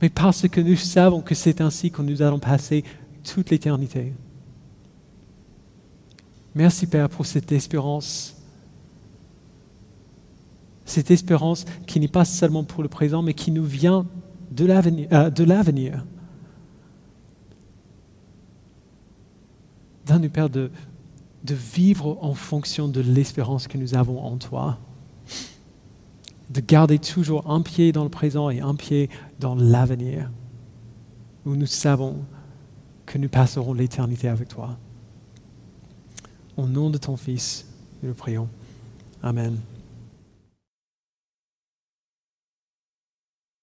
mais 0.00 0.08
parce 0.08 0.48
que 0.48 0.60
nous 0.60 0.76
savons 0.76 1.20
que 1.20 1.34
c'est 1.34 1.60
ainsi 1.60 1.90
que 1.90 2.02
nous 2.02 2.22
allons 2.22 2.38
passer 2.38 2.84
toute 3.22 3.50
l'éternité. 3.50 4.12
Merci 6.54 6.86
Père 6.86 7.08
pour 7.08 7.26
cette 7.26 7.52
espérance 7.52 8.40
cette 10.90 11.10
espérance 11.10 11.64
qui 11.86 12.00
n'est 12.00 12.08
pas 12.08 12.24
seulement 12.24 12.64
pour 12.64 12.82
le 12.82 12.88
présent, 12.88 13.22
mais 13.22 13.34
qui 13.34 13.52
nous 13.52 13.64
vient 13.64 14.06
de 14.50 14.64
l'avenir. 14.66 15.08
Euh. 15.12 15.30
Donne-nous, 20.06 20.30
Père, 20.30 20.50
de, 20.50 20.70
de 21.44 21.54
vivre 21.54 22.18
en 22.20 22.34
fonction 22.34 22.88
de 22.88 23.00
l'espérance 23.00 23.68
que 23.68 23.78
nous 23.78 23.94
avons 23.94 24.20
en 24.20 24.36
toi, 24.36 24.78
de 26.50 26.60
garder 26.60 26.98
toujours 26.98 27.50
un 27.50 27.62
pied 27.62 27.92
dans 27.92 28.04
le 28.04 28.10
présent 28.10 28.50
et 28.50 28.60
un 28.60 28.74
pied 28.74 29.08
dans 29.38 29.54
l'avenir, 29.54 30.30
où 31.46 31.54
nous 31.54 31.66
savons 31.66 32.24
que 33.06 33.18
nous 33.18 33.28
passerons 33.28 33.72
l'éternité 33.72 34.28
avec 34.28 34.48
toi. 34.48 34.76
Au 36.56 36.66
nom 36.66 36.90
de 36.90 36.98
ton 36.98 37.16
Fils, 37.16 37.66
nous 38.02 38.08
le 38.08 38.14
prions. 38.14 38.48
Amen. 39.22 39.56